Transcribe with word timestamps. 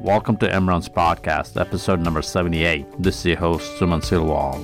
Welcome 0.00 0.36
to 0.38 0.48
Emrun's 0.48 0.90
podcast, 0.90 1.58
episode 1.58 2.00
number 2.00 2.20
78. 2.20 2.84
This 2.98 3.20
is 3.20 3.24
your 3.24 3.36
host, 3.38 3.80
Suman 3.80 4.02
Silwal. 4.02 4.62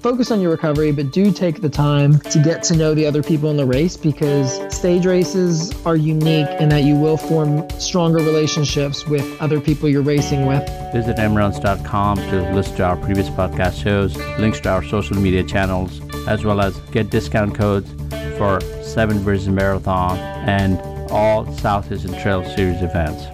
Focus 0.00 0.30
on 0.30 0.40
your 0.40 0.52
recovery, 0.52 0.92
but 0.92 1.10
do 1.10 1.32
take 1.32 1.60
the 1.60 1.68
time 1.68 2.20
to 2.20 2.38
get 2.38 2.62
to 2.64 2.76
know 2.76 2.94
the 2.94 3.04
other 3.04 3.20
people 3.20 3.50
in 3.50 3.56
the 3.56 3.66
race 3.66 3.96
because 3.96 4.60
stage 4.72 5.06
races 5.06 5.74
are 5.84 5.96
unique 5.96 6.48
in 6.60 6.68
that 6.68 6.84
you 6.84 6.94
will 6.94 7.16
form 7.16 7.68
stronger 7.80 8.18
relationships 8.18 9.04
with 9.06 9.24
other 9.42 9.60
people 9.60 9.88
you're 9.88 10.02
racing 10.02 10.46
with. 10.46 10.62
Visit 10.92 11.16
emrons.com 11.16 12.16
to 12.16 12.54
listen 12.54 12.76
to 12.76 12.84
our 12.84 12.96
previous 12.96 13.28
podcast 13.28 13.82
shows, 13.82 14.16
links 14.38 14.60
to 14.60 14.68
our 14.68 14.84
social 14.84 15.16
media 15.16 15.42
channels, 15.42 16.00
as 16.28 16.44
well 16.44 16.60
as 16.60 16.78
get 16.92 17.10
discount 17.10 17.56
codes 17.56 17.90
for 18.38 18.60
Seven 18.84 19.22
Bridges 19.24 19.48
Marathon 19.48 20.16
and 20.48 20.80
all 21.10 21.44
South 21.46 21.86
Southeastern 21.86 22.12
Trail 22.22 22.44
Series 22.54 22.82
events. 22.82 23.26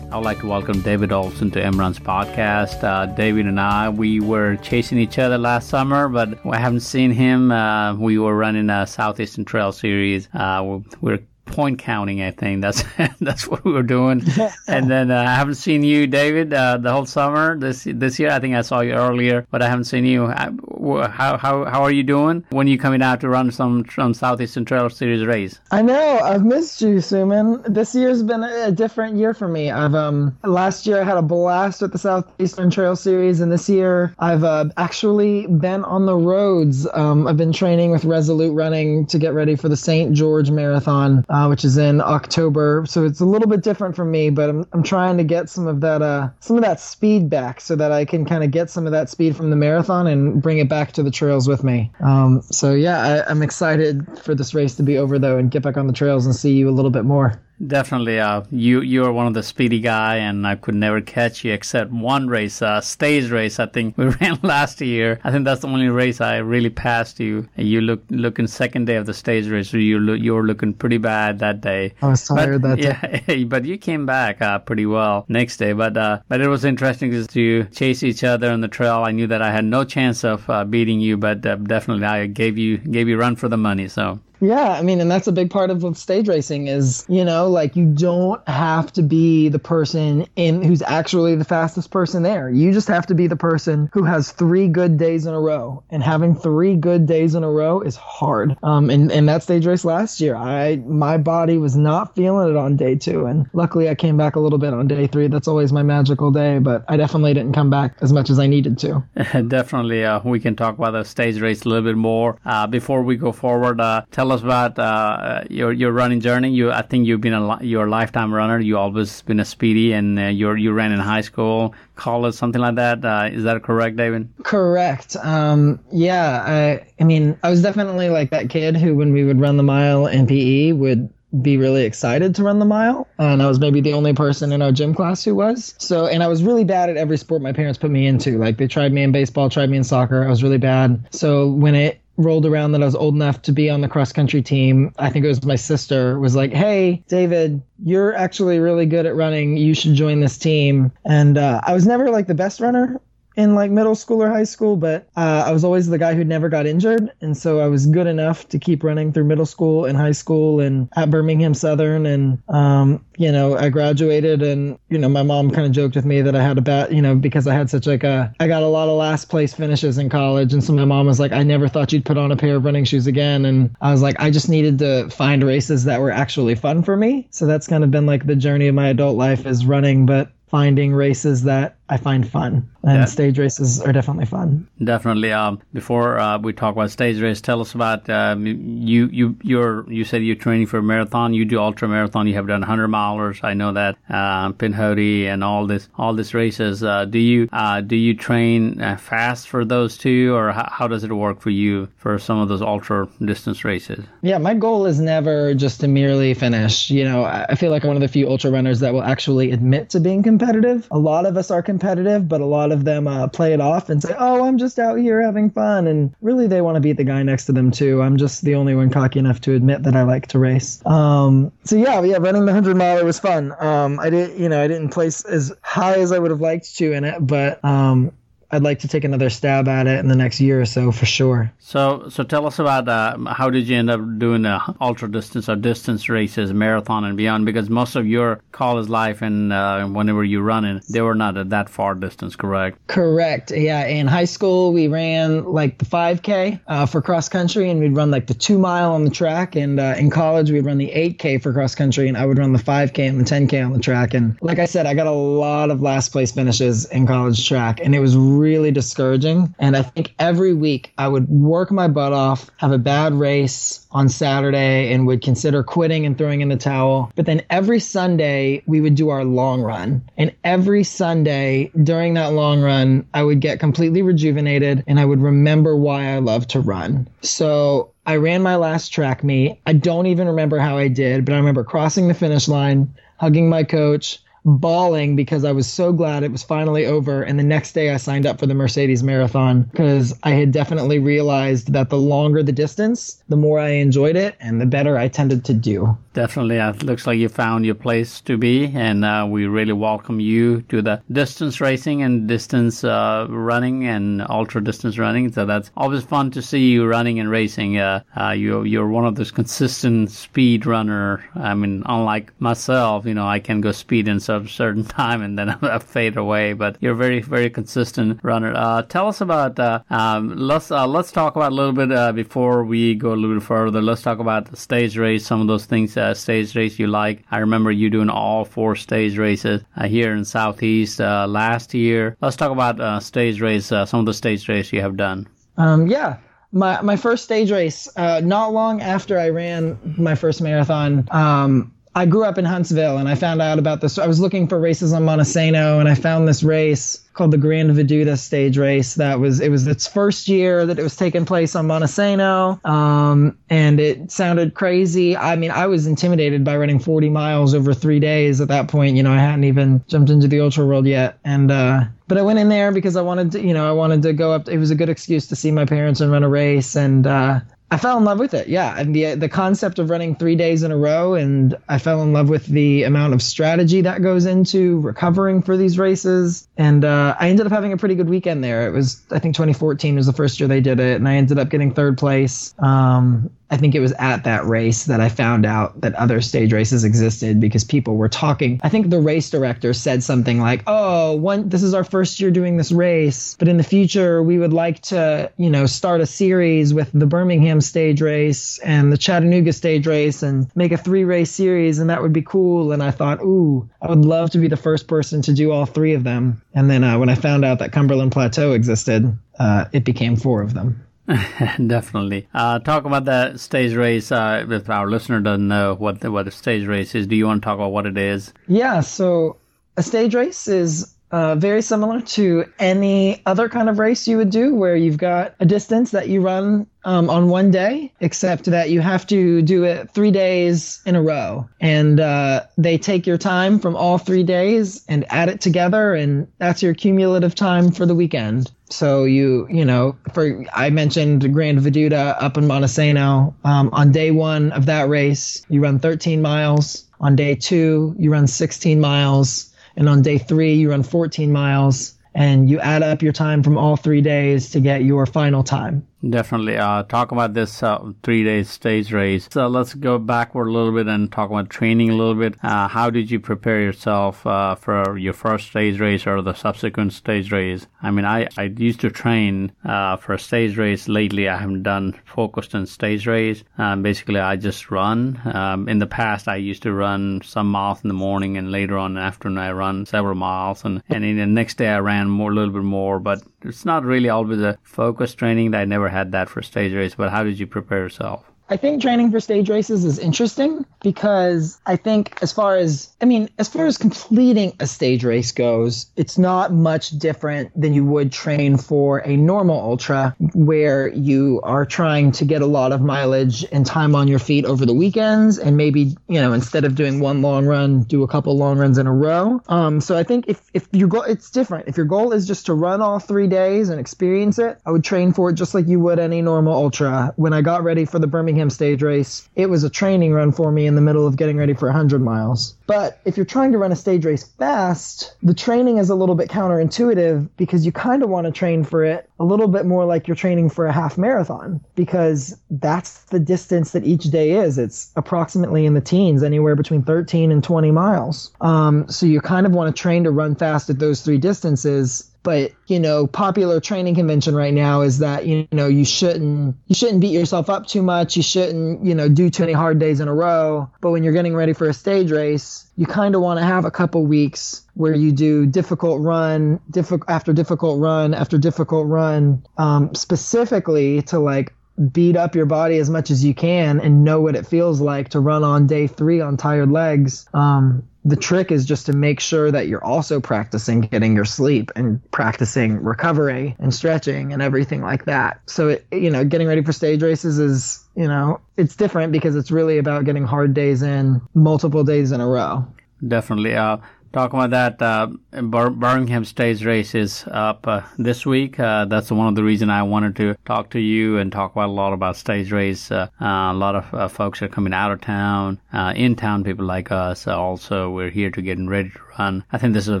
I 0.10 0.16
would 0.16 0.24
like 0.24 0.40
to 0.40 0.46
welcome 0.46 0.80
David 0.80 1.12
Olson 1.12 1.50
to 1.50 1.60
Emrun's 1.60 1.98
podcast. 1.98 2.82
Uh, 2.82 3.04
David 3.04 3.44
and 3.44 3.60
I, 3.60 3.90
we 3.90 4.20
were 4.20 4.56
chasing 4.56 4.96
each 4.96 5.18
other 5.18 5.36
last 5.36 5.68
summer, 5.68 6.08
but 6.08 6.38
I 6.46 6.56
haven't 6.56 6.80
seen 6.80 7.10
him. 7.10 7.52
Uh, 7.52 7.94
we 7.94 8.18
were 8.18 8.34
running 8.34 8.70
a 8.70 8.86
Southeastern 8.86 9.44
Trail 9.44 9.70
Series. 9.70 10.26
Uh, 10.32 10.80
we're 11.02 11.18
point 11.48 11.78
counting. 11.78 12.22
I 12.22 12.30
think 12.30 12.62
that's 12.62 12.84
that's 13.20 13.46
what 13.48 13.64
we 13.64 13.72
were 13.72 13.82
doing. 13.82 14.22
and 14.68 14.90
then 14.90 15.10
uh, 15.10 15.22
I 15.22 15.34
haven't 15.34 15.56
seen 15.56 15.82
you, 15.82 16.06
David, 16.06 16.52
uh, 16.52 16.78
the 16.78 16.92
whole 16.92 17.06
summer 17.06 17.58
this 17.58 17.84
this 17.84 18.18
year. 18.18 18.30
I 18.30 18.38
think 18.38 18.54
I 18.54 18.62
saw 18.62 18.80
you 18.80 18.92
earlier, 18.92 19.46
but 19.50 19.62
I 19.62 19.68
haven't 19.68 19.84
seen 19.84 20.04
you. 20.04 20.26
How 20.28 21.36
how 21.36 21.64
how 21.64 21.82
are 21.82 21.90
you 21.90 22.02
doing? 22.02 22.44
When 22.50 22.66
are 22.66 22.70
you 22.70 22.78
coming 22.78 23.02
out 23.02 23.20
to 23.20 23.28
run 23.28 23.50
some 23.50 23.84
some 23.94 24.14
Southeastern 24.14 24.64
Trail 24.64 24.90
Series 24.90 25.24
race? 25.24 25.58
I 25.70 25.82
know 25.82 26.18
I've 26.20 26.44
missed 26.44 26.80
you, 26.80 26.96
Suman. 26.96 27.62
This 27.72 27.94
year's 27.94 28.22
been 28.22 28.42
a 28.42 28.70
different 28.70 29.16
year 29.16 29.34
for 29.34 29.48
me. 29.48 29.70
I've 29.70 29.94
um 29.94 30.36
last 30.44 30.86
year 30.86 31.00
I 31.00 31.04
had 31.04 31.16
a 31.16 31.22
blast 31.22 31.82
with 31.82 31.92
the 31.92 31.98
Southeastern 31.98 32.70
Trail 32.70 32.96
Series, 32.96 33.40
and 33.40 33.50
this 33.50 33.68
year 33.68 34.14
I've 34.18 34.44
uh, 34.44 34.66
actually 34.76 35.46
been 35.46 35.84
on 35.84 36.06
the 36.06 36.16
roads. 36.16 36.86
Um, 36.92 37.26
I've 37.26 37.36
been 37.36 37.52
training 37.52 37.90
with 37.90 38.04
Resolute 38.04 38.54
Running 38.54 39.06
to 39.06 39.18
get 39.18 39.34
ready 39.34 39.56
for 39.56 39.68
the 39.68 39.76
St. 39.76 40.12
George 40.12 40.50
Marathon 40.50 41.24
uh, 41.38 41.46
which 41.46 41.64
is 41.64 41.76
in 41.76 42.00
October. 42.00 42.84
So 42.88 43.04
it's 43.04 43.20
a 43.20 43.24
little 43.24 43.48
bit 43.48 43.62
different 43.62 43.94
for 43.94 44.04
me, 44.04 44.30
but 44.30 44.50
I'm, 44.50 44.66
I'm 44.72 44.82
trying 44.82 45.18
to 45.18 45.24
get 45.24 45.48
some 45.48 45.66
of 45.66 45.80
that 45.82 46.02
uh, 46.02 46.30
some 46.40 46.56
of 46.56 46.62
that 46.62 46.80
speed 46.80 47.30
back 47.30 47.60
so 47.60 47.76
that 47.76 47.92
I 47.92 48.04
can 48.04 48.24
kind 48.24 48.42
of 48.42 48.50
get 48.50 48.70
some 48.70 48.86
of 48.86 48.92
that 48.92 49.08
speed 49.08 49.36
from 49.36 49.50
the 49.50 49.56
marathon 49.56 50.06
and 50.06 50.42
bring 50.42 50.58
it 50.58 50.68
back 50.68 50.92
to 50.92 51.02
the 51.02 51.10
trails 51.10 51.46
with 51.46 51.62
me. 51.62 51.92
Um, 52.00 52.42
so 52.42 52.72
yeah, 52.72 53.00
I, 53.00 53.30
I'm 53.30 53.42
excited 53.42 54.18
for 54.18 54.34
this 54.34 54.52
race 54.52 54.74
to 54.76 54.82
be 54.82 54.98
over 54.98 55.18
though 55.18 55.38
and 55.38 55.50
get 55.50 55.62
back 55.62 55.76
on 55.76 55.86
the 55.86 55.92
trails 55.92 56.26
and 56.26 56.34
see 56.34 56.54
you 56.54 56.68
a 56.68 56.72
little 56.72 56.90
bit 56.90 57.04
more. 57.04 57.40
Definitely, 57.66 58.20
uh, 58.20 58.42
you 58.50 58.82
you 58.82 59.04
are 59.04 59.12
one 59.12 59.26
of 59.26 59.34
the 59.34 59.42
speedy 59.42 59.80
guy, 59.80 60.16
and 60.16 60.46
I 60.46 60.54
could 60.54 60.76
never 60.76 61.00
catch 61.00 61.44
you 61.44 61.52
except 61.52 61.90
one 61.90 62.28
race, 62.28 62.62
uh, 62.62 62.80
stage 62.80 63.30
race. 63.30 63.58
I 63.58 63.66
think 63.66 63.98
we 63.98 64.06
ran 64.20 64.38
last 64.42 64.80
year. 64.80 65.18
I 65.24 65.32
think 65.32 65.44
that's 65.44 65.62
the 65.62 65.68
only 65.68 65.88
race 65.88 66.20
I 66.20 66.36
really 66.36 66.70
passed 66.70 67.18
you. 67.18 67.48
You 67.56 67.80
look 67.80 68.04
looking 68.10 68.46
second 68.46 68.84
day 68.84 68.94
of 68.94 69.06
the 69.06 69.14
stage 69.14 69.48
race. 69.48 69.70
So 69.70 69.76
you 69.76 69.98
look 69.98 70.20
you 70.20 70.34
were 70.34 70.44
looking 70.44 70.72
pretty 70.72 70.98
bad 70.98 71.40
that 71.40 71.60
day. 71.60 71.94
I 72.00 72.08
was 72.08 72.24
tired 72.24 72.62
but, 72.62 72.76
that 72.80 73.22
day. 73.26 73.38
yeah, 73.38 73.44
but 73.48 73.64
you 73.64 73.76
came 73.76 74.06
back 74.06 74.40
uh, 74.40 74.60
pretty 74.60 74.86
well 74.86 75.24
next 75.28 75.56
day. 75.56 75.72
But 75.72 75.96
uh, 75.96 76.20
but 76.28 76.40
it 76.40 76.48
was 76.48 76.64
interesting 76.64 77.26
to 77.26 77.64
chase 77.64 78.04
each 78.04 78.22
other 78.22 78.52
on 78.52 78.60
the 78.60 78.68
trail. 78.68 79.02
I 79.02 79.10
knew 79.10 79.26
that 79.26 79.42
I 79.42 79.50
had 79.50 79.64
no 79.64 79.82
chance 79.82 80.22
of 80.22 80.48
uh, 80.48 80.64
beating 80.64 81.00
you, 81.00 81.16
but 81.16 81.44
uh, 81.44 81.56
definitely 81.56 82.06
I 82.06 82.26
gave 82.26 82.56
you 82.56 82.78
gave 82.78 83.08
you 83.08 83.18
run 83.18 83.34
for 83.34 83.48
the 83.48 83.56
money. 83.56 83.88
So 83.88 84.20
yeah, 84.40 84.72
I 84.72 84.82
mean, 84.82 85.00
and 85.00 85.10
that's 85.10 85.26
a 85.26 85.32
big 85.32 85.50
part 85.50 85.70
of 85.70 85.96
stage 85.96 86.28
racing 86.28 86.68
is, 86.68 87.04
you 87.08 87.24
know, 87.24 87.48
like 87.48 87.76
you 87.76 87.86
don't 87.86 88.46
have 88.48 88.92
to 88.92 89.02
be 89.02 89.48
the 89.48 89.58
person 89.58 90.26
in 90.36 90.62
who's 90.62 90.82
actually 90.82 91.34
the 91.34 91.44
fastest 91.44 91.90
person 91.90 92.22
there. 92.22 92.50
You 92.50 92.72
just 92.72 92.88
have 92.88 93.06
to 93.06 93.14
be 93.14 93.26
the 93.26 93.36
person 93.36 93.90
who 93.92 94.04
has 94.04 94.32
three 94.32 94.68
good 94.68 94.98
days 94.98 95.26
in 95.26 95.34
a 95.34 95.40
row. 95.40 95.82
And 95.90 96.02
having 96.02 96.34
three 96.34 96.76
good 96.76 97.06
days 97.06 97.34
in 97.34 97.42
a 97.42 97.50
row 97.50 97.80
is 97.80 97.96
hard. 97.96 98.56
Um, 98.62 98.90
and, 98.90 99.10
and 99.10 99.28
that 99.28 99.42
stage 99.42 99.66
race 99.66 99.84
last 99.84 100.20
year, 100.20 100.36
I 100.36 100.76
my 100.76 101.16
body 101.18 101.58
was 101.58 101.76
not 101.76 102.14
feeling 102.14 102.50
it 102.50 102.56
on 102.56 102.76
day 102.76 102.94
two. 102.94 103.26
And 103.26 103.48
luckily 103.52 103.88
I 103.88 103.94
came 103.94 104.16
back 104.16 104.36
a 104.36 104.40
little 104.40 104.58
bit 104.58 104.72
on 104.72 104.86
day 104.86 105.06
three. 105.06 105.28
That's 105.28 105.48
always 105.48 105.72
my 105.72 105.82
magical 105.82 106.30
day, 106.30 106.58
but 106.58 106.84
I 106.88 106.96
definitely 106.96 107.34
didn't 107.34 107.52
come 107.52 107.70
back 107.70 107.96
as 108.00 108.12
much 108.12 108.30
as 108.30 108.38
I 108.38 108.46
needed 108.46 108.78
to. 108.80 109.02
definitely. 109.48 110.04
Uh, 110.04 110.20
we 110.24 110.40
can 110.40 110.56
talk 110.56 110.78
about 110.78 110.92
the 110.92 111.04
stage 111.04 111.40
race 111.40 111.62
a 111.64 111.68
little 111.68 111.84
bit 111.84 111.96
more. 111.96 112.38
Uh, 112.44 112.66
before 112.66 113.02
we 113.02 113.16
go 113.16 113.32
forward, 113.32 113.80
uh, 113.80 114.02
tell 114.10 114.27
tell 114.28 114.36
us 114.36 114.42
about 114.42 114.78
uh, 114.78 115.44
your 115.48 115.72
your 115.72 115.92
running 115.92 116.20
journey. 116.20 116.50
You, 116.50 116.70
I 116.70 116.82
think 116.82 117.06
you've 117.06 117.20
been 117.20 117.32
a 117.32 117.62
you're 117.62 117.86
a 117.86 117.90
lifetime 117.90 118.32
runner. 118.32 118.60
You 118.60 118.76
always 118.76 119.22
been 119.22 119.40
a 119.40 119.44
speedy, 119.44 119.92
and 119.92 120.18
uh, 120.18 120.26
you 120.26 120.52
you 120.54 120.72
ran 120.72 120.92
in 120.92 120.98
high 120.98 121.22
school, 121.22 121.74
college, 121.96 122.34
something 122.34 122.60
like 122.60 122.76
that. 122.76 123.04
Uh, 123.04 123.30
is 123.32 123.44
that 123.44 123.62
correct, 123.62 123.96
David? 123.96 124.28
Correct. 124.42 125.16
Um, 125.16 125.80
yeah. 125.92 126.44
I 126.46 126.86
I 127.00 127.04
mean, 127.04 127.38
I 127.42 127.50
was 127.50 127.62
definitely 127.62 128.08
like 128.08 128.30
that 128.30 128.50
kid 128.50 128.76
who, 128.76 128.94
when 128.94 129.12
we 129.12 129.24
would 129.24 129.40
run 129.40 129.56
the 129.56 129.62
mile 129.62 130.06
in 130.06 130.26
PE, 130.26 130.72
would 130.72 131.08
be 131.42 131.58
really 131.58 131.84
excited 131.84 132.34
to 132.34 132.42
run 132.42 132.58
the 132.58 132.64
mile 132.64 133.06
and 133.18 133.42
i 133.42 133.46
was 133.46 133.60
maybe 133.60 133.82
the 133.82 133.92
only 133.92 134.14
person 134.14 134.50
in 134.50 134.62
our 134.62 134.72
gym 134.72 134.94
class 134.94 135.22
who 135.22 135.34
was 135.34 135.74
so 135.76 136.06
and 136.06 136.22
i 136.22 136.26
was 136.26 136.42
really 136.42 136.64
bad 136.64 136.88
at 136.88 136.96
every 136.96 137.18
sport 137.18 137.42
my 137.42 137.52
parents 137.52 137.78
put 137.78 137.90
me 137.90 138.06
into 138.06 138.38
like 138.38 138.56
they 138.56 138.66
tried 138.66 138.94
me 138.94 139.02
in 139.02 139.12
baseball 139.12 139.50
tried 139.50 139.68
me 139.68 139.76
in 139.76 139.84
soccer 139.84 140.24
i 140.24 140.30
was 140.30 140.42
really 140.42 140.56
bad 140.56 141.06
so 141.10 141.50
when 141.50 141.74
it 141.74 142.00
rolled 142.18 142.44
around 142.44 142.72
that 142.72 142.82
I 142.82 142.84
was 142.84 142.94
old 142.94 143.14
enough 143.14 143.40
to 143.42 143.52
be 143.52 143.70
on 143.70 143.80
the 143.80 143.88
cross 143.88 144.12
country 144.12 144.42
team, 144.42 144.92
I 144.98 145.08
think 145.08 145.24
it 145.24 145.28
was 145.28 145.42
my 145.44 145.56
sister 145.56 146.18
was 146.18 146.36
like, 146.36 146.52
"Hey, 146.52 147.02
David, 147.08 147.62
you're 147.82 148.14
actually 148.14 148.58
really 148.58 148.84
good 148.84 149.06
at 149.06 149.16
running. 149.16 149.56
You 149.56 149.72
should 149.72 149.94
join 149.94 150.20
this 150.20 150.36
team." 150.36 150.92
And 151.06 151.38
uh, 151.38 151.60
I 151.64 151.72
was 151.72 151.86
never 151.86 152.10
like 152.10 152.26
the 152.26 152.34
best 152.34 152.60
runner 152.60 153.00
in 153.38 153.54
like 153.54 153.70
middle 153.70 153.94
school 153.94 154.20
or 154.20 154.28
high 154.28 154.44
school, 154.44 154.76
but 154.76 155.08
uh, 155.16 155.44
I 155.46 155.52
was 155.52 155.62
always 155.62 155.86
the 155.86 155.96
guy 155.96 156.14
who 156.14 156.24
never 156.24 156.48
got 156.48 156.66
injured, 156.66 157.12
and 157.20 157.36
so 157.36 157.60
I 157.60 157.68
was 157.68 157.86
good 157.86 158.08
enough 158.08 158.48
to 158.48 158.58
keep 158.58 158.82
running 158.82 159.12
through 159.12 159.24
middle 159.24 159.46
school 159.46 159.84
and 159.84 159.96
high 159.96 160.10
school 160.10 160.58
and 160.58 160.88
at 160.96 161.08
Birmingham 161.08 161.54
Southern, 161.54 162.04
and 162.04 162.42
um, 162.48 163.04
you 163.16 163.30
know 163.30 163.56
I 163.56 163.68
graduated, 163.68 164.42
and 164.42 164.76
you 164.88 164.98
know 164.98 165.08
my 165.08 165.22
mom 165.22 165.52
kind 165.52 165.64
of 165.64 165.70
joked 165.70 165.94
with 165.94 166.04
me 166.04 166.20
that 166.20 166.34
I 166.34 166.42
had 166.42 166.58
a 166.58 166.60
bad, 166.60 166.92
you 166.92 167.00
know, 167.00 167.14
because 167.14 167.46
I 167.46 167.54
had 167.54 167.70
such 167.70 167.86
like 167.86 168.02
a 168.02 168.34
I 168.40 168.48
got 168.48 168.64
a 168.64 168.66
lot 168.66 168.88
of 168.88 168.96
last 168.96 169.28
place 169.28 169.54
finishes 169.54 169.98
in 169.98 170.08
college, 170.08 170.52
and 170.52 170.62
so 170.62 170.72
my 170.72 170.84
mom 170.84 171.06
was 171.06 171.20
like, 171.20 171.30
I 171.30 171.44
never 171.44 171.68
thought 171.68 171.92
you'd 171.92 172.04
put 172.04 172.18
on 172.18 172.32
a 172.32 172.36
pair 172.36 172.56
of 172.56 172.64
running 172.64 172.84
shoes 172.84 173.06
again, 173.06 173.44
and 173.44 173.70
I 173.80 173.92
was 173.92 174.02
like, 174.02 174.16
I 174.18 174.32
just 174.32 174.48
needed 174.48 174.80
to 174.80 175.08
find 175.10 175.44
races 175.44 175.84
that 175.84 176.00
were 176.00 176.10
actually 176.10 176.56
fun 176.56 176.82
for 176.82 176.96
me, 176.96 177.28
so 177.30 177.46
that's 177.46 177.68
kind 177.68 177.84
of 177.84 177.92
been 177.92 178.04
like 178.04 178.26
the 178.26 178.34
journey 178.34 178.66
of 178.66 178.74
my 178.74 178.88
adult 178.88 179.16
life 179.16 179.46
is 179.46 179.64
running, 179.64 180.06
but 180.06 180.32
finding 180.48 180.92
races 180.92 181.44
that 181.44 181.77
I 181.90 181.96
find 181.96 182.28
fun. 182.28 182.68
And 182.84 182.98
yeah. 182.98 183.04
stage 183.06 183.38
races 183.38 183.80
are 183.80 183.92
definitely 183.92 184.26
fun. 184.26 184.68
Definitely. 184.82 185.32
Um, 185.32 185.60
before 185.72 186.18
uh, 186.18 186.38
we 186.38 186.52
talk 186.52 186.74
about 186.74 186.90
stage 186.90 187.20
race, 187.20 187.40
tell 187.40 187.60
us 187.60 187.74
about 187.74 188.08
um, 188.08 188.46
you. 188.46 189.08
You 189.08 189.36
you're 189.42 189.90
you 189.90 190.04
said 190.04 190.22
you're 190.22 190.36
training 190.36 190.68
for 190.68 190.78
a 190.78 190.82
marathon. 190.82 191.34
You 191.34 191.44
do 191.44 191.58
ultra 191.58 191.88
marathon. 191.88 192.26
You 192.26 192.34
have 192.34 192.46
done 192.46 192.62
hundred 192.62 192.88
milers. 192.88 193.42
I 193.42 193.54
know 193.54 193.72
that. 193.72 193.96
Uh, 194.08 194.52
Pinhoti 194.52 195.24
and 195.24 195.42
all 195.42 195.66
this 195.66 195.88
all 195.96 196.14
these 196.14 196.34
races. 196.34 196.82
Uh, 196.82 197.04
do 197.04 197.18
you 197.18 197.48
uh, 197.52 197.80
do 197.80 197.96
you 197.96 198.14
train 198.14 198.80
uh, 198.80 198.96
fast 198.96 199.48
for 199.48 199.64
those 199.64 199.98
two, 199.98 200.34
or 200.34 200.52
how, 200.52 200.68
how 200.70 200.88
does 200.88 201.04
it 201.04 201.12
work 201.12 201.40
for 201.40 201.50
you 201.50 201.88
for 201.96 202.18
some 202.18 202.38
of 202.38 202.48
those 202.48 202.62
ultra 202.62 203.08
distance 203.24 203.64
races? 203.64 204.04
Yeah, 204.22 204.38
my 204.38 204.54
goal 204.54 204.86
is 204.86 205.00
never 205.00 205.52
just 205.54 205.80
to 205.80 205.88
merely 205.88 206.32
finish. 206.34 206.90
You 206.90 207.04
know, 207.04 207.24
I 207.24 207.54
feel 207.56 207.70
like 207.70 207.82
I'm 207.82 207.88
one 207.88 207.96
of 207.96 208.02
the 208.02 208.08
few 208.08 208.28
ultra 208.28 208.50
runners 208.50 208.80
that 208.80 208.92
will 208.92 209.02
actually 209.02 209.50
admit 209.50 209.90
to 209.90 210.00
being 210.00 210.22
competitive. 210.22 210.86
A 210.90 210.98
lot 210.98 211.26
of 211.26 211.36
us 211.36 211.50
are 211.50 211.60
competitive 211.60 211.77
competitive, 211.78 212.28
but 212.28 212.40
a 212.40 212.44
lot 212.44 212.72
of 212.72 212.84
them 212.84 213.06
uh, 213.06 213.28
play 213.28 213.52
it 213.52 213.60
off 213.60 213.88
and 213.88 214.02
say, 214.02 214.14
"Oh, 214.18 214.44
I'm 214.44 214.58
just 214.58 214.78
out 214.78 214.96
here 214.96 215.22
having 215.22 215.50
fun," 215.50 215.86
and 215.86 216.12
really 216.20 216.46
they 216.46 216.60
want 216.60 216.74
to 216.74 216.80
beat 216.80 216.96
the 216.96 217.04
guy 217.04 217.22
next 217.22 217.46
to 217.46 217.52
them 217.52 217.70
too. 217.70 218.02
I'm 218.02 218.16
just 218.16 218.42
the 218.42 218.56
only 218.56 218.74
one 218.74 218.90
cocky 218.90 219.20
enough 219.20 219.40
to 219.42 219.54
admit 219.54 219.84
that 219.84 219.94
I 219.94 220.02
like 220.02 220.26
to 220.28 220.38
race. 220.38 220.84
Um, 220.84 221.52
so 221.64 221.76
yeah, 221.76 222.02
yeah, 222.02 222.16
running 222.18 222.46
the 222.46 222.52
hundred 222.52 222.76
miler 222.76 223.04
was 223.04 223.20
fun. 223.20 223.54
Um, 223.60 224.00
I 224.00 224.10
did, 224.10 224.38
you 224.38 224.48
know, 224.48 224.62
I 224.62 224.66
didn't 224.66 224.88
place 224.88 225.24
as 225.24 225.52
high 225.62 225.98
as 225.98 226.10
I 226.10 226.18
would 226.18 226.30
have 226.30 226.40
liked 226.40 226.76
to 226.76 226.92
in 226.92 227.04
it, 227.04 227.24
but 227.24 227.64
um, 227.64 228.12
I'd 228.50 228.62
like 228.62 228.80
to 228.80 228.88
take 228.88 229.04
another 229.04 229.28
stab 229.28 229.68
at 229.68 229.86
it 229.86 229.98
in 229.98 230.08
the 230.08 230.16
next 230.16 230.40
year 230.40 230.60
or 230.60 230.64
so 230.64 230.90
for 230.90 231.04
sure. 231.04 231.52
So, 231.58 232.08
so 232.08 232.24
tell 232.24 232.46
us 232.46 232.58
about 232.58 232.88
uh, 232.88 233.18
how 233.26 233.50
did 233.50 233.68
you 233.68 233.76
end 233.76 233.90
up 233.90 234.00
doing 234.18 234.42
the 234.42 234.58
ultra 234.80 235.10
distance 235.10 235.48
or 235.48 235.56
distance 235.56 236.08
races, 236.08 236.52
marathon 236.52 237.04
and 237.04 237.16
beyond? 237.16 237.44
Because 237.44 237.68
most 237.68 237.94
of 237.94 238.06
your 238.06 238.40
college 238.52 238.88
life 238.88 239.20
and 239.20 239.52
uh, 239.52 239.86
whenever 239.86 240.24
you 240.24 240.40
running, 240.40 240.80
they 240.88 241.02
were 241.02 241.14
not 241.14 241.36
at 241.36 241.50
that 241.50 241.68
far 241.68 241.94
distance, 241.94 242.36
correct? 242.36 242.78
Correct. 242.86 243.50
Yeah. 243.50 243.86
In 243.86 244.06
high 244.06 244.24
school, 244.24 244.72
we 244.72 244.88
ran 244.88 245.44
like 245.44 245.76
the 245.76 245.84
5K 245.84 246.60
uh, 246.66 246.86
for 246.86 247.02
cross 247.02 247.28
country, 247.28 247.68
and 247.70 247.80
we'd 247.80 247.94
run 247.94 248.10
like 248.10 248.28
the 248.28 248.34
two 248.34 248.58
mile 248.58 248.92
on 248.92 249.04
the 249.04 249.10
track. 249.10 249.56
And 249.56 249.78
uh, 249.78 249.94
in 249.98 250.08
college, 250.08 250.50
we'd 250.50 250.64
run 250.64 250.78
the 250.78 250.90
8K 250.90 251.42
for 251.42 251.52
cross 251.52 251.74
country, 251.74 252.08
and 252.08 252.16
I 252.16 252.24
would 252.24 252.38
run 252.38 252.54
the 252.54 252.58
5K 252.58 253.08
and 253.08 253.20
the 253.20 253.24
10K 253.24 253.62
on 253.64 253.74
the 253.74 253.78
track. 253.78 254.14
And 254.14 254.38
like 254.40 254.58
I 254.58 254.64
said, 254.64 254.86
I 254.86 254.94
got 254.94 255.06
a 255.06 255.12
lot 255.12 255.70
of 255.70 255.82
last 255.82 256.12
place 256.12 256.32
finishes 256.32 256.86
in 256.86 257.06
college 257.06 257.46
track, 257.46 257.80
and 257.80 257.94
it 257.94 258.00
was 258.00 258.16
really 258.38 258.70
discouraging. 258.70 259.54
And 259.58 259.76
I 259.76 259.82
think 259.82 260.14
every 260.18 260.54
week 260.54 260.92
I 260.98 261.08
would 261.08 261.28
work 261.28 261.70
my 261.70 261.88
butt 261.88 262.12
off, 262.12 262.50
have 262.56 262.72
a 262.72 262.78
bad 262.78 263.14
race 263.14 263.86
on 263.90 264.08
Saturday, 264.08 264.92
and 264.92 265.06
would 265.06 265.22
consider 265.22 265.62
quitting 265.62 266.06
and 266.06 266.16
throwing 266.16 266.40
in 266.40 266.48
the 266.48 266.56
towel. 266.56 267.12
But 267.16 267.26
then 267.26 267.42
every 267.50 267.80
Sunday 267.80 268.62
we 268.66 268.80
would 268.80 268.94
do 268.94 269.08
our 269.08 269.24
long 269.24 269.62
run. 269.62 270.02
And 270.16 270.34
every 270.44 270.84
Sunday 270.84 271.70
during 271.82 272.14
that 272.14 272.32
long 272.32 272.60
run, 272.60 273.06
I 273.14 273.22
would 273.22 273.40
get 273.40 273.60
completely 273.60 274.02
rejuvenated 274.02 274.84
and 274.86 275.00
I 275.00 275.04
would 275.04 275.20
remember 275.20 275.76
why 275.76 276.14
I 276.14 276.18
love 276.18 276.46
to 276.48 276.60
run. 276.60 277.08
So 277.22 277.92
I 278.06 278.16
ran 278.16 278.42
my 278.42 278.56
last 278.56 278.88
track 278.88 279.22
meet. 279.22 279.60
I 279.66 279.74
don't 279.74 280.06
even 280.06 280.28
remember 280.28 280.58
how 280.58 280.78
I 280.78 280.88
did, 280.88 281.24
but 281.24 281.34
I 281.34 281.36
remember 281.36 281.64
crossing 281.64 282.08
the 282.08 282.14
finish 282.14 282.48
line, 282.48 282.94
hugging 283.18 283.48
my 283.48 283.64
coach, 283.64 284.20
bawling 284.56 285.16
because 285.16 285.44
I 285.44 285.52
was 285.52 285.66
so 285.66 285.92
glad 285.92 286.22
it 286.22 286.30
was 286.32 286.42
finally 286.42 286.86
over. 286.86 287.22
And 287.22 287.38
the 287.38 287.44
next 287.44 287.72
day 287.72 287.90
I 287.90 287.96
signed 287.96 288.26
up 288.26 288.38
for 288.38 288.46
the 288.46 288.54
Mercedes 288.54 289.02
Marathon 289.02 289.62
because 289.62 290.14
I 290.22 290.30
had 290.30 290.52
definitely 290.52 290.98
realized 290.98 291.72
that 291.72 291.90
the 291.90 291.98
longer 291.98 292.42
the 292.42 292.52
distance, 292.52 293.22
the 293.28 293.36
more 293.36 293.58
I 293.58 293.70
enjoyed 293.70 294.16
it 294.16 294.36
and 294.40 294.60
the 294.60 294.66
better 294.66 294.98
I 294.98 295.08
tended 295.08 295.44
to 295.46 295.54
do. 295.54 295.96
Definitely. 296.12 296.58
Uh, 296.58 296.70
it 296.70 296.82
looks 296.82 297.06
like 297.06 297.18
you 297.18 297.28
found 297.28 297.64
your 297.64 297.74
place 297.74 298.20
to 298.22 298.36
be. 298.36 298.66
And 298.74 299.04
uh, 299.04 299.26
we 299.28 299.46
really 299.46 299.72
welcome 299.72 300.20
you 300.20 300.62
to 300.62 300.82
the 300.82 301.00
distance 301.10 301.60
racing 301.60 302.02
and 302.02 302.26
distance 302.26 302.82
uh, 302.84 303.26
running 303.30 303.86
and 303.86 304.22
ultra 304.28 304.62
distance 304.62 304.98
running. 304.98 305.32
So 305.32 305.46
that's 305.46 305.70
always 305.76 306.02
fun 306.02 306.32
to 306.32 306.42
see 306.42 306.68
you 306.68 306.86
running 306.86 307.20
and 307.20 307.30
racing. 307.30 307.78
Uh, 307.78 308.02
uh, 308.18 308.30
you, 308.30 308.64
you're 308.64 308.88
one 308.88 309.06
of 309.06 309.14
those 309.14 309.30
consistent 309.30 310.10
speed 310.10 310.66
runner. 310.66 311.24
I 311.34 311.54
mean, 311.54 311.82
unlike 311.86 312.38
myself, 312.40 313.06
you 313.06 313.14
know, 313.14 313.26
I 313.26 313.38
can 313.38 313.60
go 313.60 313.72
speed 313.72 314.08
and 314.08 314.18
in 314.18 314.20
a 314.46 314.48
certain 314.48 314.84
time 315.00 315.22
and 315.22 315.38
then 315.38 315.50
I 315.62 315.78
fade 315.78 316.16
away. 316.16 316.52
But 316.52 316.76
you're 316.80 316.92
a 316.92 316.96
very, 316.96 317.20
very 317.20 317.50
consistent 317.50 318.20
runner. 318.22 318.52
Uh, 318.54 318.82
tell 318.82 319.08
us 319.08 319.20
about. 319.20 319.58
Uh, 319.58 319.80
um, 319.90 320.36
let's 320.36 320.70
uh, 320.70 320.86
let's 320.86 321.12
talk 321.12 321.36
about 321.36 321.52
a 321.52 321.54
little 321.54 321.72
bit 321.72 321.92
uh, 321.92 322.12
before 322.12 322.64
we 322.64 322.94
go 322.94 323.12
a 323.12 323.16
little 323.16 323.36
bit 323.36 323.42
further. 323.42 323.80
Let's 323.80 324.02
talk 324.02 324.18
about 324.18 324.56
stage 324.56 324.96
race. 324.96 325.26
Some 325.26 325.40
of 325.40 325.46
those 325.46 325.66
things, 325.66 325.96
uh, 325.96 326.14
stage 326.14 326.54
race 326.54 326.78
you 326.78 326.86
like. 326.86 327.24
I 327.30 327.38
remember 327.38 327.70
you 327.70 327.90
doing 327.90 328.10
all 328.10 328.44
four 328.44 328.76
stage 328.76 329.18
races 329.18 329.62
uh, 329.76 329.88
here 329.88 330.14
in 330.14 330.24
Southeast 330.24 330.98
last 330.98 331.74
year. 331.74 332.16
Let's 332.20 332.36
talk 332.36 332.52
about 332.52 333.02
stage 333.02 333.40
race. 333.40 333.66
some 333.66 334.00
of 334.00 334.06
the 334.06 334.14
stage 334.14 334.48
race 334.48 334.72
you 334.72 334.80
have 334.80 334.96
done. 334.96 335.28
Um, 335.56 335.86
yeah 335.88 336.18
my 336.52 336.80
my 336.82 336.96
first 336.96 337.24
stage 337.24 337.50
race, 337.50 337.88
uh, 337.96 338.20
not 338.24 338.52
long 338.52 338.80
after 338.80 339.18
I 339.18 339.28
ran 339.28 339.78
my 339.98 340.14
first 340.14 340.40
marathon, 340.40 341.06
um, 341.10 341.72
I 341.98 342.06
grew 342.06 342.22
up 342.22 342.38
in 342.38 342.44
Huntsville 342.44 342.98
and 342.98 343.08
I 343.08 343.16
found 343.16 343.42
out 343.42 343.58
about 343.58 343.80
this. 343.80 343.98
I 343.98 344.06
was 344.06 344.20
looking 344.20 344.46
for 344.46 344.60
races 344.60 344.92
on 344.92 345.04
Monte 345.04 345.24
Sano 345.24 345.80
and 345.80 345.88
I 345.88 345.96
found 345.96 346.28
this 346.28 346.44
race 346.44 347.02
called 347.12 347.32
the 347.32 347.38
Grand 347.38 347.70
Viduta 347.72 348.16
stage 348.16 348.56
race. 348.56 348.94
That 348.94 349.18
was 349.18 349.40
it 349.40 349.50
was 349.50 349.66
its 349.66 349.88
first 349.88 350.28
year 350.28 350.64
that 350.64 350.78
it 350.78 350.82
was 350.84 350.94
taking 350.94 351.24
place 351.24 351.56
on 351.56 351.66
Monte 351.66 351.88
Sano, 351.88 352.60
um, 352.64 353.36
and 353.50 353.80
it 353.80 354.12
sounded 354.12 354.54
crazy. 354.54 355.16
I 355.16 355.34
mean, 355.34 355.50
I 355.50 355.66
was 355.66 355.88
intimidated 355.88 356.44
by 356.44 356.56
running 356.56 356.78
40 356.78 357.08
miles 357.08 357.52
over 357.52 357.74
three 357.74 357.98
days 357.98 358.40
at 358.40 358.46
that 358.46 358.68
point. 358.68 358.94
You 358.94 359.02
know, 359.02 359.12
I 359.12 359.18
hadn't 359.18 359.42
even 359.42 359.84
jumped 359.88 360.08
into 360.08 360.28
the 360.28 360.38
ultra 360.38 360.64
world 360.64 360.86
yet, 360.86 361.18
and 361.24 361.50
uh, 361.50 361.82
but 362.06 362.16
I 362.16 362.22
went 362.22 362.38
in 362.38 362.48
there 362.48 362.70
because 362.70 362.94
I 362.94 363.02
wanted 363.02 363.32
to, 363.32 363.42
you 363.44 363.52
know, 363.52 363.68
I 363.68 363.72
wanted 363.72 364.02
to 364.02 364.12
go 364.12 364.30
up. 364.32 364.48
It 364.48 364.58
was 364.58 364.70
a 364.70 364.76
good 364.76 364.88
excuse 364.88 365.26
to 365.26 365.34
see 365.34 365.50
my 365.50 365.64
parents 365.64 366.00
and 366.00 366.12
run 366.12 366.22
a 366.22 366.28
race, 366.28 366.76
and 366.76 367.08
uh, 367.08 367.40
I 367.70 367.76
fell 367.76 367.98
in 367.98 368.04
love 368.04 368.18
with 368.18 368.32
it. 368.32 368.48
Yeah, 368.48 368.74
and 368.78 368.94
the 368.94 369.14
the 369.14 369.28
concept 369.28 369.78
of 369.78 369.90
running 369.90 370.14
three 370.14 370.36
days 370.36 370.62
in 370.62 370.72
a 370.72 370.76
row, 370.76 371.14
and 371.14 371.56
I 371.68 371.78
fell 371.78 372.02
in 372.02 372.14
love 372.14 372.30
with 372.30 372.46
the 372.46 372.84
amount 372.84 373.12
of 373.12 373.20
strategy 373.20 373.82
that 373.82 374.02
goes 374.02 374.24
into 374.24 374.80
recovering 374.80 375.42
for 375.42 375.56
these 375.56 375.78
races. 375.78 376.48
And 376.56 376.84
uh, 376.84 377.14
I 377.20 377.28
ended 377.28 377.44
up 377.44 377.52
having 377.52 377.72
a 377.72 377.76
pretty 377.76 377.94
good 377.94 378.08
weekend 378.08 378.42
there. 378.42 378.66
It 378.66 378.72
was, 378.72 379.02
I 379.10 379.18
think, 379.18 379.34
2014 379.34 379.96
was 379.96 380.06
the 380.06 380.14
first 380.14 380.40
year 380.40 380.48
they 380.48 380.62
did 380.62 380.80
it, 380.80 380.96
and 380.96 381.06
I 381.06 381.16
ended 381.16 381.38
up 381.38 381.50
getting 381.50 381.74
third 381.74 381.98
place. 381.98 382.54
Um, 382.58 383.30
I 383.50 383.56
think 383.56 383.74
it 383.74 383.80
was 383.80 383.92
at 383.92 384.24
that 384.24 384.46
race 384.46 384.84
that 384.84 385.00
I 385.00 385.08
found 385.08 385.46
out 385.46 385.80
that 385.80 385.94
other 385.94 386.20
stage 386.20 386.52
races 386.52 386.84
existed 386.84 387.40
because 387.40 387.64
people 387.64 387.96
were 387.96 388.08
talking. 388.08 388.60
I 388.62 388.68
think 388.68 388.90
the 388.90 389.00
race 389.00 389.30
director 389.30 389.72
said 389.72 390.02
something 390.02 390.40
like, 390.40 390.62
"Oh, 390.66 391.14
one 391.14 391.48
this 391.48 391.62
is 391.62 391.72
our 391.72 391.84
first 391.84 392.20
year 392.20 392.30
doing 392.30 392.56
this 392.56 392.72
race, 392.72 393.36
but 393.38 393.48
in 393.48 393.56
the 393.56 393.62
future 393.62 394.22
we 394.22 394.38
would 394.38 394.52
like 394.52 394.80
to, 394.82 395.30
you 395.36 395.48
know, 395.48 395.66
start 395.66 396.00
a 396.00 396.06
series 396.06 396.74
with 396.74 396.90
the 396.92 397.06
Birmingham 397.06 397.60
stage 397.60 398.02
race 398.02 398.58
and 398.58 398.92
the 398.92 398.98
Chattanooga 398.98 399.52
stage 399.52 399.86
race 399.86 400.22
and 400.22 400.46
make 400.54 400.72
a 400.72 400.76
three-race 400.76 401.30
series 401.30 401.78
and 401.78 401.88
that 401.90 402.02
would 402.02 402.12
be 402.12 402.22
cool." 402.22 402.72
And 402.72 402.82
I 402.82 402.90
thought, 402.90 403.22
"Ooh, 403.22 403.68
I 403.80 403.88
would 403.88 404.04
love 404.04 404.30
to 404.30 404.38
be 404.38 404.48
the 404.48 404.56
first 404.56 404.88
person 404.88 405.22
to 405.22 405.32
do 405.32 405.52
all 405.52 405.64
three 405.64 405.94
of 405.94 406.04
them." 406.04 406.42
And 406.54 406.70
then 406.70 406.84
uh, 406.84 406.98
when 406.98 407.08
I 407.08 407.14
found 407.14 407.44
out 407.44 407.60
that 407.60 407.72
Cumberland 407.72 408.12
Plateau 408.12 408.52
existed, 408.52 409.16
uh, 409.38 409.66
it 409.72 409.84
became 409.84 410.16
four 410.16 410.42
of 410.42 410.52
them. 410.52 410.84
Definitely. 411.66 412.28
Uh, 412.34 412.58
talk 412.58 412.84
about 412.84 413.04
the 413.06 413.36
stage 413.36 413.74
race. 413.74 414.12
Uh, 414.12 414.44
if 414.48 414.68
our 414.68 414.88
listener 414.88 415.20
doesn't 415.20 415.48
know 415.48 415.74
what 415.74 416.00
the, 416.00 416.10
what 416.10 416.28
a 416.28 416.30
stage 416.30 416.66
race 416.66 416.94
is, 416.94 417.06
do 417.06 417.16
you 417.16 417.26
want 417.26 417.42
to 417.42 417.46
talk 417.46 417.54
about 417.54 417.72
what 417.72 417.86
it 417.86 417.96
is? 417.96 418.32
Yeah. 418.46 418.80
So 418.80 419.38
a 419.76 419.82
stage 419.82 420.14
race 420.14 420.48
is 420.48 420.94
uh, 421.10 421.34
very 421.36 421.62
similar 421.62 422.02
to 422.02 422.44
any 422.58 423.22
other 423.24 423.48
kind 423.48 423.70
of 423.70 423.78
race 423.78 424.06
you 424.06 424.18
would 424.18 424.28
do, 424.28 424.54
where 424.54 424.76
you've 424.76 424.98
got 424.98 425.34
a 425.40 425.46
distance 425.46 425.90
that 425.92 426.08
you 426.08 426.20
run 426.20 426.66
um, 426.84 427.08
on 427.08 427.28
one 427.30 427.50
day, 427.50 427.90
except 428.00 428.44
that 428.44 428.68
you 428.68 428.82
have 428.82 429.06
to 429.06 429.40
do 429.40 429.64
it 429.64 429.90
three 429.90 430.10
days 430.10 430.82
in 430.84 430.94
a 430.94 431.02
row. 431.02 431.48
And 431.60 432.00
uh, 432.00 432.42
they 432.58 432.76
take 432.76 433.06
your 433.06 433.16
time 433.16 433.58
from 433.58 433.74
all 433.74 433.96
three 433.96 434.22
days 434.22 434.84
and 434.88 435.06
add 435.10 435.30
it 435.30 435.40
together, 435.40 435.94
and 435.94 436.30
that's 436.36 436.62
your 436.62 436.74
cumulative 436.74 437.34
time 437.34 437.72
for 437.72 437.86
the 437.86 437.94
weekend. 437.94 438.50
So 438.70 439.04
you, 439.04 439.46
you 439.50 439.64
know, 439.64 439.96
for 440.12 440.44
I 440.52 440.70
mentioned 440.70 441.32
Grand 441.32 441.58
Viduta 441.58 442.16
up 442.20 442.36
in 442.36 442.46
Monte 442.46 442.68
Sano. 442.68 443.34
Um, 443.44 443.70
on 443.72 443.92
day 443.92 444.10
one 444.10 444.52
of 444.52 444.66
that 444.66 444.88
race, 444.88 445.44
you 445.48 445.60
run 445.62 445.78
13 445.78 446.20
miles. 446.20 446.84
On 447.00 447.16
day 447.16 447.34
two, 447.34 447.94
you 447.98 448.12
run 448.12 448.26
16 448.26 448.80
miles. 448.80 449.54
And 449.76 449.88
on 449.88 450.02
day 450.02 450.18
three, 450.18 450.54
you 450.54 450.70
run 450.70 450.82
14 450.82 451.32
miles 451.32 451.94
and 452.14 452.50
you 452.50 452.60
add 452.60 452.82
up 452.82 453.00
your 453.00 453.12
time 453.12 453.42
from 453.42 453.56
all 453.56 453.76
three 453.76 454.00
days 454.00 454.50
to 454.50 454.60
get 454.60 454.84
your 454.84 455.06
final 455.06 455.42
time. 455.42 455.86
Definitely. 456.06 456.56
Uh, 456.56 456.84
talk 456.84 457.10
about 457.10 457.34
this 457.34 457.60
uh, 457.60 457.92
three 458.04 458.22
day 458.22 458.44
stage 458.44 458.92
race. 458.92 459.28
So 459.32 459.48
let's 459.48 459.74
go 459.74 459.98
backward 459.98 460.46
a 460.46 460.52
little 460.52 460.70
bit 460.70 460.86
and 460.86 461.10
talk 461.10 461.28
about 461.28 461.50
training 461.50 461.90
a 461.90 461.94
little 461.94 462.14
bit. 462.14 462.36
Uh, 462.40 462.68
how 462.68 462.88
did 462.88 463.10
you 463.10 463.18
prepare 463.18 463.60
yourself 463.60 464.24
uh, 464.24 464.54
for 464.54 464.96
your 464.96 465.12
first 465.12 465.48
stage 465.48 465.80
race 465.80 466.06
or 466.06 466.22
the 466.22 466.34
subsequent 466.34 466.92
stage 466.92 467.32
race? 467.32 467.66
I 467.82 467.90
mean, 467.90 468.04
I, 468.04 468.28
I 468.36 468.44
used 468.44 468.80
to 468.80 468.90
train 468.90 469.50
uh, 469.64 469.96
for 469.96 470.12
a 470.14 470.20
stage 470.20 470.56
race. 470.56 470.86
Lately, 470.86 471.28
I 471.28 471.36
haven't 471.36 471.64
done 471.64 472.00
focused 472.04 472.54
on 472.54 472.66
stage 472.66 473.08
race. 473.08 473.42
Um, 473.56 473.82
basically, 473.82 474.20
I 474.20 474.36
just 474.36 474.70
run. 474.70 475.20
Um, 475.24 475.68
in 475.68 475.80
the 475.80 475.86
past, 475.88 476.28
I 476.28 476.36
used 476.36 476.62
to 476.62 476.72
run 476.72 477.22
some 477.24 477.50
miles 477.50 477.82
in 477.82 477.88
the 477.88 477.94
morning 477.94 478.36
and 478.36 478.52
later 478.52 478.78
on 478.78 478.92
in 478.92 478.94
the 478.94 479.00
afternoon, 479.00 479.38
I 479.38 479.50
run 479.50 479.84
several 479.84 480.14
miles. 480.14 480.64
And, 480.64 480.80
and 480.88 481.04
in 481.04 481.16
the 481.16 481.26
next 481.26 481.56
day, 481.56 481.68
I 481.68 481.80
ran 481.80 482.08
more, 482.08 482.30
a 482.30 482.34
little 482.34 482.54
bit 482.54 482.62
more, 482.62 483.00
but 483.00 483.20
it's 483.42 483.64
not 483.64 483.84
really 483.84 484.08
always 484.08 484.40
a 484.40 484.58
focus 484.62 485.14
training 485.14 485.54
I 485.54 485.64
never 485.64 485.88
had 485.88 486.12
that 486.12 486.28
for 486.28 486.42
stage 486.42 486.72
race, 486.72 486.94
but 486.94 487.10
how 487.10 487.24
did 487.24 487.38
you 487.38 487.46
prepare 487.46 487.80
yourself? 487.80 488.30
I 488.50 488.56
think 488.56 488.80
training 488.80 489.10
for 489.10 489.20
stage 489.20 489.50
races 489.50 489.84
is 489.84 489.98
interesting 489.98 490.64
because 490.82 491.60
I 491.66 491.76
think 491.76 492.18
as 492.22 492.32
far 492.32 492.56
as 492.56 492.94
I 493.00 493.04
mean, 493.04 493.28
as 493.38 493.48
far 493.48 493.66
as 493.66 493.76
completing 493.76 494.54
a 494.58 494.66
stage 494.66 495.04
race 495.04 495.32
goes, 495.32 495.86
it's 495.96 496.16
not 496.16 496.52
much 496.52 496.90
different 496.90 497.50
than 497.60 497.74
you 497.74 497.84
would 497.84 498.10
train 498.10 498.56
for 498.56 498.98
a 498.98 499.16
normal 499.16 499.60
ultra 499.60 500.16
where 500.34 500.88
you 500.88 501.40
are 501.42 501.66
trying 501.66 502.12
to 502.12 502.24
get 502.24 502.40
a 502.40 502.46
lot 502.46 502.72
of 502.72 502.80
mileage 502.80 503.44
and 503.52 503.66
time 503.66 503.94
on 503.94 504.08
your 504.08 504.18
feet 504.18 504.44
over 504.44 504.64
the 504.64 504.72
weekends 504.72 505.38
and 505.38 505.56
maybe, 505.56 505.96
you 506.08 506.20
know, 506.20 506.32
instead 506.32 506.64
of 506.64 506.74
doing 506.74 507.00
one 507.00 507.20
long 507.20 507.44
run, 507.44 507.82
do 507.82 508.02
a 508.02 508.08
couple 508.08 508.36
long 508.36 508.58
runs 508.58 508.78
in 508.78 508.86
a 508.86 508.92
row. 508.92 509.42
Um, 509.48 509.80
so 509.80 509.96
I 509.96 510.04
think 510.04 510.24
if 510.28 510.40
if 510.54 510.66
your 510.72 510.88
goal 510.88 511.02
it's 511.02 511.30
different. 511.30 511.68
If 511.68 511.76
your 511.76 511.86
goal 511.86 512.12
is 512.12 512.26
just 512.26 512.46
to 512.46 512.54
run 512.54 512.80
all 512.80 512.98
3 512.98 513.26
days 513.26 513.68
and 513.68 513.78
experience 513.78 514.38
it, 514.38 514.58
I 514.64 514.70
would 514.70 514.84
train 514.84 515.12
for 515.12 515.30
it 515.30 515.34
just 515.34 515.54
like 515.54 515.68
you 515.68 515.80
would 515.80 515.98
any 515.98 516.22
normal 516.22 516.54
ultra. 516.54 517.12
When 517.16 517.32
I 517.32 517.42
got 517.42 517.62
ready 517.62 517.84
for 517.84 517.98
the 517.98 518.06
Birmingham 518.06 518.37
Birmingham 518.38 518.50
stage 518.50 518.82
race, 518.84 519.28
it 519.34 519.50
was 519.50 519.64
a 519.64 519.70
training 519.70 520.12
run 520.12 520.30
for 520.30 520.52
me 520.52 520.66
in 520.66 520.76
the 520.76 520.80
middle 520.80 521.08
of 521.08 521.16
getting 521.16 521.38
ready 521.38 521.54
for 521.54 521.66
100 521.66 522.00
miles. 522.00 522.54
But 522.68 523.00
if 523.04 523.16
you're 523.16 523.26
trying 523.26 523.50
to 523.50 523.58
run 523.58 523.72
a 523.72 523.76
stage 523.76 524.04
race 524.04 524.22
fast, 524.22 525.16
the 525.24 525.34
training 525.34 525.78
is 525.78 525.90
a 525.90 525.96
little 525.96 526.14
bit 526.14 526.28
counterintuitive 526.28 527.30
because 527.36 527.66
you 527.66 527.72
kind 527.72 528.04
of 528.04 528.10
want 528.10 528.26
to 528.26 528.30
train 528.30 528.62
for 528.62 528.84
it 528.84 529.10
a 529.18 529.24
little 529.24 529.48
bit 529.48 529.66
more 529.66 529.84
like 529.84 530.06
you're 530.06 530.14
training 530.14 530.50
for 530.50 530.66
a 530.66 530.72
half 530.72 530.96
marathon 530.96 531.60
because 531.74 532.36
that's 532.48 533.02
the 533.06 533.18
distance 533.18 533.72
that 533.72 533.84
each 533.84 534.04
day 534.04 534.30
is. 534.30 534.56
It's 534.56 534.92
approximately 534.94 535.66
in 535.66 535.74
the 535.74 535.80
teens, 535.80 536.22
anywhere 536.22 536.54
between 536.54 536.84
13 536.84 537.32
and 537.32 537.42
20 537.42 537.72
miles. 537.72 538.30
Um, 538.40 538.88
so 538.88 539.04
you 539.04 539.20
kind 539.20 539.46
of 539.46 539.52
want 539.52 539.74
to 539.74 539.82
train 539.82 540.04
to 540.04 540.12
run 540.12 540.36
fast 540.36 540.70
at 540.70 540.78
those 540.78 541.02
three 541.02 541.18
distances 541.18 542.08
but 542.28 542.52
you 542.66 542.78
know, 542.78 543.06
popular 543.06 543.58
training 543.58 543.94
convention 543.94 544.34
right 544.34 544.52
now 544.52 544.82
is 544.82 544.98
that 544.98 545.26
you 545.26 545.48
know 545.50 545.66
you 545.66 545.86
shouldn't 545.86 546.56
you 546.66 546.74
shouldn't 546.74 547.00
beat 547.00 547.12
yourself 547.12 547.48
up 547.48 547.66
too 547.66 547.80
much. 547.80 548.18
You 548.18 548.22
shouldn't 548.22 548.84
you 548.84 548.94
know 548.94 549.08
do 549.08 549.30
too 549.30 549.44
many 549.44 549.54
hard 549.54 549.78
days 549.78 549.98
in 550.00 550.08
a 550.08 550.14
row. 550.14 550.70
But 550.82 550.90
when 550.90 551.02
you're 551.02 551.14
getting 551.14 551.34
ready 551.34 551.54
for 551.54 551.66
a 551.70 551.72
stage 551.72 552.10
race, 552.10 552.70
you 552.76 552.84
kind 552.84 553.14
of 553.14 553.22
want 553.22 553.40
to 553.40 553.46
have 553.46 553.64
a 553.64 553.70
couple 553.70 554.04
weeks 554.04 554.62
where 554.74 554.94
you 554.94 555.10
do 555.10 555.46
difficult 555.46 556.02
run, 556.02 556.60
difficult 556.70 557.08
after 557.08 557.32
difficult 557.32 557.80
run 557.80 558.12
after 558.12 558.36
difficult 558.36 558.88
run, 558.88 559.42
um, 559.56 559.94
specifically 559.94 561.00
to 561.04 561.18
like 561.18 561.54
beat 561.92 562.14
up 562.14 562.34
your 562.34 562.44
body 562.44 562.76
as 562.76 562.90
much 562.90 563.10
as 563.10 563.24
you 563.24 563.34
can 563.34 563.80
and 563.80 564.04
know 564.04 564.20
what 564.20 564.36
it 564.36 564.46
feels 564.46 564.82
like 564.82 565.08
to 565.10 565.20
run 565.20 565.44
on 565.44 565.66
day 565.66 565.86
three 565.86 566.20
on 566.20 566.36
tired 566.36 566.70
legs. 566.70 567.26
Um, 567.32 567.87
the 568.04 568.16
trick 568.16 568.50
is 568.52 568.64
just 568.64 568.86
to 568.86 568.92
make 568.92 569.20
sure 569.20 569.50
that 569.50 569.68
you're 569.68 569.84
also 569.84 570.20
practicing 570.20 570.80
getting 570.80 571.14
your 571.14 571.24
sleep 571.24 571.70
and 571.76 572.00
practicing 572.10 572.82
recovery 572.82 573.56
and 573.58 573.74
stretching 573.74 574.32
and 574.32 574.40
everything 574.40 574.82
like 574.82 575.04
that. 575.06 575.40
So, 575.46 575.68
it, 575.70 575.86
you 575.92 576.10
know, 576.10 576.24
getting 576.24 576.46
ready 576.46 576.62
for 576.62 576.72
stage 576.72 577.02
races 577.02 577.38
is, 577.38 577.84
you 577.96 578.06
know, 578.06 578.40
it's 578.56 578.76
different 578.76 579.12
because 579.12 579.36
it's 579.36 579.50
really 579.50 579.78
about 579.78 580.04
getting 580.04 580.24
hard 580.24 580.54
days 580.54 580.82
in 580.82 581.20
multiple 581.34 581.84
days 581.84 582.12
in 582.12 582.20
a 582.20 582.26
row. 582.26 582.66
Definitely. 583.06 583.54
Uh, 583.54 583.78
talk 584.12 584.32
about 584.32 584.50
that. 584.50 584.82
Uh, 584.82 585.08
Bir- 585.30 585.70
Birmingham 585.70 586.24
stage 586.24 586.64
race 586.64 586.94
is 586.94 587.24
up 587.30 587.66
uh, 587.66 587.82
this 587.98 588.24
week. 588.24 588.58
Uh, 588.58 588.84
that's 588.86 589.10
one 589.10 589.28
of 589.28 589.34
the 589.34 589.44
reasons 589.44 589.70
I 589.70 589.82
wanted 589.82 590.16
to 590.16 590.36
talk 590.44 590.70
to 590.70 590.80
you 590.80 591.18
and 591.18 591.30
talk 591.30 591.52
about 591.52 591.68
a 591.68 591.72
lot 591.72 591.92
about 591.92 592.16
stage 592.16 592.52
race. 592.52 592.90
Uh, 592.90 593.08
uh, 593.20 593.24
a 593.24 593.54
lot 593.54 593.74
of 593.74 593.94
uh, 593.94 594.08
folks 594.08 594.42
are 594.42 594.48
coming 594.48 594.72
out 594.72 594.92
of 594.92 595.00
town, 595.00 595.60
in 595.94 596.16
town 596.16 596.44
people 596.44 596.64
like 596.64 596.90
us. 596.90 597.26
also, 597.26 597.90
we're 597.90 598.10
here 598.10 598.30
to 598.30 598.42
get 598.42 598.58
ready 598.58 598.90
to 598.90 598.98
run. 599.18 599.44
I 599.52 599.58
think 599.58 599.74
this 599.74 599.88
is 599.88 599.94
the 599.94 600.00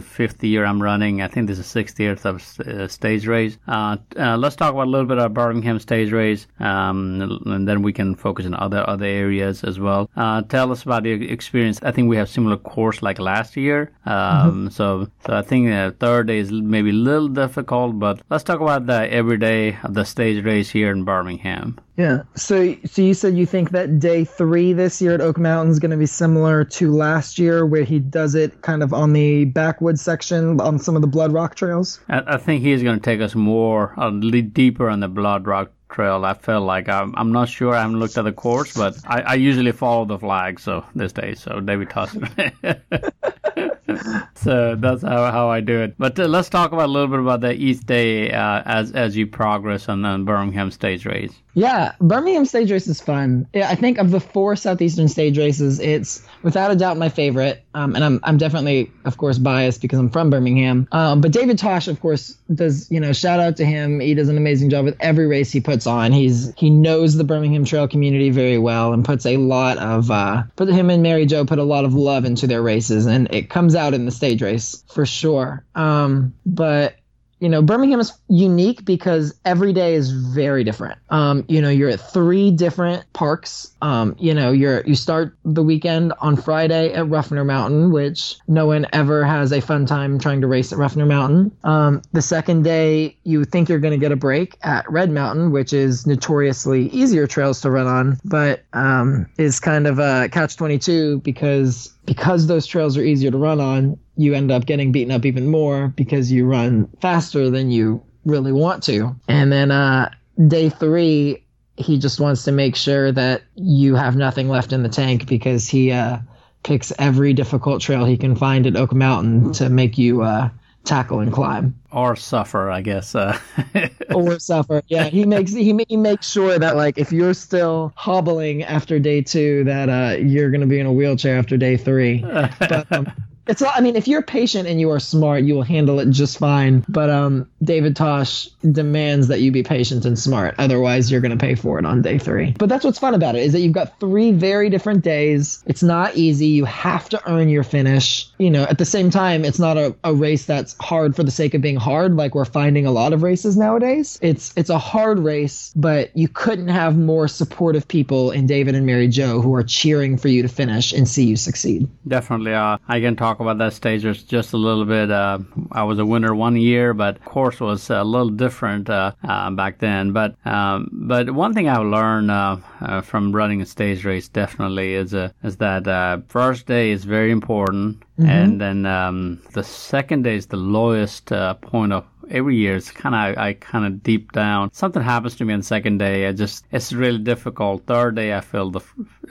fifth 0.00 0.42
year 0.42 0.64
I'm 0.64 0.82
running. 0.82 1.22
I 1.22 1.28
think 1.28 1.46
this 1.46 1.58
is 1.58 1.64
the 1.64 1.70
sixth 1.70 2.00
year 2.00 2.16
of 2.24 2.90
stage 2.90 3.26
race. 3.26 3.58
let's 3.66 4.56
talk 4.56 4.72
about 4.72 4.86
a 4.86 4.90
little 4.90 5.06
bit 5.06 5.18
of 5.18 5.34
Birmingham 5.34 5.78
stage 5.78 6.12
race, 6.12 6.46
um, 6.60 7.40
and 7.46 7.68
then 7.68 7.82
we 7.82 7.92
can 7.92 8.14
focus 8.14 8.46
on 8.46 8.54
other 8.54 8.88
other 8.88 9.06
areas 9.06 9.64
as 9.64 9.78
well. 9.78 10.10
tell 10.48 10.72
us 10.72 10.82
about 10.82 11.02
the 11.02 11.30
experience. 11.30 11.80
I 11.82 11.92
think 11.92 12.08
we 12.08 12.16
have 12.16 12.28
similar 12.28 12.56
course 12.56 13.02
like 13.02 13.18
last 13.18 13.56
year. 13.56 13.92
Um, 14.06 14.14
mm-hmm. 14.14 14.68
So, 14.68 15.08
so 15.26 15.36
I 15.36 15.42
think 15.42 15.68
the 15.68 15.94
third 15.98 16.28
day 16.28 16.38
is 16.38 16.50
maybe 16.50 16.90
a 16.90 16.92
little 16.92 17.28
difficult, 17.28 17.98
but 17.98 18.22
let's 18.30 18.44
talk 18.44 18.60
about 18.60 18.86
the 18.86 19.12
everyday 19.12 19.76
of 19.82 19.94
the 19.94 20.04
stage 20.04 20.44
race 20.44 20.70
here 20.70 20.90
in 20.90 21.04
Birmingham. 21.04 21.78
Yeah. 21.98 22.22
So, 22.36 22.76
so 22.84 23.02
you 23.02 23.12
said 23.12 23.36
you 23.36 23.44
think 23.44 23.70
that 23.70 23.98
day 23.98 24.24
three 24.24 24.72
this 24.72 25.02
year 25.02 25.14
at 25.14 25.20
Oak 25.20 25.36
Mountain 25.36 25.72
is 25.72 25.80
going 25.80 25.90
to 25.90 25.96
be 25.96 26.06
similar 26.06 26.62
to 26.64 26.92
last 26.92 27.40
year, 27.40 27.66
where 27.66 27.82
he 27.82 27.98
does 27.98 28.36
it 28.36 28.62
kind 28.62 28.84
of 28.84 28.94
on 28.94 29.07
the 29.12 29.46
backwoods 29.46 30.02
section 30.02 30.60
on 30.60 30.78
some 30.78 30.96
of 30.96 31.02
the 31.02 31.08
Blood 31.08 31.32
Rock 31.32 31.54
trails. 31.54 32.00
I, 32.08 32.34
I 32.34 32.36
think 32.36 32.62
he's 32.62 32.82
going 32.82 32.98
to 32.98 33.02
take 33.02 33.20
us 33.20 33.34
more, 33.34 33.94
a 33.96 34.10
little 34.10 34.42
deeper 34.42 34.88
on 34.88 35.00
the 35.00 35.08
Blood 35.08 35.46
Rock 35.46 35.72
trail. 35.90 36.24
I 36.24 36.34
felt 36.34 36.64
like 36.64 36.88
I'm, 36.88 37.14
I'm 37.16 37.32
not 37.32 37.48
sure. 37.48 37.74
I 37.74 37.82
haven't 37.82 37.98
looked 37.98 38.18
at 38.18 38.22
the 38.22 38.32
course, 38.32 38.74
but 38.74 38.96
I, 39.06 39.20
I 39.22 39.34
usually 39.34 39.72
follow 39.72 40.04
the 40.04 40.18
flag. 40.18 40.60
So 40.60 40.84
this 40.94 41.12
day, 41.12 41.34
so 41.34 41.60
David 41.60 41.90
Tosh. 41.90 42.12
so 44.34 44.76
that's 44.76 45.02
how, 45.02 45.30
how 45.30 45.48
I 45.48 45.60
do 45.60 45.80
it. 45.80 45.94
But 45.98 46.18
uh, 46.18 46.26
let's 46.26 46.48
talk 46.48 46.72
about 46.72 46.86
a 46.86 46.92
little 46.92 47.08
bit 47.08 47.20
about 47.20 47.40
the 47.40 47.52
East 47.52 47.86
day 47.86 48.32
uh, 48.32 48.62
as 48.64 48.92
as 48.92 49.16
you 49.16 49.26
progress 49.26 49.88
on 49.88 50.02
the 50.02 50.18
Birmingham 50.18 50.70
stage 50.70 51.06
race. 51.06 51.32
Yeah, 51.58 51.94
Birmingham 52.00 52.44
stage 52.44 52.70
race 52.70 52.86
is 52.86 53.00
fun. 53.00 53.48
I 53.52 53.74
think 53.74 53.98
of 53.98 54.12
the 54.12 54.20
four 54.20 54.54
southeastern 54.54 55.08
stage 55.08 55.36
races, 55.36 55.80
it's 55.80 56.24
without 56.44 56.70
a 56.70 56.76
doubt 56.76 56.98
my 56.98 57.08
favorite. 57.08 57.64
Um, 57.74 57.96
and 57.96 58.04
I'm 58.04 58.20
I'm 58.22 58.36
definitely, 58.36 58.92
of 59.04 59.16
course, 59.16 59.38
biased 59.38 59.82
because 59.82 59.98
I'm 59.98 60.08
from 60.08 60.30
Birmingham. 60.30 60.86
Um, 60.92 61.20
but 61.20 61.32
David 61.32 61.58
Tosh, 61.58 61.88
of 61.88 62.00
course, 62.00 62.36
does 62.54 62.88
you 62.92 63.00
know 63.00 63.12
shout 63.12 63.40
out 63.40 63.56
to 63.56 63.64
him. 63.64 63.98
He 63.98 64.14
does 64.14 64.28
an 64.28 64.36
amazing 64.36 64.70
job 64.70 64.84
with 64.84 64.96
every 65.00 65.26
race 65.26 65.50
he 65.50 65.60
puts 65.60 65.84
on. 65.84 66.12
He's 66.12 66.54
he 66.56 66.70
knows 66.70 67.16
the 67.16 67.24
Birmingham 67.24 67.64
trail 67.64 67.88
community 67.88 68.30
very 68.30 68.58
well 68.58 68.92
and 68.92 69.04
puts 69.04 69.26
a 69.26 69.36
lot 69.36 69.78
of 69.78 70.12
uh, 70.12 70.44
put 70.54 70.68
him 70.68 70.90
and 70.90 71.02
Mary 71.02 71.26
Jo 71.26 71.44
put 71.44 71.58
a 71.58 71.64
lot 71.64 71.84
of 71.84 71.92
love 71.92 72.24
into 72.24 72.46
their 72.46 72.62
races, 72.62 73.06
and 73.06 73.34
it 73.34 73.50
comes 73.50 73.74
out 73.74 73.94
in 73.94 74.04
the 74.04 74.12
stage 74.12 74.42
race 74.42 74.84
for 74.94 75.04
sure. 75.04 75.64
Um, 75.74 76.34
but 76.46 76.94
you 77.40 77.48
know, 77.48 77.62
Birmingham 77.62 78.00
is 78.00 78.12
unique 78.28 78.84
because 78.84 79.34
every 79.44 79.72
day 79.72 79.94
is 79.94 80.10
very 80.10 80.64
different. 80.64 80.98
Um, 81.10 81.44
you 81.48 81.60
know, 81.60 81.68
you're 81.68 81.90
at 81.90 82.00
three 82.00 82.50
different 82.50 83.10
parks. 83.12 83.72
Um, 83.80 84.16
you 84.18 84.34
know, 84.34 84.50
you're 84.50 84.82
you 84.84 84.94
start 84.94 85.36
the 85.44 85.62
weekend 85.62 86.12
on 86.20 86.36
Friday 86.36 86.92
at 86.92 87.08
Ruffner 87.08 87.44
Mountain, 87.44 87.92
which 87.92 88.36
no 88.48 88.66
one 88.66 88.86
ever 88.92 89.24
has 89.24 89.52
a 89.52 89.60
fun 89.60 89.86
time 89.86 90.18
trying 90.18 90.40
to 90.40 90.46
race 90.46 90.72
at 90.72 90.78
Ruffner 90.78 91.06
Mountain. 91.06 91.56
Um, 91.64 92.02
the 92.12 92.22
second 92.22 92.62
day, 92.62 93.16
you 93.24 93.44
think 93.44 93.68
you're 93.68 93.78
going 93.78 93.92
to 93.92 93.98
get 93.98 94.12
a 94.12 94.16
break 94.16 94.56
at 94.62 94.90
Red 94.90 95.10
Mountain, 95.10 95.52
which 95.52 95.72
is 95.72 96.06
notoriously 96.06 96.88
easier 96.88 97.26
trails 97.26 97.60
to 97.60 97.70
run 97.70 97.86
on, 97.86 98.18
but 98.24 98.64
um, 98.72 99.28
is 99.38 99.60
kind 99.60 99.86
of 99.86 99.98
a 99.98 100.28
catch 100.30 100.56
22 100.56 101.20
because 101.20 101.92
because 102.08 102.46
those 102.46 102.66
trails 102.66 102.96
are 102.96 103.02
easier 103.02 103.30
to 103.30 103.36
run 103.36 103.60
on, 103.60 103.98
you 104.16 104.32
end 104.32 104.50
up 104.50 104.64
getting 104.64 104.92
beaten 104.92 105.12
up 105.12 105.26
even 105.26 105.46
more 105.46 105.88
because 105.88 106.32
you 106.32 106.46
run 106.46 106.88
faster 107.02 107.50
than 107.50 107.70
you 107.70 108.02
really 108.24 108.50
want 108.50 108.82
to. 108.84 109.14
And 109.28 109.52
then 109.52 109.70
uh, 109.70 110.10
day 110.46 110.70
three, 110.70 111.44
he 111.76 111.98
just 111.98 112.18
wants 112.18 112.44
to 112.44 112.52
make 112.52 112.76
sure 112.76 113.12
that 113.12 113.42
you 113.56 113.94
have 113.94 114.16
nothing 114.16 114.48
left 114.48 114.72
in 114.72 114.82
the 114.82 114.88
tank 114.88 115.28
because 115.28 115.68
he 115.68 115.92
uh, 115.92 116.20
picks 116.62 116.94
every 116.98 117.34
difficult 117.34 117.82
trail 117.82 118.06
he 118.06 118.16
can 118.16 118.34
find 118.34 118.66
at 118.66 118.74
Oak 118.74 118.94
Mountain 118.94 119.52
to 119.52 119.68
make 119.68 119.98
you 119.98 120.22
uh, 120.22 120.48
tackle 120.84 121.20
and 121.20 121.32
climb. 121.32 121.74
Or 121.90 122.16
suffer 122.16 122.70
i 122.70 122.80
guess 122.80 123.14
uh. 123.14 123.38
or 124.14 124.38
suffer 124.38 124.82
yeah. 124.88 125.04
He 125.04 125.24
makes 125.24 125.52
he, 125.52 125.76
he 125.88 125.96
makes 125.96 126.30
sure 126.30 126.58
that 126.58 126.76
like 126.76 126.98
if 126.98 127.12
you're 127.12 127.34
still 127.34 127.92
hobbling 127.96 128.62
after 128.62 128.98
day 128.98 129.22
two 129.22 129.64
that 129.64 129.88
uh, 129.88 130.16
you're 130.18 130.50
going 130.50 130.60
to 130.60 130.66
be 130.66 130.78
in 130.78 130.86
a 130.86 130.92
wheelchair 130.92 131.38
after 131.38 131.56
day 131.56 131.76
three. 131.76 132.24
But, 132.58 132.90
um, 132.92 133.10
it's 133.48 133.62
I 133.62 133.80
mean, 133.80 133.96
if 133.96 134.06
you're 134.06 134.22
patient 134.22 134.68
and 134.68 134.78
you 134.78 134.90
are 134.90 135.00
smart, 135.00 135.42
you 135.42 135.54
will 135.54 135.62
handle 135.62 135.98
it 136.00 136.10
just 136.10 136.38
fine. 136.38 136.84
But 136.88 137.10
um, 137.10 137.48
David 137.62 137.96
Tosh 137.96 138.48
demands 138.72 139.28
that 139.28 139.40
you 139.40 139.50
be 139.50 139.62
patient 139.62 140.04
and 140.04 140.18
smart. 140.18 140.54
Otherwise, 140.58 141.10
you're 141.10 141.20
going 141.20 141.36
to 141.36 141.42
pay 141.42 141.54
for 141.54 141.78
it 141.78 141.86
on 141.86 142.02
day 142.02 142.18
three. 142.18 142.54
But 142.58 142.68
that's 142.68 142.84
what's 142.84 142.98
fun 142.98 143.14
about 143.14 143.34
it 143.34 143.42
is 143.42 143.52
that 143.52 143.60
you've 143.60 143.72
got 143.72 143.98
three 144.00 144.32
very 144.32 144.68
different 144.68 145.02
days. 145.02 145.62
It's 145.66 145.82
not 145.82 146.16
easy. 146.16 146.46
You 146.46 146.66
have 146.66 147.08
to 147.08 147.30
earn 147.30 147.48
your 147.48 147.64
finish. 147.64 148.28
You 148.38 148.50
know, 148.50 148.64
at 148.64 148.78
the 148.78 148.84
same 148.84 149.10
time, 149.10 149.44
it's 149.44 149.58
not 149.58 149.76
a, 149.76 149.96
a 150.04 150.14
race 150.14 150.44
that's 150.44 150.76
hard 150.80 151.16
for 151.16 151.22
the 151.22 151.30
sake 151.30 151.54
of 151.54 151.62
being 151.62 151.76
hard, 151.76 152.16
like 152.16 152.34
we're 152.34 152.44
finding 152.44 152.86
a 152.86 152.90
lot 152.90 153.12
of 153.12 153.22
races 153.22 153.56
nowadays. 153.56 154.18
It's 154.20 154.52
it's 154.56 154.70
a 154.70 154.78
hard 154.78 155.18
race, 155.18 155.72
but 155.74 156.14
you 156.16 156.28
couldn't 156.28 156.68
have 156.68 156.98
more 156.98 157.28
supportive 157.28 157.88
people 157.88 158.30
in 158.30 158.46
David 158.46 158.74
and 158.74 158.84
Mary 158.84 159.08
Jo 159.08 159.40
who 159.40 159.54
are 159.54 159.62
cheering 159.62 160.18
for 160.18 160.28
you 160.28 160.42
to 160.42 160.48
finish 160.48 160.92
and 160.92 161.08
see 161.08 161.24
you 161.24 161.36
succeed. 161.36 161.88
Definitely. 162.06 162.54
Uh, 162.54 162.78
I 162.86 163.00
can 163.00 163.16
talk 163.16 163.37
talk 163.38 163.44
about 163.44 163.58
that 163.58 163.72
stage 163.72 164.02
just 164.26 164.52
a 164.52 164.56
little 164.56 164.84
bit. 164.84 165.10
Uh, 165.10 165.38
I 165.70 165.84
was 165.84 165.98
a 165.98 166.06
winner 166.06 166.34
one 166.34 166.56
year, 166.56 166.92
but 166.94 167.24
course 167.24 167.60
was 167.60 167.88
a 167.90 168.02
little 168.02 168.30
different 168.30 168.90
uh, 168.90 169.12
uh, 169.22 169.50
back 169.50 169.78
then. 169.78 170.12
But 170.12 170.34
um, 170.44 170.88
but 170.92 171.30
one 171.30 171.54
thing 171.54 171.68
I've 171.68 171.86
learned 171.86 172.30
uh, 172.30 172.56
uh, 172.80 173.00
from 173.00 173.34
running 173.34 173.62
a 173.62 173.66
stage 173.66 174.04
race 174.04 174.28
definitely 174.28 174.94
is 174.94 175.14
uh, 175.14 175.30
is 175.42 175.56
that 175.58 176.24
first 176.28 176.66
day 176.66 176.90
is 176.90 177.04
very 177.04 177.30
important, 177.30 178.00
mm-hmm. 178.18 178.28
and 178.28 178.60
then 178.60 178.86
um, 178.86 179.40
the 179.52 179.64
second 179.64 180.22
day 180.22 180.36
is 180.36 180.46
the 180.46 180.56
lowest 180.56 181.26
point 181.60 181.92
of 181.92 182.04
every 182.30 182.56
year 182.56 182.76
it's 182.76 182.90
kind 182.90 183.14
of 183.14 183.38
I 183.38 183.54
kind 183.54 183.86
of 183.86 184.02
deep 184.02 184.32
down 184.32 184.72
something 184.72 185.02
happens 185.02 185.36
to 185.36 185.44
me 185.44 185.54
on 185.54 185.60
the 185.60 185.66
second 185.66 185.98
day. 185.98 186.26
I 186.26 186.32
just 186.32 186.64
it's 186.70 186.92
really 186.92 187.18
difficult. 187.18 187.86
Third 187.86 188.16
day 188.16 188.34
I 188.34 188.40
feel 188.40 188.70
the 188.70 188.80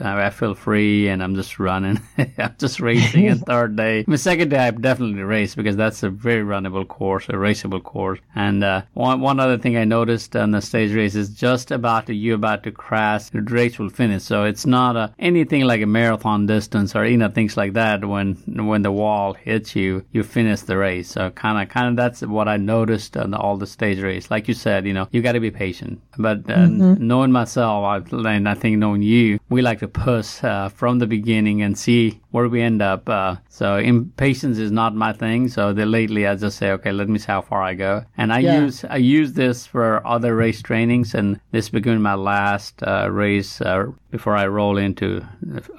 I 0.00 0.30
feel 0.30 0.54
free 0.54 1.08
and 1.08 1.22
I'm 1.22 1.34
just 1.34 1.58
running. 1.58 2.00
I'm 2.38 2.54
just 2.58 2.80
racing. 2.80 3.28
and 3.28 3.40
third 3.46 3.76
day, 3.76 4.04
the 4.06 4.18
second 4.18 4.50
day 4.50 4.58
I 4.58 4.70
definitely 4.70 5.22
race 5.22 5.54
because 5.54 5.76
that's 5.76 6.02
a 6.02 6.10
very 6.10 6.44
runnable 6.44 6.86
course, 6.86 7.28
a 7.28 7.32
raceable 7.32 7.82
course. 7.82 8.20
And 8.34 8.62
uh, 8.62 8.82
one 8.94 9.20
one 9.20 9.40
other 9.40 9.58
thing 9.58 9.76
I 9.76 9.84
noticed 9.84 10.36
on 10.36 10.50
the 10.52 10.60
stage 10.60 10.92
race 10.92 11.14
is 11.14 11.30
just 11.30 11.70
about 11.70 12.06
to 12.06 12.14
you 12.14 12.34
about 12.34 12.62
to 12.64 12.70
crash, 12.70 13.30
the 13.30 13.42
race 13.42 13.78
will 13.78 13.90
finish. 13.90 14.22
So 14.22 14.44
it's 14.44 14.66
not 14.66 14.96
a, 14.96 15.14
anything 15.18 15.64
like 15.64 15.82
a 15.82 15.86
marathon 15.86 16.46
distance 16.46 16.94
or 16.94 17.04
you 17.06 17.16
know 17.16 17.28
things 17.28 17.56
like 17.56 17.72
that. 17.72 18.04
When 18.04 18.34
when 18.46 18.82
the 18.82 18.92
wall 18.92 19.34
hits 19.34 19.74
you, 19.74 20.04
you 20.12 20.22
finish 20.22 20.60
the 20.60 20.76
race. 20.76 21.08
So 21.08 21.30
kind 21.30 21.60
of 21.60 21.68
kind 21.68 21.88
of 21.88 21.96
that's 21.96 22.22
what 22.22 22.48
I 22.48 22.56
noticed 22.56 22.87
noticed 22.88 23.16
on 23.16 23.34
all 23.34 23.56
the 23.56 23.66
stage 23.66 24.00
race. 24.00 24.30
Like 24.30 24.48
you 24.48 24.54
said, 24.54 24.86
you 24.86 24.94
know, 24.94 25.08
you 25.10 25.20
got 25.22 25.32
to 25.32 25.40
be 25.40 25.50
patient. 25.50 26.00
But 26.16 26.38
uh, 26.38 26.56
mm-hmm. 26.56 27.06
knowing 27.06 27.32
myself, 27.32 27.84
I, 27.84 28.34
and 28.34 28.48
I 28.48 28.54
think 28.54 28.78
knowing 28.78 29.02
you, 29.02 29.38
we 29.50 29.62
like 29.62 29.80
to 29.80 29.88
push 29.88 30.42
uh, 30.42 30.68
from 30.68 30.98
the 30.98 31.06
beginning 31.06 31.62
and 31.62 31.78
see 31.78 32.20
where 32.30 32.48
we 32.48 32.60
end 32.60 32.82
up. 32.82 33.08
Uh, 33.08 33.36
so 33.48 33.76
impatience 33.76 34.58
is 34.58 34.70
not 34.70 34.94
my 34.94 35.12
thing. 35.12 35.48
So 35.48 35.72
the, 35.72 35.86
lately 35.86 36.26
I 36.26 36.34
just 36.34 36.58
say, 36.58 36.70
okay, 36.72 36.92
let 36.92 37.08
me 37.08 37.18
see 37.18 37.32
how 37.32 37.42
far 37.42 37.62
I 37.62 37.74
go. 37.74 38.04
And 38.16 38.32
I 38.32 38.40
Yeah. 38.40 38.60
use 38.64 38.84
I 38.84 38.96
use 38.96 39.32
this 39.32 39.66
for 39.66 40.06
other 40.06 40.34
race 40.36 40.60
trainings, 40.62 41.14
and 41.14 41.40
this 41.52 41.68
became 41.70 42.02
my 42.02 42.14
last 42.14 42.82
uh, 42.82 43.08
race 43.10 43.60
uh, 43.60 43.86
before 44.10 44.36
I 44.36 44.46
roll 44.46 44.78
into 44.78 45.22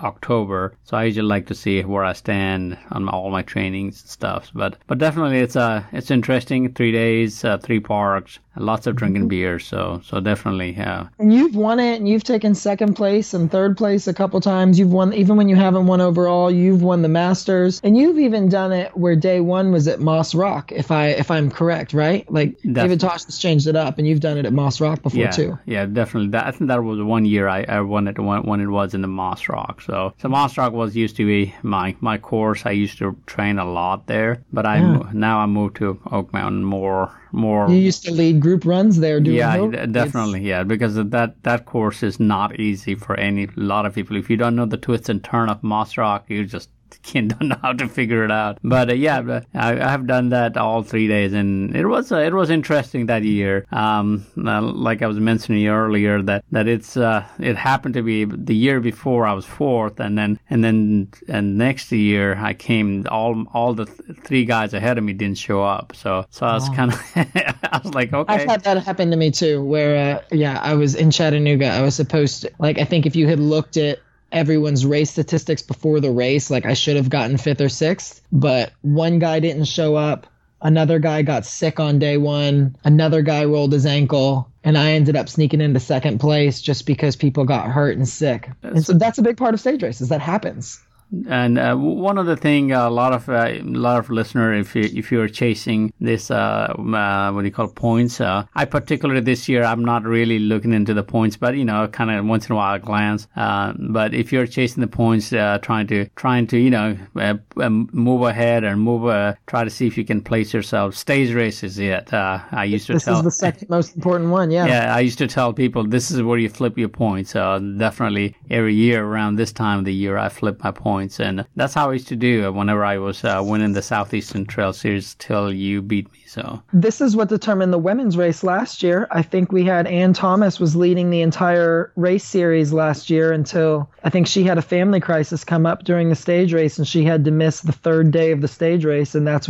October. 0.02 0.74
So 0.84 0.98
I 0.98 1.06
usually 1.06 1.28
like 1.28 1.48
to 1.48 1.56
see 1.56 1.82
where 1.84 2.04
I 2.04 2.14
stand 2.14 2.78
on 2.92 3.04
my, 3.06 3.12
all 3.12 3.32
my 3.32 3.42
trainings 3.42 4.02
and 4.02 4.10
stuff. 4.10 4.52
But 4.54 4.78
but 4.88 4.98
definitely 4.98 5.40
it's 5.40 5.56
uh 5.56 5.84
it's 5.92 6.12
interesting. 6.12 6.74
Three 6.74 6.92
days, 6.92 7.44
uh, 7.46 7.58
three 7.58 7.80
parks, 7.80 8.40
lots 8.60 8.88
of 8.88 8.96
drinking 8.96 9.28
beer. 9.28 9.60
So 9.60 10.02
so 10.04 10.20
definitely 10.20 10.74
yeah. 10.74 11.08
And 11.18 11.34
you've 11.34 11.56
won 11.56 11.80
it, 11.80 11.96
and 11.98 12.08
you've 12.08 12.24
taken 12.24 12.56
second 12.56 12.94
place 12.96 13.34
and 13.34 13.50
third 13.52 13.78
place 13.78 14.08
a 14.08 14.14
couple 14.14 14.40
times. 14.42 14.78
You've 14.80 14.92
won, 14.92 15.14
even 15.14 15.38
when 15.38 15.50
you 15.50 15.56
haven't 15.56 15.88
won 15.88 16.02
overall. 16.02 16.52
You've 16.52 16.82
won 16.82 17.02
the 17.02 17.10
Masters, 17.10 17.80
and 17.84 17.98
you've 17.98 18.20
even 18.20 18.50
done 18.50 18.72
it 18.72 18.96
where 18.98 19.16
day 19.16 19.40
one 19.40 19.72
was 19.72 19.88
at 19.88 20.00
Moss 20.00 20.36
Rock, 20.36 20.72
if 20.72 20.92
I 20.92 21.08
if 21.08 21.32
I'm 21.32 21.50
correct, 21.50 21.94
right? 21.94 22.30
Like 22.32 22.58
David 22.62 23.00
Tosh 23.00 23.26
has 23.26 23.38
changed 23.38 23.68
it 23.68 23.76
up, 23.76 23.98
and 23.98 24.08
you've 24.08 24.20
done 24.20 24.38
it 24.38 24.46
at 24.46 24.54
Moss 24.54 24.82
Rock 24.82 25.02
before 25.02 25.20
yeah, 25.22 25.32
too. 25.32 25.58
Yeah, 25.66 25.86
definitely. 25.86 26.30
That, 26.32 26.48
I 26.48 26.52
think 26.52 26.68
that 26.68 26.84
was 26.84 27.02
one 27.02 27.26
year 27.26 27.48
I, 27.48 27.64
I 27.64 27.82
won 27.82 28.08
it 28.08 28.20
when, 28.20 28.44
when 28.44 28.60
it 28.62 28.68
was 28.68 28.94
in 28.94 29.02
the 29.02 29.08
Moss 29.08 29.48
Rock. 29.50 29.82
So, 29.82 30.14
so 30.22 30.30
Moss 30.30 30.58
Rock 30.58 30.74
was 30.74 30.96
used 30.96 31.16
to 31.18 31.26
be 31.26 31.54
my, 31.64 31.96
my 32.02 32.18
course. 32.18 32.66
I 32.66 32.72
used 32.72 32.98
to 33.00 33.16
train 33.26 33.60
a 33.60 33.66
lot 33.66 34.08
there, 34.08 34.44
but 34.52 34.66
I 34.66 34.78
Yeah. 34.80 35.10
now 35.14 35.40
I 35.40 35.46
moved 35.46 35.78
to 35.78 36.00
Oak 36.12 36.34
Mountain 36.34 36.64
more 36.64 37.12
more. 37.32 37.70
You 37.70 37.78
used 37.78 38.04
to 38.06 38.12
lead 38.12 38.40
group 38.40 38.66
runs 38.66 39.00
there, 39.00 39.20
doing 39.20 39.38
yeah, 39.38 39.54
hill 39.54 39.72
d- 39.72 39.78
rides. 39.78 39.92
definitely. 39.94 40.42
Yeah, 40.42 40.64
because 40.64 40.96
that 40.96 41.44
that 41.44 41.66
course 41.66 42.04
is 42.04 42.20
not 42.20 42.60
easy 42.60 42.96
for 42.96 43.16
any 43.16 43.48
lot 43.56 43.86
of 43.86 43.96
people. 43.96 44.18
If 44.18 44.30
you 44.30 44.38
don't 44.38 44.56
know 44.56 44.66
the 44.66 44.78
twists 44.78 45.10
and 45.10 45.24
turn 45.24 45.50
of 45.50 45.64
Moss 45.64 45.98
Rock, 45.98 46.26
you 46.28 46.46
just 46.46 46.70
can't 47.04 47.30
don't 47.30 47.50
know 47.50 47.58
how 47.62 47.74
to 47.74 47.88
figure 47.88 48.24
it 48.24 48.32
out. 48.32 48.60
But 48.64 48.90
uh, 48.90 48.94
yeah, 48.94 49.42
I, 49.54 49.82
I 49.82 49.90
have 49.90 50.08
done 50.08 50.30
that 50.30 50.58
all 50.58 50.84
three 50.84 51.08
days, 51.08 51.34
and 51.34 51.76
it 51.76 51.86
was 51.86 52.12
uh, 52.12 52.18
it 52.18 52.34
was 52.34 52.50
interesting 52.50 53.08
that 53.08 53.24
year. 53.24 53.66
Um, 53.72 54.26
uh, 54.38 54.62
like 54.62 55.02
I 55.02 55.08
was 55.08 55.20
mentioning 55.20 55.68
earlier, 55.68 56.22
that 56.24 56.44
that 56.52 56.68
it's 56.68 56.98
uh, 56.98 57.26
it 57.40 57.56
happened 57.56 57.94
to 57.96 58.02
be 58.04 58.26
the 58.26 58.56
year 58.56 58.80
before 58.80 59.26
I 59.26 59.34
was 59.34 59.46
fourth, 59.46 60.00
and 60.00 60.18
then 60.18 60.40
and 60.50 60.64
then 60.64 61.10
and 61.28 61.58
next 61.58 61.92
year 61.92 62.38
I 62.38 62.54
came 62.54 63.06
all 63.10 63.46
all 63.54 63.74
the 63.74 63.86
th- 63.86 64.20
three 64.24 64.46
guys 64.46 64.74
ahead 64.74 64.98
of 64.98 65.04
me 65.04 65.14
didn't 65.14 65.38
show 65.38 65.64
up, 65.64 65.96
so 65.96 66.26
so 66.30 66.46
I 66.46 66.54
was 66.54 66.70
kind 66.70 66.94
of 66.94 67.02
I 67.16 67.82
was 67.84 67.94
like 67.94 68.14
okay. 68.14 68.34
I've 68.34 68.50
had 68.50 68.64
that 68.64 68.84
happen 68.84 69.12
to 69.12 69.18
me 69.18 69.32
too, 69.32 69.64
where 69.64 70.18
uh, 70.18 70.24
yeah, 70.32 70.60
I 70.62 70.76
was 70.76 70.96
in 70.96 71.12
Chattanooga. 71.12 71.68
I 71.68 71.82
was 71.82 71.96
supposed 71.96 72.42
to 72.42 72.52
like 72.60 72.78
I 72.80 72.86
think 72.86 73.06
if 73.06 73.16
you 73.16 73.28
had 73.28 73.40
looked 73.40 73.78
at 73.78 74.00
everyone's 74.32 74.86
race 74.86 75.12
statistics 75.12 75.62
before 75.62 76.00
the 76.00 76.12
race, 76.12 76.50
like 76.50 76.66
I 76.66 76.74
should 76.74 76.96
have 76.96 77.10
gotten 77.10 77.38
fifth 77.38 77.62
or 77.62 77.70
sixth, 77.70 78.22
but 78.32 78.72
one 78.82 79.20
guy 79.20 79.40
didn't 79.40 79.66
show 79.66 79.96
up. 79.96 80.28
Another 80.62 81.00
guy 81.00 81.22
got 81.22 81.46
sick 81.46 81.80
on 81.80 82.00
day 82.00 82.18
one. 82.18 82.76
Another 82.84 83.22
guy 83.22 83.46
rolled 83.46 83.72
his 83.72 83.86
ankle, 83.86 84.52
and 84.64 84.78
I 84.78 84.92
ended 84.92 85.16
up 85.16 85.30
sneaking 85.30 85.62
into 85.62 85.80
second 85.80 86.20
place 86.20 86.62
just 86.62 86.86
because 86.86 87.16
people 87.16 87.46
got 87.46 87.70
hurt 87.70 87.96
and 87.96 88.08
sick. 88.08 88.50
and 88.62 88.86
so 88.86 88.94
that's 88.94 89.18
a 89.18 89.22
big 89.22 89.38
part 89.38 89.54
of 89.54 89.60
stage 89.62 89.82
races. 89.82 90.10
That 90.10 90.22
happens. 90.22 90.82
And 91.30 91.58
uh, 91.58 91.76
one 91.76 92.18
other 92.20 92.36
thing, 92.36 92.72
a 92.72 92.90
lot 92.90 93.14
of 93.14 93.28
uh, 93.30 93.48
a 93.50 93.62
lot 93.64 93.98
of 94.00 94.10
listener, 94.10 94.54
if 94.54 94.76
you 94.76 94.84
if 94.84 95.12
you're 95.12 95.28
chasing 95.28 95.92
this, 96.00 96.30
uh, 96.30 96.36
uh, 96.78 97.32
what 97.32 97.42
do 97.42 97.48
you 97.48 97.52
call 97.52 97.68
points? 97.68 98.22
Uh, 98.22 98.46
I 98.56 98.66
particularly 98.66 99.22
this 99.22 99.50
year, 99.50 99.64
I'm 99.64 99.84
not 99.84 100.04
really 100.04 100.38
looking 100.38 100.72
into 100.72 100.94
the 100.94 101.04
points, 101.04 101.36
but 101.36 101.56
you 101.56 101.66
know, 101.66 101.88
kind 101.88 102.12
of 102.12 102.26
once 102.26 102.48
in 102.48 102.54
a 102.54 102.56
while 102.56 102.76
I 102.76 102.78
glance. 102.78 103.28
Uh, 103.36 103.74
but 103.80 104.14
if 104.14 104.32
you're 104.32 104.46
chasing 104.46 104.82
the 104.82 104.88
points, 104.88 105.34
uh, 105.34 105.58
trying 105.62 105.88
to 105.88 106.06
trying 106.16 106.46
to 106.48 106.58
you 106.60 106.70
know 106.70 106.96
uh, 107.16 107.36
um, 107.58 107.90
move 107.92 108.22
ahead 108.22 108.64
and 108.64 108.80
move, 108.80 109.06
uh, 109.08 109.34
try 109.48 109.64
to 109.64 109.70
see 109.72 109.88
if 109.88 109.98
you 109.98 110.06
can 110.06 110.22
place 110.22 110.54
yourself. 110.54 110.94
Stage 110.96 111.34
race 111.34 111.64
is 111.64 111.80
it? 111.80 112.14
Uh, 112.14 112.40
I 112.52 112.66
used 112.66 112.86
to 112.88 112.94
This 112.94 113.06
tell. 113.06 113.18
is 113.18 113.24
the 113.24 113.32
second 113.32 113.70
most 113.70 113.96
important 113.96 114.30
one. 114.30 114.52
Yeah. 114.52 114.68
Yeah, 114.68 114.96
I 114.96 115.00
used 115.00 115.18
to 115.18 115.28
tell 115.28 115.54
people 115.54 115.88
this 115.88 116.12
is 116.12 116.22
where 116.22 116.38
you 116.38 116.50
flip 116.50 116.78
your 116.78 116.90
points. 116.90 117.36
Uh, 117.36 117.58
definitely 117.58 118.36
every 118.52 118.76
year 118.76 119.04
around 119.04 119.38
this 119.38 119.52
time 119.52 119.80
of 119.80 119.86
the 119.86 119.94
year, 119.94 120.18
I 120.18 120.30
flip 120.30 120.64
my 120.64 120.72
points, 120.72 120.99
and 121.20 121.46
that's 121.56 121.74
how 121.74 121.90
I 121.90 121.94
used 121.94 122.08
to 122.10 122.16
do 122.16 122.52
whenever 122.52 122.84
I 122.84 122.98
was 122.98 123.24
uh, 123.24 123.42
winning 123.44 123.74
the 123.74 123.82
Southeastern 123.82 124.46
Trail 124.46 124.74
Series 124.74 125.16
till 125.16 125.52
you 125.52 125.82
beat 125.82 126.12
me. 126.12 126.20
So 126.26 126.62
this 126.74 127.02
is 127.02 127.16
what 127.16 127.30
determined 127.30 127.74
the 127.74 127.78
women's 127.78 128.18
race 128.18 128.44
last 128.44 128.84
year. 128.84 129.08
I 129.12 129.22
think 129.22 129.52
we 129.52 129.64
had 129.64 129.88
Ann 129.88 130.14
Thomas 130.14 130.60
was 130.60 130.76
leading 130.76 131.10
the 131.10 131.22
entire 131.22 131.92
race 131.96 132.26
series 132.26 132.74
last 132.74 133.10
year 133.10 133.32
until 133.32 133.90
I 134.04 134.10
think 134.10 134.28
she 134.28 134.44
had 134.44 134.58
a 134.58 134.62
family 134.62 135.00
crisis 135.00 135.44
come 135.44 135.66
up 135.66 135.84
during 135.84 136.10
the 136.10 136.16
stage 136.16 136.54
race 136.54 136.78
and 136.78 136.88
she 136.88 137.04
had 137.04 137.26
to 137.26 137.32
miss 137.32 137.62
the 137.62 137.72
third 137.72 138.12
day 138.12 138.32
of 138.32 138.42
the 138.42 138.48
stage 138.48 138.86
race 138.86 139.16
and 139.16 139.26
that's 139.26 139.50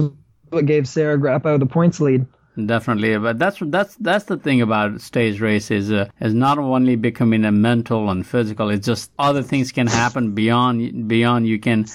what 0.50 0.66
gave 0.66 0.88
Sarah 0.88 1.18
Grappo 1.18 1.60
the 1.60 1.66
points 1.66 2.00
lead. 2.00 2.26
Definitely, 2.68 3.18
but 3.18 3.40
that's 3.40 3.60
that's 3.62 3.96
that's 3.96 4.26
the 4.26 4.38
thing 4.38 4.62
about 4.62 5.02
stage 5.02 5.40
race 5.42 5.72
is 5.72 5.92
uh, 5.92 6.10
is 6.20 6.34
not 6.34 6.58
only 6.58 6.96
becoming 6.96 7.46
a 7.46 7.52
mental 7.52 8.10
and 8.10 8.26
physical. 8.26 8.70
It's 8.70 8.86
just 8.86 9.12
other 9.20 9.44
things 9.44 9.72
can 9.72 9.88
happen 9.88 10.34
beyond 10.34 11.08
beyond 11.08 11.48
you 11.48 11.60
can 11.60 11.86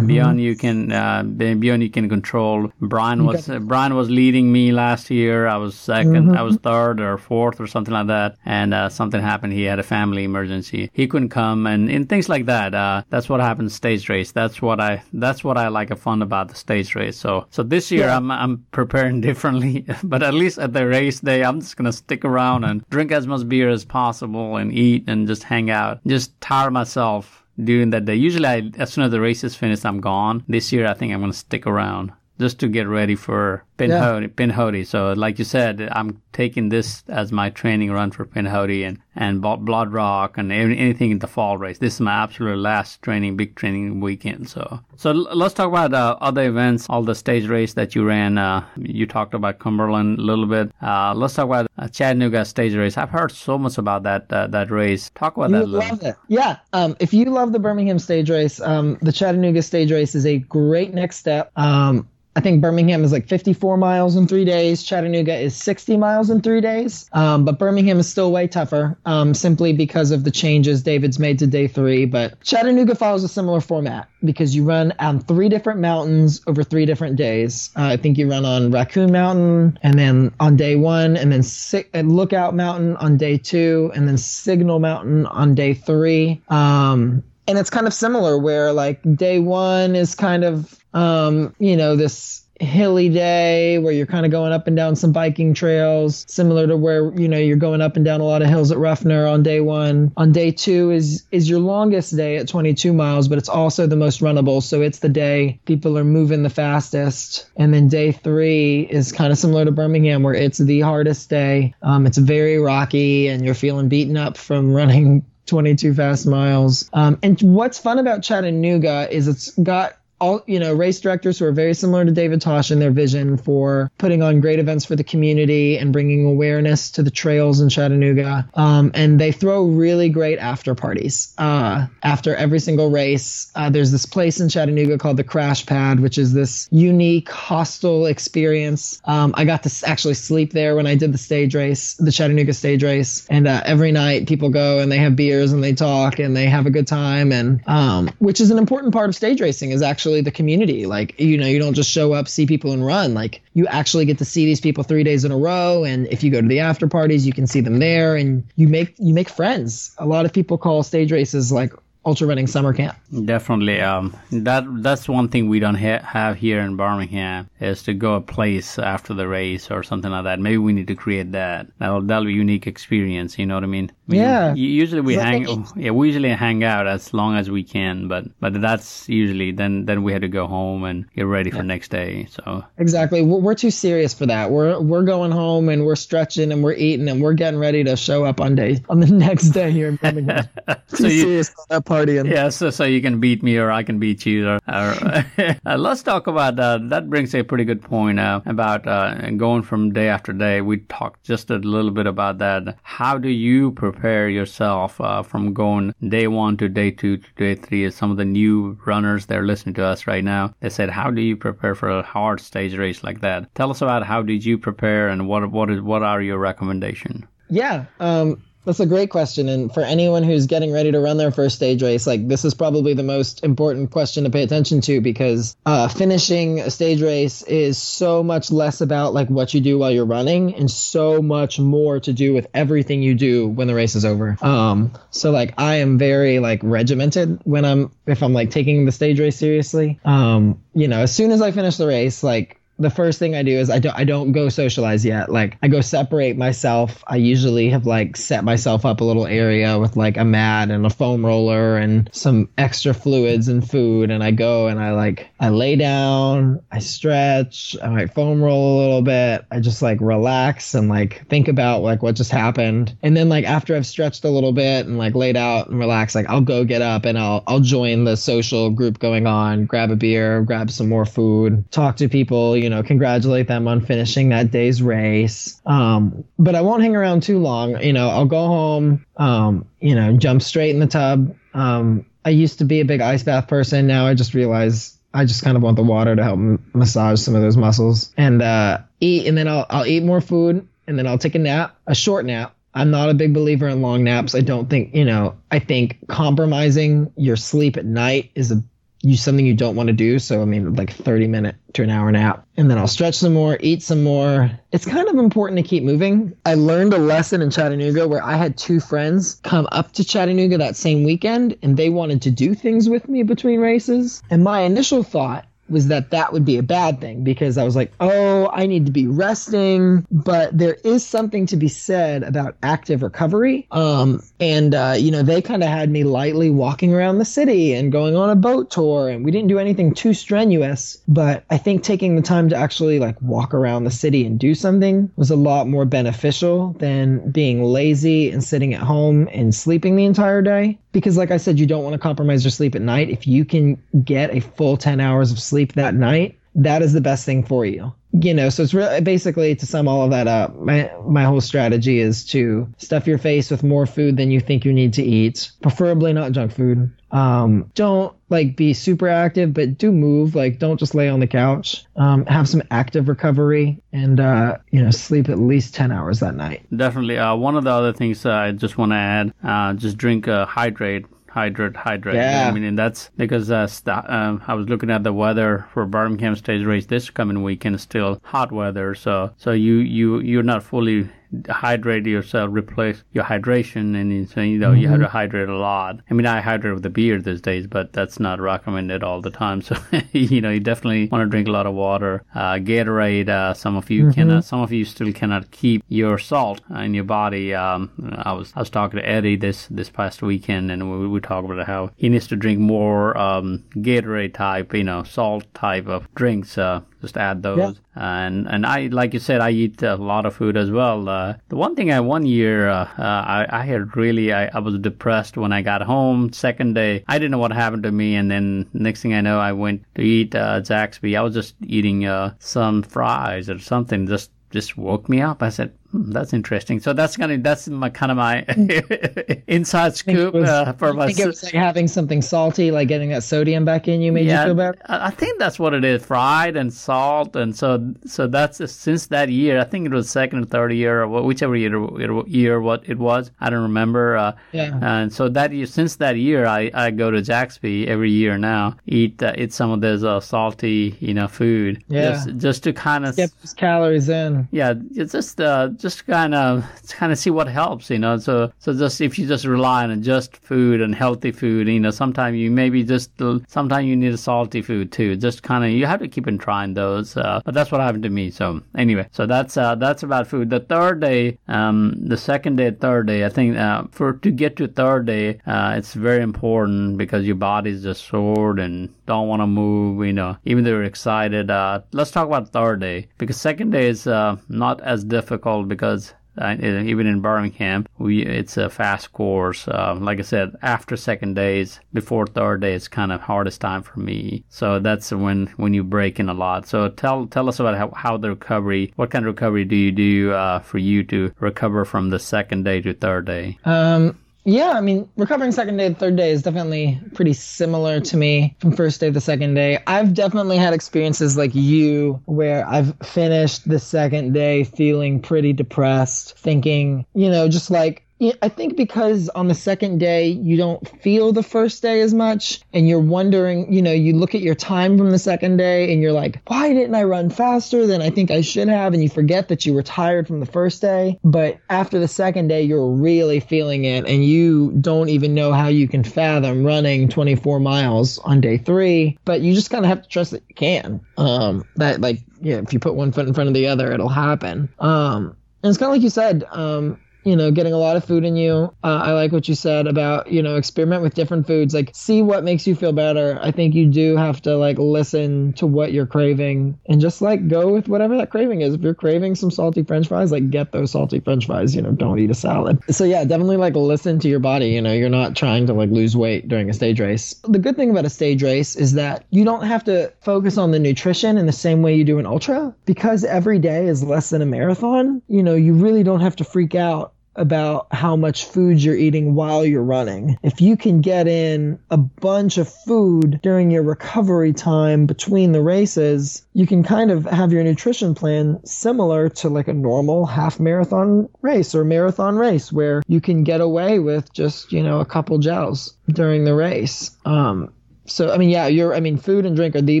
beyond 0.06 0.40
you 0.40 0.56
can 0.56 0.92
uh, 0.92 1.22
beyond 1.22 1.82
you 1.82 1.90
can 1.90 2.08
control. 2.08 2.72
Brian 2.80 3.24
was 3.24 3.48
uh, 3.48 3.58
Brian 3.58 3.94
was 3.94 4.10
leading 4.10 4.50
me 4.52 4.72
last 4.72 5.10
year. 5.10 5.46
I 5.46 5.56
was 5.56 5.74
2nd 5.74 6.36
I 6.36 6.42
was 6.42 6.56
third 6.56 7.00
or 7.00 7.18
fourth 7.18 7.60
or 7.60 7.66
something 7.66 7.94
like 7.94 8.06
that, 8.08 8.36
and 8.44 8.74
uh, 8.74 8.88
something 8.88 9.20
happened. 9.20 9.52
He 9.52 9.64
had 9.64 9.78
a 9.78 9.82
family 9.82 10.24
emergency. 10.24 10.90
He 10.92 11.06
couldn't 11.06 11.30
come, 11.30 11.66
and, 11.66 11.90
and 11.90 12.08
things 12.08 12.28
like 12.28 12.46
that. 12.46 12.74
Uh, 12.74 13.02
that's 13.10 13.28
what 13.28 13.40
happens 13.40 13.74
stage 13.74 14.08
race. 14.08 14.32
That's 14.32 14.60
what 14.62 14.80
I 14.80 15.02
that's 15.12 15.44
what 15.44 15.56
I 15.58 15.68
like 15.68 15.90
a 15.90 15.96
fun 15.96 16.22
about 16.22 16.48
the 16.48 16.54
stage 16.54 16.94
race. 16.94 17.16
So 17.16 17.46
so 17.50 17.62
this 17.62 17.90
year 17.90 18.08
I'm 18.08 18.30
I'm 18.30 18.64
preparing 18.72 19.20
differently, 19.28 19.84
but 20.14 20.22
at 20.22 20.32
least 20.32 20.60
at 20.60 20.72
the 20.72 20.86
race 20.86 21.18
day 21.18 21.42
I'm 21.42 21.58
just 21.58 21.76
gonna 21.76 21.92
stick 21.92 22.24
around 22.24 22.62
and 22.62 22.88
drink 22.88 23.10
as 23.10 23.26
much 23.26 23.48
beer 23.48 23.68
as 23.68 23.84
possible 23.84 24.58
and 24.58 24.72
eat 24.72 25.02
and 25.08 25.26
just 25.26 25.42
hang 25.42 25.70
out, 25.70 25.98
just 26.06 26.40
tire 26.40 26.70
myself 26.70 27.44
during 27.58 27.90
that 27.90 28.04
day. 28.04 28.14
Usually, 28.14 28.46
I, 28.46 28.70
as 28.78 28.92
soon 28.92 29.02
as 29.02 29.10
the 29.10 29.20
race 29.20 29.42
is 29.42 29.56
finished, 29.56 29.84
I'm 29.84 30.00
gone. 30.00 30.44
This 30.46 30.72
year, 30.72 30.86
I 30.86 30.94
think 30.94 31.12
I'm 31.12 31.20
to 31.32 31.36
stick 31.36 31.66
around 31.66 32.12
just 32.38 32.58
to 32.60 32.68
get 32.68 32.88
ready 32.88 33.14
for 33.14 33.64
Pinhoti. 33.78 34.28
Pinhoti. 34.28 34.86
So, 34.86 35.12
like 35.12 35.38
you 35.38 35.44
said, 35.44 35.88
I'm 35.92 36.20
taking 36.32 36.68
this 36.68 37.02
as 37.08 37.30
my 37.32 37.50
training 37.50 37.90
run 37.92 38.10
for 38.10 38.24
Pinhoti 38.24 38.86
and 38.86 38.98
and 39.16 39.40
Blood 39.40 39.92
Rock 39.92 40.36
and 40.38 40.50
anything 40.52 41.12
in 41.12 41.18
the 41.20 41.28
fall 41.28 41.56
race. 41.58 41.78
This 41.78 41.94
is 41.94 42.00
my 42.00 42.12
absolute 42.24 42.58
last 42.58 43.00
training, 43.02 43.36
big 43.36 43.54
training 43.54 44.00
weekend. 44.00 44.48
So, 44.48 44.80
so 44.96 45.10
l- 45.10 45.28
let's 45.36 45.54
talk 45.54 45.68
about 45.68 45.94
uh, 45.94 46.16
other 46.20 46.48
events, 46.48 46.86
all 46.90 47.02
the 47.04 47.14
stage 47.14 47.46
race 47.46 47.74
that 47.74 47.94
you 47.94 48.04
ran. 48.04 48.38
Uh, 48.38 48.64
you 48.76 49.06
talked 49.06 49.34
about 49.34 49.60
Cumberland 49.60 50.18
a 50.18 50.22
little 50.22 50.46
bit. 50.46 50.72
Uh, 50.82 51.14
let's 51.14 51.34
talk 51.34 51.44
about 51.46 51.68
uh, 51.78 51.86
Chattanooga 51.88 52.44
stage 52.44 52.74
race. 52.74 52.98
I've 52.98 53.10
heard 53.10 53.30
so 53.30 53.56
much 53.58 53.78
about 53.78 54.02
that 54.04 54.32
uh, 54.32 54.48
that 54.48 54.70
race. 54.72 55.10
Talk 55.14 55.36
about 55.36 55.50
You 55.50 55.56
that 55.56 55.62
a 55.62 55.66
would 55.66 55.70
little. 55.70 55.88
love 55.90 56.02
it. 56.02 56.16
Yeah. 56.26 56.56
Um, 56.72 56.96
if 56.98 57.14
you 57.14 57.26
love 57.26 57.52
the 57.52 57.60
Birmingham 57.60 58.00
stage 58.00 58.28
race, 58.30 58.60
um, 58.60 58.98
the 59.02 59.12
Chattanooga 59.12 59.62
stage 59.62 59.92
race 59.92 60.14
is 60.16 60.26
a 60.26 60.38
great 60.38 60.92
next 60.94 61.18
step. 61.18 61.52
Um, 61.56 62.08
I 62.36 62.40
think 62.40 62.60
Birmingham 62.60 63.04
is 63.04 63.12
like 63.12 63.28
54 63.28 63.76
miles 63.76 64.16
in 64.16 64.26
three 64.26 64.44
days. 64.44 64.82
Chattanooga 64.82 65.36
is 65.36 65.54
60 65.56 65.96
miles 65.96 66.30
in 66.30 66.40
three 66.40 66.60
days. 66.60 67.08
Um, 67.12 67.44
but 67.44 67.58
Birmingham 67.58 68.00
is 68.00 68.08
still 68.08 68.32
way 68.32 68.48
tougher, 68.48 68.96
um, 69.06 69.34
simply 69.34 69.72
because 69.72 70.10
of 70.10 70.24
the 70.24 70.32
changes 70.32 70.82
David's 70.82 71.18
made 71.18 71.38
to 71.38 71.46
day 71.46 71.68
three. 71.68 72.06
But 72.06 72.40
Chattanooga 72.40 72.96
follows 72.96 73.22
a 73.22 73.28
similar 73.28 73.60
format 73.60 74.08
because 74.24 74.56
you 74.56 74.64
run 74.64 74.92
on 74.98 75.20
three 75.20 75.48
different 75.48 75.78
mountains 75.80 76.40
over 76.48 76.64
three 76.64 76.86
different 76.86 77.16
days. 77.16 77.70
Uh, 77.76 77.84
I 77.84 77.96
think 77.96 78.18
you 78.18 78.28
run 78.28 78.44
on 78.44 78.72
Raccoon 78.72 79.12
Mountain 79.12 79.78
and 79.82 79.98
then 79.98 80.34
on 80.40 80.56
day 80.56 80.74
one, 80.74 81.16
and 81.16 81.30
then 81.30 81.42
si- 81.42 81.84
Lookout 81.94 82.54
Mountain 82.54 82.96
on 82.96 83.16
day 83.16 83.38
two, 83.38 83.92
and 83.94 84.08
then 84.08 84.16
Signal 84.16 84.80
Mountain 84.80 85.26
on 85.26 85.54
day 85.54 85.74
three. 85.74 86.42
Um, 86.48 87.22
and 87.46 87.58
it's 87.58 87.70
kind 87.70 87.86
of 87.86 87.94
similar 87.94 88.38
where 88.38 88.72
like 88.72 89.00
day 89.16 89.38
one 89.38 89.94
is 89.94 90.14
kind 90.14 90.44
of 90.44 90.83
um, 90.94 91.54
you 91.58 91.76
know 91.76 91.96
this 91.96 92.40
hilly 92.60 93.08
day 93.08 93.78
where 93.78 93.92
you're 93.92 94.06
kind 94.06 94.24
of 94.24 94.30
going 94.30 94.52
up 94.52 94.68
and 94.68 94.76
down 94.76 94.94
some 94.94 95.10
biking 95.10 95.54
trails 95.54 96.24
similar 96.28 96.68
to 96.68 96.76
where 96.76 97.12
you 97.18 97.26
know 97.26 97.36
you're 97.36 97.56
going 97.56 97.80
up 97.80 97.96
and 97.96 98.04
down 98.04 98.20
a 98.20 98.24
lot 98.24 98.42
of 98.42 98.48
hills 98.48 98.70
at 98.70 98.78
Ruffner 98.78 99.26
on 99.26 99.42
day 99.42 99.60
1 99.60 100.12
on 100.16 100.32
day 100.32 100.52
2 100.52 100.92
is 100.92 101.26
is 101.32 101.50
your 101.50 101.58
longest 101.58 102.16
day 102.16 102.36
at 102.36 102.46
22 102.46 102.92
miles 102.92 103.26
but 103.26 103.38
it's 103.38 103.48
also 103.48 103.86
the 103.86 103.96
most 103.96 104.20
runnable. 104.20 104.62
So 104.62 104.80
it's 104.82 105.00
the 105.00 105.08
day 105.08 105.58
people 105.64 105.98
are 105.98 106.04
moving 106.04 106.42
the 106.42 106.50
fastest. 106.50 107.50
And 107.56 107.74
then 107.74 107.88
day 107.88 108.12
3 108.12 108.88
is 108.90 109.12
kind 109.12 109.32
of 109.32 109.38
similar 109.38 109.64
to 109.64 109.72
Birmingham 109.72 110.22
where 110.22 110.34
it's 110.34 110.58
the 110.58 110.80
hardest 110.80 111.30
day. 111.30 111.74
Um, 111.82 112.06
it's 112.06 112.18
very 112.18 112.58
rocky 112.58 113.28
and 113.28 113.44
you're 113.44 113.54
feeling 113.54 113.88
beaten 113.88 114.16
up 114.16 114.36
from 114.36 114.72
running 114.72 115.24
22 115.46 115.94
fast 115.94 116.26
miles. 116.26 116.88
Um, 116.92 117.18
and 117.22 117.40
what's 117.42 117.78
fun 117.78 117.98
about 117.98 118.22
Chattanooga 118.22 119.08
is 119.10 119.28
it's 119.28 119.50
got 119.58 119.96
all 120.20 120.42
you 120.46 120.58
know 120.58 120.72
race 120.72 121.00
directors 121.00 121.38
who 121.38 121.44
are 121.44 121.52
very 121.52 121.74
similar 121.74 122.04
to 122.04 122.10
David 122.10 122.40
Tosh 122.40 122.70
in 122.70 122.78
their 122.78 122.90
vision 122.90 123.36
for 123.36 123.90
putting 123.98 124.22
on 124.22 124.40
great 124.40 124.58
events 124.58 124.84
for 124.84 124.96
the 124.96 125.04
community 125.04 125.76
and 125.76 125.92
bringing 125.92 126.24
awareness 126.26 126.90
to 126.92 127.02
the 127.02 127.10
trails 127.10 127.60
in 127.60 127.68
Chattanooga. 127.68 128.48
Um, 128.54 128.90
and 128.94 129.20
they 129.20 129.32
throw 129.32 129.64
really 129.64 130.08
great 130.08 130.38
after 130.38 130.74
parties 130.74 131.34
uh, 131.38 131.86
after 132.02 132.34
every 132.36 132.60
single 132.60 132.90
race. 132.90 133.50
Uh, 133.54 133.70
there's 133.70 133.92
this 133.92 134.06
place 134.06 134.40
in 134.40 134.48
Chattanooga 134.48 134.98
called 134.98 135.16
the 135.16 135.24
Crash 135.24 135.66
Pad, 135.66 136.00
which 136.00 136.18
is 136.18 136.32
this 136.32 136.68
unique 136.70 137.30
hostel 137.30 138.06
experience. 138.06 139.00
Um, 139.04 139.34
I 139.36 139.44
got 139.44 139.62
to 139.64 139.82
actually 139.86 140.14
sleep 140.14 140.52
there 140.52 140.76
when 140.76 140.86
I 140.86 140.94
did 140.94 141.12
the 141.12 141.18
stage 141.18 141.54
race, 141.54 141.94
the 141.94 142.12
Chattanooga 142.12 142.54
stage 142.54 142.82
race, 142.82 143.26
and 143.28 143.46
uh, 143.46 143.62
every 143.64 143.92
night 143.92 144.28
people 144.28 144.48
go 144.48 144.78
and 144.78 144.90
they 144.90 144.98
have 144.98 145.16
beers 145.16 145.52
and 145.52 145.62
they 145.62 145.74
talk 145.74 146.18
and 146.18 146.36
they 146.36 146.46
have 146.46 146.66
a 146.66 146.70
good 146.70 146.86
time, 146.86 147.32
and 147.32 147.60
um, 147.66 148.10
which 148.18 148.40
is 148.40 148.50
an 148.50 148.58
important 148.58 148.92
part 148.92 149.08
of 149.08 149.14
stage 149.14 149.40
racing 149.40 149.70
is 149.70 149.82
actually 149.82 150.13
the 150.20 150.30
community. 150.30 150.86
Like, 150.86 151.18
you 151.20 151.36
know, 151.36 151.46
you 151.46 151.58
don't 151.58 151.74
just 151.74 151.90
show 151.90 152.12
up, 152.12 152.28
see 152.28 152.46
people 152.46 152.72
and 152.72 152.84
run. 152.84 153.14
Like, 153.14 153.42
you 153.52 153.66
actually 153.66 154.04
get 154.04 154.18
to 154.18 154.24
see 154.24 154.44
these 154.44 154.60
people 154.60 154.84
three 154.84 155.04
days 155.04 155.24
in 155.24 155.32
a 155.32 155.36
row. 155.36 155.84
And 155.84 156.06
if 156.08 156.22
you 156.22 156.30
go 156.30 156.40
to 156.40 156.48
the 156.48 156.60
after 156.60 156.86
parties, 156.88 157.26
you 157.26 157.32
can 157.32 157.46
see 157.46 157.60
them 157.60 157.78
there 157.78 158.16
and 158.16 158.44
you 158.56 158.68
make, 158.68 158.94
you 158.98 159.14
make 159.14 159.28
friends. 159.28 159.94
A 159.98 160.06
lot 160.06 160.24
of 160.24 160.32
people 160.32 160.58
call 160.58 160.82
stage 160.82 161.12
races 161.12 161.52
like 161.52 161.72
ultra 162.04 162.26
running 162.26 162.46
summer 162.46 162.72
camp. 162.72 162.96
Definitely. 163.24 163.80
Um, 163.80 164.16
that 164.30 164.64
that's 164.82 165.08
one 165.08 165.28
thing 165.28 165.48
we 165.48 165.60
don't 165.60 165.74
ha- 165.74 166.02
have 166.02 166.36
here 166.36 166.60
in 166.60 166.76
Birmingham 166.76 167.48
is 167.60 167.82
to 167.84 167.94
go 167.94 168.14
a 168.14 168.20
place 168.20 168.78
after 168.78 169.14
the 169.14 169.28
race 169.28 169.70
or 169.70 169.82
something 169.82 170.10
like 170.10 170.24
that. 170.24 170.40
Maybe 170.40 170.58
we 170.58 170.72
need 170.72 170.88
to 170.88 170.94
create 170.94 171.32
that. 171.32 171.66
That'll 171.78 172.02
that'll 172.02 172.24
be 172.24 172.32
a 172.32 172.36
unique 172.36 172.66
experience. 172.66 173.38
You 173.38 173.46
know 173.46 173.54
what 173.54 173.64
I 173.64 173.68
mean? 173.68 173.90
We, 174.06 174.18
yeah. 174.18 174.54
Usually 174.54 175.00
we 175.00 175.14
hang. 175.14 175.66
Yeah, 175.76 175.92
we 175.92 176.08
usually 176.08 176.30
hang 176.30 176.62
out 176.64 176.86
as 176.86 177.14
long 177.14 177.36
as 177.36 177.50
we 177.50 177.62
can, 177.62 178.08
but 178.08 178.24
but 178.40 178.60
that's 178.60 179.08
usually 179.08 179.52
then 179.52 179.86
then 179.86 180.02
we 180.02 180.12
had 180.12 180.22
to 180.22 180.28
go 180.28 180.46
home 180.46 180.84
and 180.84 181.10
get 181.14 181.26
ready 181.26 181.50
yeah. 181.50 181.56
for 181.56 181.62
next 181.62 181.90
day. 181.90 182.26
So 182.30 182.64
exactly, 182.78 183.22
we're, 183.22 183.38
we're 183.38 183.54
too 183.54 183.70
serious 183.70 184.12
for 184.12 184.26
that. 184.26 184.50
We're 184.50 184.80
we're 184.80 185.04
going 185.04 185.30
home 185.30 185.68
and 185.68 185.86
we're 185.86 185.96
stretching 185.96 186.52
and 186.52 186.62
we're 186.62 186.74
eating 186.74 187.08
and 187.08 187.22
we're 187.22 187.34
getting 187.34 187.58
ready 187.58 187.84
to 187.84 187.96
show 187.96 188.24
up 188.24 188.40
on 188.40 188.54
day 188.54 188.82
on 188.88 189.00
the 189.00 189.06
next 189.10 189.50
day 189.50 189.70
here 189.70 189.88
in 189.88 189.96
Birmingham. 189.96 190.48
so 190.86 190.96
too 190.96 191.14
you, 191.14 191.20
serious 191.20 191.48
for 191.48 191.64
that 191.70 191.84
partying. 191.94 192.30
Yeah, 192.30 192.48
so, 192.48 192.70
so 192.70 192.84
you 192.84 193.00
can 193.00 193.20
beat 193.20 193.42
me 193.42 193.56
or 193.56 193.70
I 193.70 193.82
can 193.82 193.98
beat 193.98 194.26
you. 194.26 194.48
Or, 194.48 194.58
or 194.68 195.24
uh, 195.66 195.76
let's 195.76 196.02
talk 196.02 196.26
about 196.26 196.58
uh, 196.58 196.78
that. 196.88 197.04
Brings 197.08 197.34
a 197.34 197.42
pretty 197.42 197.64
good 197.64 197.82
point 197.82 198.18
uh, 198.18 198.40
about 198.46 198.86
uh, 198.86 199.30
going 199.30 199.62
from 199.62 199.92
day 199.92 200.08
after 200.08 200.32
day. 200.32 200.60
We 200.60 200.78
talked 200.78 201.22
just 201.22 201.50
a 201.50 201.56
little 201.56 201.90
bit 201.90 202.06
about 202.06 202.38
that. 202.38 202.76
How 202.82 203.18
do 203.18 203.28
you 203.28 203.72
prepare 203.72 204.28
yourself 204.28 205.00
uh, 205.00 205.22
from 205.22 205.52
going 205.52 205.94
day 206.08 206.26
one 206.26 206.56
to 206.56 206.68
day 206.68 206.90
two 206.90 207.18
to 207.18 207.28
day 207.36 207.54
three? 207.54 207.84
As 207.84 207.94
some 207.94 208.10
of 208.10 208.16
the 208.16 208.24
new 208.24 208.78
runners 208.86 209.26
they're 209.26 209.44
listening 209.44 209.74
to 209.76 209.84
us 209.84 210.06
right 210.06 210.24
now, 210.24 210.54
they 210.60 210.70
said, 210.70 210.90
"How 210.90 211.10
do 211.10 211.20
you 211.20 211.36
prepare 211.36 211.74
for 211.74 211.90
a 211.90 212.02
hard 212.02 212.40
stage 212.40 212.74
race 212.74 213.04
like 213.04 213.20
that?" 213.20 213.54
Tell 213.54 213.70
us 213.70 213.82
about 213.82 214.06
how 214.06 214.22
did 214.22 214.44
you 214.44 214.58
prepare 214.58 215.08
and 215.08 215.28
what 215.28 215.50
what 215.50 215.70
is 215.70 215.80
what 215.80 216.02
are 216.02 216.22
your 216.22 216.38
recommendations? 216.38 217.24
Yeah. 217.50 217.84
Um, 218.00 218.42
that's 218.64 218.80
a 218.80 218.86
great 218.86 219.10
question. 219.10 219.48
And 219.48 219.72
for 219.72 219.82
anyone 219.82 220.22
who's 220.22 220.46
getting 220.46 220.72
ready 220.72 220.92
to 220.92 221.00
run 221.00 221.16
their 221.16 221.30
first 221.30 221.56
stage 221.56 221.82
race, 221.82 222.06
like 222.06 222.26
this 222.28 222.44
is 222.44 222.54
probably 222.54 222.94
the 222.94 223.02
most 223.02 223.44
important 223.44 223.90
question 223.90 224.24
to 224.24 224.30
pay 224.30 224.42
attention 224.42 224.80
to 224.82 225.00
because 225.00 225.56
uh, 225.66 225.88
finishing 225.88 226.60
a 226.60 226.70
stage 226.70 227.02
race 227.02 227.42
is 227.42 227.78
so 227.78 228.22
much 228.22 228.50
less 228.50 228.80
about 228.80 229.14
like 229.14 229.28
what 229.28 229.54
you 229.54 229.60
do 229.60 229.78
while 229.78 229.90
you're 229.90 230.04
running 230.04 230.54
and 230.54 230.70
so 230.70 231.20
much 231.20 231.58
more 231.58 232.00
to 232.00 232.12
do 232.12 232.32
with 232.32 232.46
everything 232.54 233.02
you 233.02 233.14
do 233.14 233.48
when 233.48 233.66
the 233.66 233.74
race 233.74 233.94
is 233.94 234.04
over. 234.04 234.36
Um, 234.40 234.92
so 235.10 235.30
like 235.30 235.54
I 235.58 235.76
am 235.76 235.98
very 235.98 236.38
like 236.38 236.60
regimented 236.62 237.40
when 237.44 237.64
I'm, 237.64 237.90
if 238.06 238.22
I'm 238.22 238.32
like 238.32 238.50
taking 238.50 238.84
the 238.86 238.92
stage 238.92 239.20
race 239.20 239.36
seriously. 239.36 240.00
Um, 240.04 240.60
you 240.74 240.88
know, 240.88 241.00
as 241.00 241.14
soon 241.14 241.30
as 241.30 241.42
I 241.42 241.50
finish 241.50 241.76
the 241.76 241.86
race, 241.86 242.22
like 242.22 242.60
the 242.78 242.90
first 242.90 243.18
thing 243.18 243.34
I 243.34 243.42
do 243.42 243.52
is 243.52 243.70
I 243.70 243.78
don't 243.78 243.96
I 243.96 244.04
don't 244.04 244.32
go 244.32 244.48
socialize 244.48 245.04
yet. 245.04 245.30
Like 245.30 245.56
I 245.62 245.68
go 245.68 245.80
separate 245.80 246.36
myself. 246.36 247.04
I 247.06 247.16
usually 247.16 247.70
have 247.70 247.86
like 247.86 248.16
set 248.16 248.42
myself 248.42 248.84
up 248.84 249.00
a 249.00 249.04
little 249.04 249.26
area 249.26 249.78
with 249.78 249.96
like 249.96 250.16
a 250.16 250.24
mat 250.24 250.70
and 250.70 250.84
a 250.84 250.90
foam 250.90 251.24
roller 251.24 251.76
and 251.76 252.10
some 252.12 252.48
extra 252.58 252.92
fluids 252.92 253.48
and 253.48 253.68
food 253.68 254.10
and 254.10 254.24
I 254.24 254.32
go 254.32 254.66
and 254.66 254.80
I 254.80 254.92
like 254.92 255.28
I 255.38 255.50
lay 255.50 255.76
down, 255.76 256.60
I 256.72 256.80
stretch, 256.80 257.76
I 257.82 257.88
might 257.88 258.12
foam 258.12 258.42
roll 258.42 258.78
a 258.78 258.80
little 258.80 259.02
bit. 259.02 259.44
I 259.52 259.60
just 259.60 259.80
like 259.80 259.98
relax 260.00 260.74
and 260.74 260.88
like 260.88 261.28
think 261.28 261.46
about 261.46 261.82
like 261.82 262.02
what 262.02 262.16
just 262.16 262.32
happened. 262.32 262.96
And 263.02 263.16
then 263.16 263.28
like 263.28 263.44
after 263.44 263.76
I've 263.76 263.86
stretched 263.86 264.24
a 264.24 264.30
little 264.30 264.52
bit 264.52 264.86
and 264.86 264.98
like 264.98 265.14
laid 265.14 265.36
out 265.36 265.68
and 265.68 265.78
relaxed, 265.78 266.16
like 266.16 266.28
I'll 266.28 266.40
go 266.40 266.64
get 266.64 266.82
up 266.82 267.04
and 267.04 267.18
I'll 267.18 267.44
I'll 267.46 267.60
join 267.60 268.02
the 268.02 268.16
social 268.16 268.70
group 268.70 268.98
going 268.98 269.28
on, 269.28 269.66
grab 269.66 269.92
a 269.92 269.96
beer, 269.96 270.42
grab 270.42 270.70
some 270.70 270.88
more 270.88 271.06
food, 271.06 271.70
talk 271.70 271.96
to 271.96 272.08
people, 272.08 272.56
you 272.64 272.70
know, 272.70 272.82
congratulate 272.82 273.46
them 273.46 273.68
on 273.68 273.82
finishing 273.82 274.30
that 274.30 274.50
day's 274.50 274.80
race. 274.80 275.60
Um, 275.66 276.24
but 276.38 276.54
I 276.54 276.62
won't 276.62 276.82
hang 276.82 276.96
around 276.96 277.22
too 277.22 277.38
long. 277.38 277.78
You 277.82 277.92
know, 277.92 278.08
I'll 278.08 278.24
go 278.24 278.46
home, 278.46 279.04
um, 279.18 279.66
you 279.80 279.94
know, 279.94 280.16
jump 280.16 280.40
straight 280.40 280.70
in 280.70 280.80
the 280.80 280.86
tub. 280.86 281.36
Um, 281.52 282.06
I 282.24 282.30
used 282.30 282.60
to 282.60 282.64
be 282.64 282.80
a 282.80 282.86
big 282.86 283.02
ice 283.02 283.22
bath 283.22 283.48
person. 283.48 283.86
Now 283.86 284.06
I 284.06 284.14
just 284.14 284.32
realize 284.32 284.98
I 285.12 285.26
just 285.26 285.44
kind 285.44 285.58
of 285.58 285.62
want 285.62 285.76
the 285.76 285.82
water 285.82 286.16
to 286.16 286.24
help 286.24 286.38
m- 286.38 286.64
massage 286.72 287.20
some 287.20 287.34
of 287.34 287.42
those 287.42 287.58
muscles 287.58 288.14
and 288.16 288.40
uh, 288.40 288.78
eat. 288.98 289.26
And 289.26 289.36
then 289.36 289.46
I'll, 289.46 289.66
I'll 289.68 289.86
eat 289.86 290.02
more 290.02 290.22
food 290.22 290.66
and 290.86 290.98
then 290.98 291.06
I'll 291.06 291.18
take 291.18 291.34
a 291.34 291.38
nap, 291.38 291.76
a 291.86 291.94
short 291.94 292.24
nap. 292.24 292.56
I'm 292.72 292.90
not 292.90 293.10
a 293.10 293.14
big 293.14 293.34
believer 293.34 293.68
in 293.68 293.82
long 293.82 294.04
naps. 294.04 294.34
I 294.34 294.40
don't 294.40 294.70
think, 294.70 294.94
you 294.94 295.04
know, 295.04 295.36
I 295.50 295.58
think 295.58 295.98
compromising 296.08 297.12
your 297.14 297.36
sleep 297.36 297.76
at 297.76 297.84
night 297.84 298.30
is 298.34 298.50
a 298.50 298.64
you 299.04 299.16
something 299.16 299.44
you 299.44 299.54
don't 299.54 299.76
want 299.76 299.88
to 299.88 299.92
do. 299.92 300.18
So 300.18 300.40
I 300.40 300.44
mean, 300.44 300.74
like 300.74 300.92
30 300.92 301.26
minute 301.28 301.56
to 301.74 301.82
an 301.82 301.90
hour 301.90 302.10
nap, 302.10 302.46
and 302.56 302.70
then 302.70 302.78
I'll 302.78 302.88
stretch 302.88 303.16
some 303.16 303.34
more, 303.34 303.58
eat 303.60 303.82
some 303.82 304.02
more. 304.02 304.50
It's 304.72 304.86
kind 304.86 305.08
of 305.08 305.16
important 305.16 305.58
to 305.58 305.68
keep 305.68 305.82
moving. 305.82 306.34
I 306.46 306.54
learned 306.54 306.94
a 306.94 306.98
lesson 306.98 307.42
in 307.42 307.50
Chattanooga 307.50 308.08
where 308.08 308.22
I 308.22 308.36
had 308.36 308.56
two 308.56 308.80
friends 308.80 309.40
come 309.42 309.68
up 309.72 309.92
to 309.92 310.04
Chattanooga 310.04 310.58
that 310.58 310.76
same 310.76 311.04
weekend, 311.04 311.56
and 311.62 311.76
they 311.76 311.90
wanted 311.90 312.22
to 312.22 312.30
do 312.30 312.54
things 312.54 312.88
with 312.88 313.08
me 313.08 313.22
between 313.22 313.60
races. 313.60 314.22
And 314.30 314.42
my 314.42 314.60
initial 314.60 315.02
thought 315.02 315.46
was 315.68 315.88
that 315.88 316.10
that 316.10 316.32
would 316.32 316.44
be 316.44 316.56
a 316.56 316.62
bad 316.62 317.00
thing 317.00 317.24
because 317.24 317.58
I 317.58 317.64
was 317.64 317.76
like, 317.76 317.92
oh, 318.00 318.50
I 318.52 318.66
need 318.66 318.86
to 318.86 318.92
be 318.92 319.06
resting. 319.06 320.06
But 320.10 320.56
there 320.56 320.76
is 320.84 321.06
something 321.06 321.46
to 321.46 321.56
be 321.56 321.68
said 321.68 322.22
about 322.22 322.56
active 322.62 323.02
recovery. 323.02 323.66
Um, 323.70 324.22
and, 324.40 324.74
uh, 324.74 324.94
you 324.96 325.10
know, 325.10 325.22
they 325.22 325.40
kind 325.42 325.62
of 325.62 325.68
had 325.68 325.90
me 325.90 326.04
lightly 326.04 326.50
walking 326.50 326.92
around 326.92 327.18
the 327.18 327.24
city 327.24 327.72
and 327.72 327.92
going 327.92 328.16
on 328.16 328.30
a 328.30 328.36
boat 328.36 328.70
tour. 328.70 329.08
And 329.08 329.24
we 329.24 329.30
didn't 329.30 329.48
do 329.48 329.58
anything 329.58 329.94
too 329.94 330.14
strenuous. 330.14 330.98
But 331.08 331.44
I 331.50 331.58
think 331.58 331.82
taking 331.82 332.16
the 332.16 332.22
time 332.22 332.48
to 332.50 332.56
actually 332.56 332.98
like 332.98 333.20
walk 333.20 333.54
around 333.54 333.84
the 333.84 333.90
city 333.90 334.26
and 334.26 334.38
do 334.38 334.54
something 334.54 335.10
was 335.16 335.30
a 335.30 335.36
lot 335.36 335.68
more 335.68 335.84
beneficial 335.84 336.74
than 336.78 337.30
being 337.30 337.62
lazy 337.62 338.30
and 338.30 338.42
sitting 338.42 338.74
at 338.74 338.80
home 338.80 339.28
and 339.32 339.54
sleeping 339.54 339.96
the 339.96 340.04
entire 340.04 340.42
day 340.42 340.78
because 340.94 341.18
like 341.18 341.30
I 341.30 341.36
said, 341.36 341.58
you 341.58 341.66
don't 341.66 341.82
want 341.84 341.92
to 341.92 341.98
compromise 341.98 342.44
your 342.44 342.52
sleep 342.52 342.74
at 342.74 342.80
night. 342.80 343.10
If 343.10 343.26
you 343.26 343.44
can 343.44 343.82
get 344.02 344.34
a 344.34 344.40
full 344.40 344.78
10 344.78 345.00
hours 345.00 345.30
of 345.30 345.38
sleep 345.38 345.74
that 345.74 345.94
night, 345.94 346.38
that 346.54 346.82
is 346.82 346.92
the 346.92 347.00
best 347.00 347.24
thing 347.24 347.44
for 347.44 347.64
you. 347.64 347.92
You 348.12 348.32
know, 348.32 348.48
so 348.48 348.62
it's 348.62 348.74
really 348.74 349.00
basically 349.00 349.56
to 349.56 349.66
sum 349.66 349.88
all 349.88 350.04
of 350.04 350.10
that 350.10 350.28
up. 350.28 350.54
My 350.56 350.90
my 351.04 351.24
whole 351.24 351.40
strategy 351.40 351.98
is 351.98 352.24
to 352.26 352.72
stuff 352.78 353.08
your 353.08 353.18
face 353.18 353.50
with 353.50 353.64
more 353.64 353.86
food 353.86 354.16
than 354.16 354.30
you 354.30 354.38
think 354.40 354.64
you 354.64 354.72
need 354.72 354.92
to 354.94 355.02
eat, 355.02 355.50
preferably 355.62 356.12
not 356.12 356.30
junk 356.30 356.52
food. 356.52 356.92
Um, 357.10 357.70
don't 357.74 358.14
like 358.28 358.56
be 358.56 358.72
super 358.74 359.08
active, 359.08 359.54
but 359.54 359.78
do 359.78 359.90
move. 359.92 360.34
Like, 360.34 360.58
don't 360.58 360.78
just 360.78 360.94
lay 360.94 361.08
on 361.08 361.20
the 361.20 361.26
couch. 361.26 361.84
Um, 361.96 362.26
have 362.26 362.48
some 362.48 362.62
active 362.70 363.08
recovery, 363.08 363.80
and 363.92 364.20
uh, 364.20 364.58
you 364.70 364.82
know, 364.82 364.90
sleep 364.90 365.28
at 365.28 365.38
least 365.38 365.74
ten 365.74 365.90
hours 365.90 366.20
that 366.20 366.34
night. 366.34 366.66
Definitely. 366.76 367.18
Uh, 367.18 367.34
one 367.34 367.56
of 367.56 367.64
the 367.64 367.70
other 367.70 367.92
things 367.92 368.24
uh, 368.24 368.32
I 368.32 368.52
just 368.52 368.78
want 368.78 368.92
to 368.92 368.96
add: 368.96 369.34
uh, 369.42 369.74
just 369.74 369.96
drink, 369.96 370.28
uh, 370.28 370.46
hydrate 370.46 371.06
hydrate, 371.34 371.76
hydrate. 371.76 372.14
Yeah. 372.14 372.48
I 372.48 372.52
mean, 372.52 372.62
and 372.64 372.78
that's 372.78 373.10
because 373.16 373.50
uh, 373.50 373.66
st- 373.66 374.08
um, 374.08 374.42
I 374.46 374.54
was 374.54 374.68
looking 374.68 374.90
at 374.90 375.02
the 375.02 375.12
weather 375.12 375.66
for 375.72 375.84
Birmingham 375.84 376.36
Stage 376.36 376.64
Race 376.64 376.86
this 376.86 377.10
coming 377.10 377.42
weekend. 377.42 377.80
Still 377.80 378.20
hot 378.22 378.52
weather, 378.52 378.94
so 378.94 379.32
so 379.36 379.50
you 379.50 379.74
you 379.78 380.20
you're 380.20 380.44
not 380.44 380.62
fully 380.62 381.08
hydrate 381.48 382.06
yourself, 382.06 382.50
replace 382.52 383.02
your 383.12 383.24
hydration, 383.24 384.00
and 384.00 384.28
so 384.28 384.40
you 384.40 384.58
know 384.58 384.70
mm-hmm. 384.70 384.80
you 384.80 384.88
have 384.88 385.00
to 385.00 385.08
hydrate 385.08 385.48
a 385.48 385.56
lot. 385.56 386.00
I 386.10 386.14
mean, 386.14 386.26
I 386.26 386.40
hydrate 386.40 386.74
with 386.74 386.86
a 386.86 386.90
beer 386.90 387.20
these 387.20 387.40
days, 387.40 387.66
but 387.66 387.92
that's 387.92 388.20
not 388.20 388.40
recommended 388.40 389.02
all 389.02 389.20
the 389.20 389.30
time. 389.30 389.54
So 389.64 389.76
you 390.12 390.40
know, 390.40 390.50
you 390.50 390.60
definitely 390.60 391.08
want 391.08 391.22
to 391.24 391.30
drink 391.30 391.48
a 391.48 391.50
lot 391.50 391.66
of 391.66 391.74
water. 391.74 392.22
Uh, 392.34 392.54
Gatorade. 392.54 393.28
Uh, 393.28 393.54
some 393.54 393.76
of 393.76 393.90
you 393.90 394.04
mm-hmm. 394.04 394.12
cannot. 394.12 394.44
Some 394.44 394.60
of 394.60 394.72
you 394.72 394.84
still 394.84 395.12
cannot 395.12 395.50
keep 395.50 395.82
your 395.88 396.18
salt 396.18 396.60
in 396.76 396.92
your 396.92 397.04
body. 397.04 397.54
Um, 397.54 397.90
I 398.24 398.32
was 398.32 398.52
I 398.54 398.60
was 398.60 398.70
talking 398.70 398.98
to 398.98 399.08
Eddie 399.08 399.36
this 399.36 399.66
this 399.70 399.88
past 399.88 400.22
weekend, 400.22 400.70
and 400.70 400.90
we, 400.90 401.08
we 401.08 401.20
talked 401.20 401.48
about 401.48 401.66
how 401.66 401.90
he 401.96 402.08
needs 402.08 402.26
to 402.28 402.36
drink 402.36 402.58
more 402.58 403.16
um, 403.16 403.64
Gatorade 403.76 404.34
type, 404.34 404.74
you 404.74 404.84
know, 404.84 405.02
salt 405.02 405.44
type 405.54 405.86
of 405.86 406.12
drinks. 406.14 406.58
Uh, 406.58 406.80
just 407.04 407.16
add 407.16 407.42
those. 407.42 407.58
Yeah. 407.58 407.72
and 407.94 408.48
and 408.48 408.66
I 408.66 408.86
like 409.00 409.14
you 409.14 409.20
said, 409.20 409.40
I 409.40 409.50
eat 409.50 409.82
a 409.82 409.96
lot 409.96 410.26
of 410.26 410.34
food 410.34 410.56
as 410.56 410.70
well. 410.70 411.08
Uh, 411.08 411.34
the 411.48 411.56
one 411.56 411.74
thing 411.76 411.92
I 411.92 412.00
one 412.00 412.26
year 412.26 412.68
uh, 412.68 412.88
uh, 412.98 413.22
I 413.36 413.46
I 413.60 413.62
had 413.64 413.96
really 413.96 414.32
I, 414.32 414.46
I 414.46 414.58
was 414.58 414.78
depressed 414.78 415.36
when 415.36 415.52
I 415.52 415.62
got 415.62 415.82
home. 415.82 416.32
Second 416.32 416.74
day, 416.74 417.04
I 417.06 417.18
didn't 417.18 417.30
know 417.32 417.38
what 417.38 417.52
happened 417.52 417.84
to 417.84 417.92
me, 417.92 418.16
and 418.16 418.30
then 418.30 418.68
next 418.72 419.02
thing 419.02 419.14
I 419.14 419.20
know, 419.20 419.38
I 419.38 419.52
went 419.52 419.84
to 419.96 420.02
eat 420.02 420.34
uh, 420.34 420.60
Zaxby. 420.60 421.16
I 421.16 421.22
was 421.22 421.34
just 421.34 421.54
eating 421.62 422.06
uh, 422.06 422.34
some 422.38 422.82
fries 422.82 423.48
or 423.50 423.58
something, 423.58 424.06
just 424.06 424.30
just 424.50 424.76
woke 424.76 425.08
me 425.08 425.20
up. 425.20 425.42
I 425.42 425.50
said, 425.50 425.72
that's 425.94 426.32
interesting. 426.32 426.80
So 426.80 426.92
that's 426.92 427.16
kind 427.16 427.30
of 427.30 427.42
that's 427.42 427.68
my 427.68 427.88
kind 427.88 428.10
of 428.10 428.16
my 428.16 428.42
inside 429.46 429.94
scoop 429.94 430.34
was, 430.34 430.48
uh, 430.48 430.72
for 430.72 430.92
my. 430.92 431.04
I 431.04 431.06
think 431.06 431.20
it 431.20 431.26
was 431.26 431.42
like 431.44 431.54
having 431.54 431.86
something 431.86 432.20
salty, 432.20 432.70
like 432.70 432.88
getting 432.88 433.10
that 433.10 433.22
sodium 433.22 433.64
back 433.64 433.86
in 433.86 434.00
you, 434.00 434.10
made 434.10 434.26
yeah, 434.26 434.42
you 434.42 434.48
feel 434.48 434.54
better. 434.54 434.78
I 434.86 435.10
think 435.10 435.38
that's 435.38 435.58
what 435.58 435.72
it 435.72 435.84
is, 435.84 436.04
fried 436.04 436.56
and 436.56 436.72
salt, 436.72 437.36
and 437.36 437.54
so 437.54 437.94
so 438.06 438.26
that's 438.26 438.60
since 438.72 439.06
that 439.08 439.28
year. 439.28 439.60
I 439.60 439.64
think 439.64 439.86
it 439.86 439.92
was 439.92 440.10
second 440.10 440.40
or 440.40 440.46
third 440.46 440.72
year, 440.72 441.02
or 441.02 441.22
whichever 441.22 441.54
year 441.54 442.26
year 442.26 442.60
what 442.60 442.88
it 442.88 442.98
was. 442.98 443.30
I 443.40 443.50
don't 443.50 443.62
remember. 443.62 444.16
Uh, 444.16 444.32
yeah. 444.52 444.78
And 444.82 445.12
so 445.12 445.28
that 445.28 445.52
year, 445.52 445.66
since 445.66 445.96
that 445.96 446.16
year, 446.16 446.46
I, 446.46 446.70
I 446.74 446.90
go 446.90 447.10
to 447.10 447.18
Zaxby 447.18 447.86
every 447.86 448.10
year 448.10 448.36
now, 448.36 448.76
eat 448.86 449.22
uh, 449.22 449.32
eat 449.38 449.52
some 449.52 449.70
of 449.70 449.80
this 449.80 450.02
uh, 450.02 450.18
salty 450.18 450.96
you 450.98 451.14
know 451.14 451.28
food. 451.28 451.84
Yeah. 451.88 452.12
Just, 452.12 452.36
just 452.38 452.64
to 452.64 452.72
kind 452.72 453.06
of 453.06 453.14
get 453.14 453.30
those 453.40 453.54
calories 453.54 454.08
in. 454.08 454.48
Yeah, 454.50 454.74
it's 454.94 455.12
just 455.12 455.40
uh, 455.40 455.68
just 455.84 456.06
kind 456.06 456.34
of 456.34 456.64
kind 456.88 457.12
of 457.12 457.18
see 457.18 457.28
what 457.28 457.46
helps, 457.46 457.90
you 457.90 457.98
know. 457.98 458.16
So 458.16 458.50
so 458.58 458.72
just 458.72 459.02
if 459.02 459.18
you 459.18 459.26
just 459.26 459.44
rely 459.44 459.84
on 459.84 460.02
just 460.02 460.34
food 460.38 460.80
and 460.80 460.94
healthy 460.94 461.30
food, 461.30 461.68
you 461.68 461.78
know, 461.78 461.90
sometimes 461.90 462.38
you 462.38 462.50
maybe 462.50 462.82
just 462.82 463.10
sometimes 463.48 463.86
you 463.86 463.94
need 463.94 464.14
a 464.14 464.16
salty 464.16 464.62
food 464.62 464.90
too. 464.90 465.14
Just 465.16 465.42
kind 465.42 465.62
of 465.62 465.70
you 465.70 465.84
have 465.84 466.00
to 466.00 466.08
keep 466.08 466.26
on 466.26 466.38
trying 466.38 466.72
those. 466.72 467.18
Uh, 467.18 467.42
but 467.44 467.52
that's 467.52 467.70
what 467.70 467.82
happened 467.82 468.04
to 468.04 468.08
me. 468.08 468.30
So 468.30 468.62
anyway, 468.74 469.06
so 469.12 469.26
that's 469.26 469.58
uh, 469.58 469.74
that's 469.74 470.02
about 470.02 470.26
food. 470.26 470.48
The 470.48 470.60
third 470.60 471.00
day, 471.00 471.38
um, 471.48 471.94
the 471.98 472.16
second 472.16 472.56
day, 472.56 472.70
third 472.70 473.06
day, 473.06 473.26
I 473.26 473.28
think 473.28 473.58
uh, 473.58 473.84
for 473.90 474.14
to 474.14 474.30
get 474.30 474.56
to 474.56 474.68
third 474.68 475.04
day, 475.04 475.38
uh, 475.46 475.74
it's 475.76 475.92
very 475.92 476.22
important 476.22 476.96
because 476.96 477.26
your 477.26 477.36
body's 477.36 477.82
just 477.82 478.06
sore 478.06 478.58
and 478.58 478.88
don't 479.06 479.28
want 479.28 479.42
to 479.42 479.46
move. 479.46 480.06
You 480.06 480.12
know, 480.12 480.36
even 480.44 480.64
though 480.64 480.70
you're 480.70 480.84
excited. 480.84 481.50
Uh, 481.50 481.80
let's 481.92 482.10
talk 482.10 482.26
about 482.26 482.50
third 482.50 482.80
day 482.80 483.08
because 483.18 483.40
second 483.40 483.70
day 483.70 483.88
is 483.88 484.06
uh, 484.06 484.36
not 484.48 484.80
as 484.82 485.04
difficult 485.04 485.68
because 485.68 486.14
uh, 486.36 486.56
even 486.60 487.06
in 487.06 487.20
Birmingham, 487.20 487.86
we 487.98 488.22
it's 488.22 488.56
a 488.56 488.68
fast 488.68 489.12
course. 489.12 489.68
Uh, 489.68 489.96
like 490.00 490.18
I 490.18 490.22
said, 490.22 490.56
after 490.62 490.96
second 490.96 491.34
days, 491.34 491.80
before 491.92 492.26
third 492.26 492.60
day, 492.60 492.74
it's 492.74 492.88
kind 492.88 493.12
of 493.12 493.20
hardest 493.20 493.60
time 493.60 493.82
for 493.82 494.00
me. 494.00 494.44
So 494.48 494.80
that's 494.80 495.12
when 495.12 495.46
when 495.56 495.74
you 495.74 495.84
break 495.84 496.18
in 496.18 496.28
a 496.28 496.34
lot. 496.34 496.66
So 496.66 496.88
tell 496.88 497.26
tell 497.26 497.48
us 497.48 497.60
about 497.60 497.76
how, 497.76 497.92
how 497.94 498.16
the 498.16 498.30
recovery. 498.30 498.92
What 498.96 499.10
kind 499.10 499.24
of 499.24 499.34
recovery 499.34 499.64
do 499.64 499.76
you 499.76 499.92
do 499.92 500.32
uh, 500.32 500.58
for 500.60 500.78
you 500.78 501.04
to 501.04 501.32
recover 501.38 501.84
from 501.84 502.10
the 502.10 502.18
second 502.18 502.64
day 502.64 502.80
to 502.80 502.94
third 502.94 503.26
day? 503.26 503.58
Um, 503.64 504.18
yeah, 504.44 504.72
I 504.72 504.80
mean, 504.82 505.08
recovering 505.16 505.52
second 505.52 505.78
day 505.78 505.92
third 505.94 506.16
day 506.16 506.30
is 506.30 506.42
definitely 506.42 507.00
pretty 507.14 507.32
similar 507.32 508.00
to 508.00 508.16
me 508.16 508.54
from 508.60 508.72
first 508.72 509.00
day 509.00 509.10
to 509.10 509.20
second 509.20 509.54
day. 509.54 509.82
I've 509.86 510.12
definitely 510.12 510.58
had 510.58 510.74
experiences 510.74 511.36
like 511.36 511.54
you 511.54 512.20
where 512.26 512.66
I've 512.68 512.94
finished 512.98 513.66
the 513.68 513.78
second 513.78 514.32
day 514.34 514.64
feeling 514.64 515.20
pretty 515.22 515.54
depressed, 515.54 516.36
thinking, 516.38 517.06
you 517.14 517.30
know, 517.30 517.48
just 517.48 517.70
like 517.70 518.03
I 518.20 518.48
think 518.48 518.76
because 518.76 519.28
on 519.30 519.48
the 519.48 519.54
second 519.54 519.98
day 519.98 520.28
you 520.28 520.56
don't 520.56 520.86
feel 521.02 521.32
the 521.32 521.42
first 521.42 521.82
day 521.82 522.00
as 522.00 522.14
much 522.14 522.60
and 522.72 522.88
you're 522.88 523.00
wondering, 523.00 523.72
you 523.72 523.82
know, 523.82 523.92
you 523.92 524.14
look 524.14 524.34
at 524.34 524.40
your 524.40 524.54
time 524.54 524.96
from 524.96 525.10
the 525.10 525.18
second 525.18 525.56
day 525.56 525.92
and 525.92 526.00
you're 526.00 526.12
like, 526.12 526.40
why 526.46 526.72
didn't 526.72 526.94
I 526.94 527.02
run 527.04 527.28
faster 527.28 527.86
than 527.86 528.00
I 528.00 528.10
think 528.10 528.30
I 528.30 528.40
should 528.40 528.68
have? 528.68 528.94
And 528.94 529.02
you 529.02 529.08
forget 529.08 529.48
that 529.48 529.66
you 529.66 529.74
were 529.74 529.82
tired 529.82 530.26
from 530.26 530.40
the 530.40 530.46
first 530.46 530.80
day. 530.80 531.18
But 531.24 531.58
after 531.68 531.98
the 531.98 532.08
second 532.08 532.48
day, 532.48 532.62
you're 532.62 532.88
really 532.88 533.40
feeling 533.40 533.84
it 533.84 534.06
and 534.06 534.24
you 534.24 534.70
don't 534.80 535.08
even 535.08 535.34
know 535.34 535.52
how 535.52 535.68
you 535.68 535.88
can 535.88 536.04
fathom 536.04 536.64
running 536.64 537.08
24 537.08 537.60
miles 537.60 538.18
on 538.18 538.40
day 538.40 538.58
three. 538.58 539.18
But 539.24 539.40
you 539.40 539.54
just 539.54 539.70
kind 539.70 539.84
of 539.84 539.88
have 539.88 540.02
to 540.02 540.08
trust 540.08 540.30
that 540.30 540.44
you 540.48 540.54
can. 540.54 541.00
Um, 541.16 541.64
that 541.76 542.00
like, 542.00 542.20
yeah, 542.40 542.56
if 542.56 542.72
you 542.72 542.78
put 542.78 542.94
one 542.94 543.12
foot 543.12 543.26
in 543.26 543.34
front 543.34 543.48
of 543.48 543.54
the 543.54 543.66
other, 543.66 543.92
it'll 543.92 544.08
happen. 544.08 544.72
Um, 544.78 545.36
and 545.62 545.70
it's 545.70 545.78
kind 545.78 545.88
of 545.88 545.94
like 545.94 546.02
you 546.02 546.10
said, 546.10 546.44
um, 546.50 547.00
you 547.24 547.36
know, 547.36 547.50
getting 547.50 547.72
a 547.72 547.78
lot 547.78 547.96
of 547.96 548.04
food 548.04 548.24
in 548.24 548.36
you. 548.36 548.74
Uh, 548.84 549.00
I 549.02 549.12
like 549.12 549.32
what 549.32 549.48
you 549.48 549.54
said 549.54 549.86
about, 549.86 550.30
you 550.30 550.42
know, 550.42 550.56
experiment 550.56 551.02
with 551.02 551.14
different 551.14 551.46
foods. 551.46 551.74
Like, 551.74 551.90
see 551.94 552.22
what 552.22 552.44
makes 552.44 552.66
you 552.66 552.74
feel 552.74 552.92
better. 552.92 553.38
I 553.40 553.50
think 553.50 553.74
you 553.74 553.86
do 553.86 554.16
have 554.16 554.42
to, 554.42 554.56
like, 554.56 554.78
listen 554.78 555.52
to 555.54 555.66
what 555.66 555.92
you're 555.92 556.06
craving 556.06 556.78
and 556.86 557.00
just, 557.00 557.22
like, 557.22 557.48
go 557.48 557.72
with 557.72 557.88
whatever 557.88 558.16
that 558.16 558.30
craving 558.30 558.60
is. 558.60 558.74
If 558.74 558.82
you're 558.82 558.94
craving 558.94 559.34
some 559.34 559.50
salty 559.50 559.82
french 559.82 560.08
fries, 560.08 560.32
like, 560.32 560.50
get 560.50 560.72
those 560.72 560.90
salty 560.92 561.20
french 561.20 561.46
fries, 561.46 561.74
you 561.74 561.82
know, 561.82 561.92
don't 561.92 562.18
eat 562.18 562.30
a 562.30 562.34
salad. 562.34 562.80
So, 562.90 563.04
yeah, 563.04 563.24
definitely, 563.24 563.56
like, 563.56 563.74
listen 563.74 564.18
to 564.20 564.28
your 564.28 564.40
body. 564.40 564.68
You 564.68 564.82
know, 564.82 564.92
you're 564.92 565.08
not 565.08 565.34
trying 565.34 565.66
to, 565.66 565.72
like, 565.72 565.90
lose 565.90 566.16
weight 566.16 566.48
during 566.48 566.68
a 566.68 566.74
stage 566.74 567.00
race. 567.00 567.34
The 567.48 567.58
good 567.58 567.76
thing 567.76 567.90
about 567.90 568.04
a 568.04 568.10
stage 568.10 568.42
race 568.42 568.76
is 568.76 568.92
that 568.92 569.24
you 569.30 569.44
don't 569.44 569.64
have 569.64 569.84
to 569.84 570.12
focus 570.20 570.58
on 570.58 570.70
the 570.70 570.78
nutrition 570.78 571.38
in 571.38 571.46
the 571.46 571.52
same 571.52 571.82
way 571.82 571.94
you 571.94 572.04
do 572.04 572.18
an 572.18 572.26
ultra 572.26 572.74
because 572.84 573.24
every 573.24 573.58
day 573.58 573.86
is 573.86 574.02
less 574.02 574.30
than 574.30 574.42
a 574.42 574.46
marathon. 574.46 575.22
You 575.28 575.42
know, 575.42 575.54
you 575.54 575.72
really 575.72 576.02
don't 576.02 576.20
have 576.20 576.36
to 576.36 576.44
freak 576.44 576.74
out 576.74 577.13
about 577.36 577.88
how 577.92 578.16
much 578.16 578.44
food 578.44 578.82
you're 578.82 578.96
eating 578.96 579.34
while 579.34 579.64
you're 579.64 579.82
running. 579.82 580.38
If 580.42 580.60
you 580.60 580.76
can 580.76 581.00
get 581.00 581.26
in 581.26 581.78
a 581.90 581.96
bunch 581.96 582.58
of 582.58 582.72
food 582.72 583.40
during 583.42 583.70
your 583.70 583.82
recovery 583.82 584.52
time 584.52 585.06
between 585.06 585.52
the 585.52 585.62
races, 585.62 586.46
you 586.52 586.66
can 586.66 586.82
kind 586.82 587.10
of 587.10 587.24
have 587.24 587.52
your 587.52 587.64
nutrition 587.64 588.14
plan 588.14 588.64
similar 588.64 589.28
to 589.28 589.48
like 589.48 589.68
a 589.68 589.74
normal 589.74 590.26
half 590.26 590.60
marathon 590.60 591.28
race 591.42 591.74
or 591.74 591.84
marathon 591.84 592.36
race 592.36 592.72
where 592.72 593.02
you 593.08 593.20
can 593.20 593.44
get 593.44 593.60
away 593.60 593.98
with 593.98 594.32
just, 594.32 594.72
you 594.72 594.82
know, 594.82 595.00
a 595.00 595.04
couple 595.04 595.38
gels 595.38 595.94
during 596.08 596.44
the 596.44 596.54
race. 596.54 597.10
Um, 597.24 597.73
so 598.06 598.32
I 598.32 598.38
mean, 598.38 598.50
yeah, 598.50 598.66
you're. 598.66 598.94
I 598.94 599.00
mean, 599.00 599.16
food 599.16 599.46
and 599.46 599.56
drink 599.56 599.74
are 599.76 599.80
the 599.82 600.00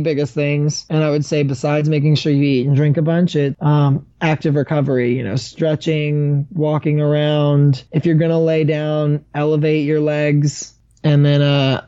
biggest 0.00 0.34
things, 0.34 0.84
and 0.90 1.02
I 1.02 1.10
would 1.10 1.24
say 1.24 1.42
besides 1.42 1.88
making 1.88 2.16
sure 2.16 2.32
you 2.32 2.42
eat 2.42 2.66
and 2.66 2.76
drink 2.76 2.96
a 2.96 3.02
bunch, 3.02 3.34
it 3.34 3.56
um, 3.62 4.06
active 4.20 4.54
recovery. 4.54 5.16
You 5.16 5.24
know, 5.24 5.36
stretching, 5.36 6.46
walking 6.52 7.00
around. 7.00 7.84
If 7.92 8.04
you're 8.04 8.16
gonna 8.16 8.40
lay 8.40 8.64
down, 8.64 9.24
elevate 9.34 9.86
your 9.86 10.00
legs, 10.00 10.74
and 11.02 11.24
then 11.24 11.40
uh, 11.40 11.86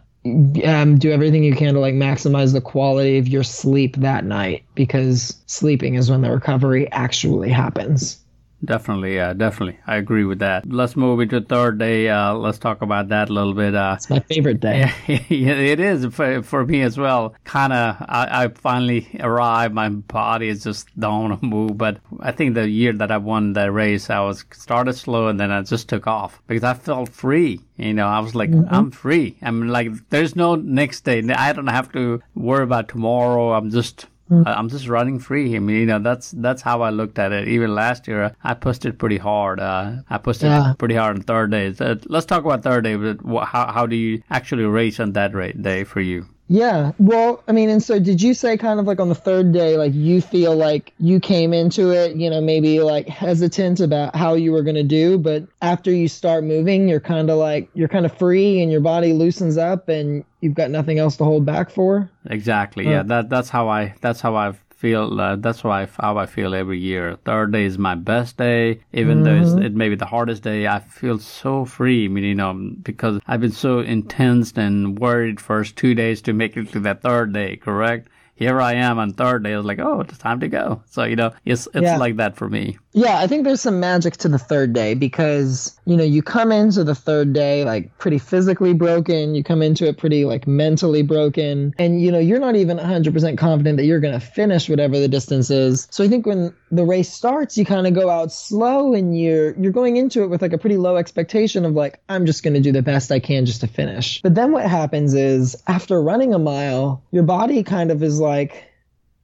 um, 0.64 0.98
do 0.98 1.12
everything 1.12 1.44
you 1.44 1.54
can 1.54 1.74
to 1.74 1.80
like 1.80 1.94
maximize 1.94 2.52
the 2.52 2.60
quality 2.60 3.18
of 3.18 3.28
your 3.28 3.42
sleep 3.44 3.96
that 3.96 4.24
night 4.24 4.64
because 4.74 5.36
sleeping 5.46 5.94
is 5.94 6.10
when 6.10 6.22
the 6.22 6.30
recovery 6.30 6.90
actually 6.92 7.50
happens. 7.50 8.18
Definitely, 8.64 9.16
yeah, 9.16 9.34
definitely. 9.34 9.78
I 9.86 9.96
agree 9.96 10.24
with 10.24 10.38
that. 10.38 10.66
Let's 10.66 10.96
move 10.96 11.20
into 11.20 11.40
the 11.40 11.46
third 11.46 11.78
day. 11.78 12.08
Uh, 12.08 12.34
let's 12.34 12.58
talk 12.58 12.82
about 12.82 13.10
that 13.10 13.28
a 13.28 13.32
little 13.32 13.52
bit. 13.52 13.74
Uh, 13.74 13.94
it's 13.96 14.08
my 14.08 14.20
favorite 14.20 14.60
day. 14.60 14.92
Yeah, 15.28 15.54
it 15.54 15.80
is 15.80 16.06
for, 16.14 16.42
for 16.42 16.64
me 16.64 16.82
as 16.82 16.96
well. 16.96 17.34
Kind 17.44 17.72
of, 17.72 17.96
I, 18.00 18.44
I, 18.44 18.48
finally 18.48 19.08
arrived. 19.20 19.74
My 19.74 19.88
body 19.88 20.48
is 20.48 20.64
just 20.64 20.88
don't 20.98 21.30
want 21.30 21.40
to 21.40 21.46
move. 21.46 21.76
But 21.76 21.98
I 22.20 22.32
think 22.32 22.54
the 22.54 22.68
year 22.68 22.92
that 22.94 23.10
I 23.10 23.18
won 23.18 23.52
the 23.52 23.70
race, 23.70 24.08
I 24.08 24.20
was 24.20 24.44
started 24.52 24.94
slow 24.94 25.28
and 25.28 25.38
then 25.38 25.50
I 25.50 25.62
just 25.62 25.88
took 25.88 26.06
off 26.06 26.40
because 26.46 26.64
I 26.64 26.74
felt 26.74 27.10
free. 27.10 27.60
You 27.76 27.94
know, 27.94 28.06
I 28.06 28.20
was 28.20 28.34
like, 28.34 28.50
mm-hmm. 28.50 28.74
I'm 28.74 28.90
free. 28.90 29.36
I'm 29.42 29.68
like, 29.68 29.90
there's 30.10 30.34
no 30.34 30.54
next 30.54 31.04
day. 31.04 31.22
I 31.28 31.52
don't 31.52 31.66
have 31.66 31.92
to 31.92 32.22
worry 32.34 32.64
about 32.64 32.88
tomorrow. 32.88 33.52
I'm 33.52 33.70
just. 33.70 34.06
I'm 34.30 34.68
just 34.68 34.88
running 34.88 35.18
free. 35.18 35.54
I 35.54 35.58
mean, 35.60 35.76
you 35.76 35.86
know, 35.86 35.98
that's 35.98 36.32
that's 36.32 36.62
how 36.62 36.82
I 36.82 36.90
looked 36.90 37.18
at 37.18 37.32
it. 37.32 37.48
Even 37.48 37.74
last 37.74 38.08
year, 38.08 38.34
I 38.42 38.54
pushed 38.54 38.84
it 38.84 38.98
pretty 38.98 39.18
hard. 39.18 39.60
Uh, 39.60 39.96
I 40.10 40.18
pushed 40.18 40.42
yeah. 40.42 40.72
it 40.72 40.78
pretty 40.78 40.96
hard 40.96 41.16
on 41.16 41.22
third 41.22 41.50
day. 41.50 41.72
So 41.72 41.96
let's 42.06 42.26
talk 42.26 42.44
about 42.44 42.62
third 42.62 42.84
day. 42.84 42.96
But 42.96 43.44
how 43.44 43.70
how 43.72 43.86
do 43.86 43.96
you 43.96 44.22
actually 44.30 44.64
race 44.64 44.98
on 45.00 45.12
that 45.12 45.32
day 45.62 45.84
for 45.84 46.00
you? 46.00 46.26
Yeah. 46.48 46.92
Well, 46.98 47.42
I 47.48 47.52
mean, 47.52 47.68
and 47.68 47.82
so 47.82 47.98
did 47.98 48.22
you 48.22 48.32
say 48.32 48.56
kind 48.56 48.78
of 48.78 48.86
like 48.86 49.00
on 49.00 49.08
the 49.08 49.14
third 49.14 49.52
day, 49.52 49.76
like 49.76 49.92
you 49.94 50.20
feel 50.20 50.54
like 50.54 50.92
you 50.98 51.18
came 51.18 51.52
into 51.52 51.90
it, 51.90 52.16
you 52.16 52.30
know, 52.30 52.40
maybe 52.40 52.80
like 52.80 53.08
hesitant 53.08 53.80
about 53.80 54.14
how 54.14 54.34
you 54.34 54.52
were 54.52 54.62
going 54.62 54.76
to 54.76 54.84
do, 54.84 55.18
but 55.18 55.44
after 55.62 55.90
you 55.90 56.06
start 56.08 56.44
moving, 56.44 56.88
you're 56.88 57.00
kind 57.00 57.30
of 57.30 57.38
like, 57.38 57.68
you're 57.74 57.88
kind 57.88 58.06
of 58.06 58.16
free 58.16 58.60
and 58.60 58.70
your 58.70 58.80
body 58.80 59.12
loosens 59.12 59.58
up 59.58 59.88
and 59.88 60.24
you've 60.40 60.54
got 60.54 60.70
nothing 60.70 60.98
else 60.98 61.16
to 61.16 61.24
hold 61.24 61.44
back 61.44 61.70
for? 61.70 62.10
Exactly. 62.26 62.84
Yeah. 62.84 63.02
That, 63.02 63.28
that's 63.28 63.48
how 63.48 63.68
I, 63.68 63.94
that's 64.00 64.20
how 64.20 64.36
I've 64.36 64.60
feel 64.76 65.20
uh, 65.20 65.36
that's 65.36 65.64
why 65.64 65.88
how 65.98 66.18
I 66.18 66.26
feel 66.26 66.54
every 66.54 66.78
year. 66.78 67.16
Third 67.24 67.52
day 67.52 67.64
is 67.64 67.78
my 67.78 67.94
best 67.94 68.36
day, 68.36 68.80
even 68.92 69.22
mm-hmm. 69.22 69.56
though 69.56 69.62
it 69.62 69.74
may 69.74 69.88
be 69.88 69.96
the 69.96 70.06
hardest 70.06 70.42
day. 70.42 70.66
I 70.66 70.80
feel 70.80 71.18
so 71.18 71.64
free. 71.64 72.04
I 72.04 72.08
mean, 72.08 72.24
you 72.24 72.34
know, 72.34 72.52
because 72.82 73.20
I've 73.26 73.40
been 73.40 73.52
so 73.52 73.80
intense 73.80 74.52
and 74.56 74.98
worried 74.98 75.40
first 75.40 75.76
two 75.76 75.94
days 75.94 76.22
to 76.22 76.32
make 76.32 76.56
it 76.56 76.70
to 76.72 76.80
that 76.80 77.02
third 77.02 77.32
day. 77.32 77.56
Correct? 77.56 78.08
here 78.36 78.60
I 78.60 78.74
am 78.74 78.98
on 78.98 79.14
third 79.14 79.42
day. 79.44 79.54
I 79.54 79.56
was 79.56 79.66
like, 79.66 79.78
oh, 79.80 80.00
it's 80.00 80.18
time 80.18 80.40
to 80.40 80.48
go. 80.48 80.82
So 80.86 81.04
you 81.04 81.16
know, 81.16 81.32
it's 81.44 81.66
it's 81.74 81.82
Yeah. 81.82 81.96
like 81.96 82.16
that 82.16 82.36
for 82.36 82.48
me. 82.48 82.78
Yeah, 82.96 83.18
I 83.18 83.26
think 83.26 83.44
there's 83.44 83.60
some 83.60 83.78
magic 83.78 84.16
to 84.18 84.28
the 84.28 84.38
third 84.38 84.72
day 84.72 84.94
because, 84.94 85.78
you 85.84 85.98
know, 85.98 86.02
you 86.02 86.22
come 86.22 86.50
into 86.50 86.82
the 86.82 86.94
third 86.94 87.34
day 87.34 87.62
like 87.62 87.98
pretty 87.98 88.16
physically 88.16 88.72
broken. 88.72 89.34
You 89.34 89.44
come 89.44 89.60
into 89.60 89.86
it 89.86 89.98
pretty 89.98 90.24
like 90.24 90.46
mentally 90.46 91.02
broken. 91.02 91.74
And, 91.76 92.00
you 92.00 92.10
know, 92.10 92.18
you're 92.18 92.40
not 92.40 92.56
even 92.56 92.78
100% 92.78 93.36
confident 93.36 93.76
that 93.76 93.84
you're 93.84 94.00
going 94.00 94.18
to 94.18 94.26
finish 94.26 94.70
whatever 94.70 94.98
the 94.98 95.08
distance 95.08 95.50
is. 95.50 95.86
So 95.90 96.04
I 96.04 96.08
think 96.08 96.24
when 96.24 96.54
the 96.70 96.86
race 96.86 97.12
starts, 97.12 97.58
you 97.58 97.66
kind 97.66 97.86
of 97.86 97.92
go 97.92 98.08
out 98.08 98.32
slow 98.32 98.94
and 98.94 99.20
you're, 99.20 99.54
you're 99.60 99.72
going 99.72 99.98
into 99.98 100.22
it 100.22 100.28
with 100.28 100.40
like 100.40 100.54
a 100.54 100.58
pretty 100.58 100.78
low 100.78 100.96
expectation 100.96 101.66
of 101.66 101.74
like, 101.74 102.00
I'm 102.08 102.24
just 102.24 102.42
going 102.42 102.54
to 102.54 102.60
do 102.60 102.72
the 102.72 102.80
best 102.80 103.12
I 103.12 103.20
can 103.20 103.44
just 103.44 103.60
to 103.60 103.66
finish. 103.66 104.22
But 104.22 104.34
then 104.34 104.52
what 104.52 104.64
happens 104.64 105.12
is 105.12 105.54
after 105.66 106.00
running 106.00 106.32
a 106.32 106.38
mile, 106.38 107.02
your 107.10 107.24
body 107.24 107.62
kind 107.62 107.90
of 107.90 108.02
is 108.02 108.18
like, 108.18 108.72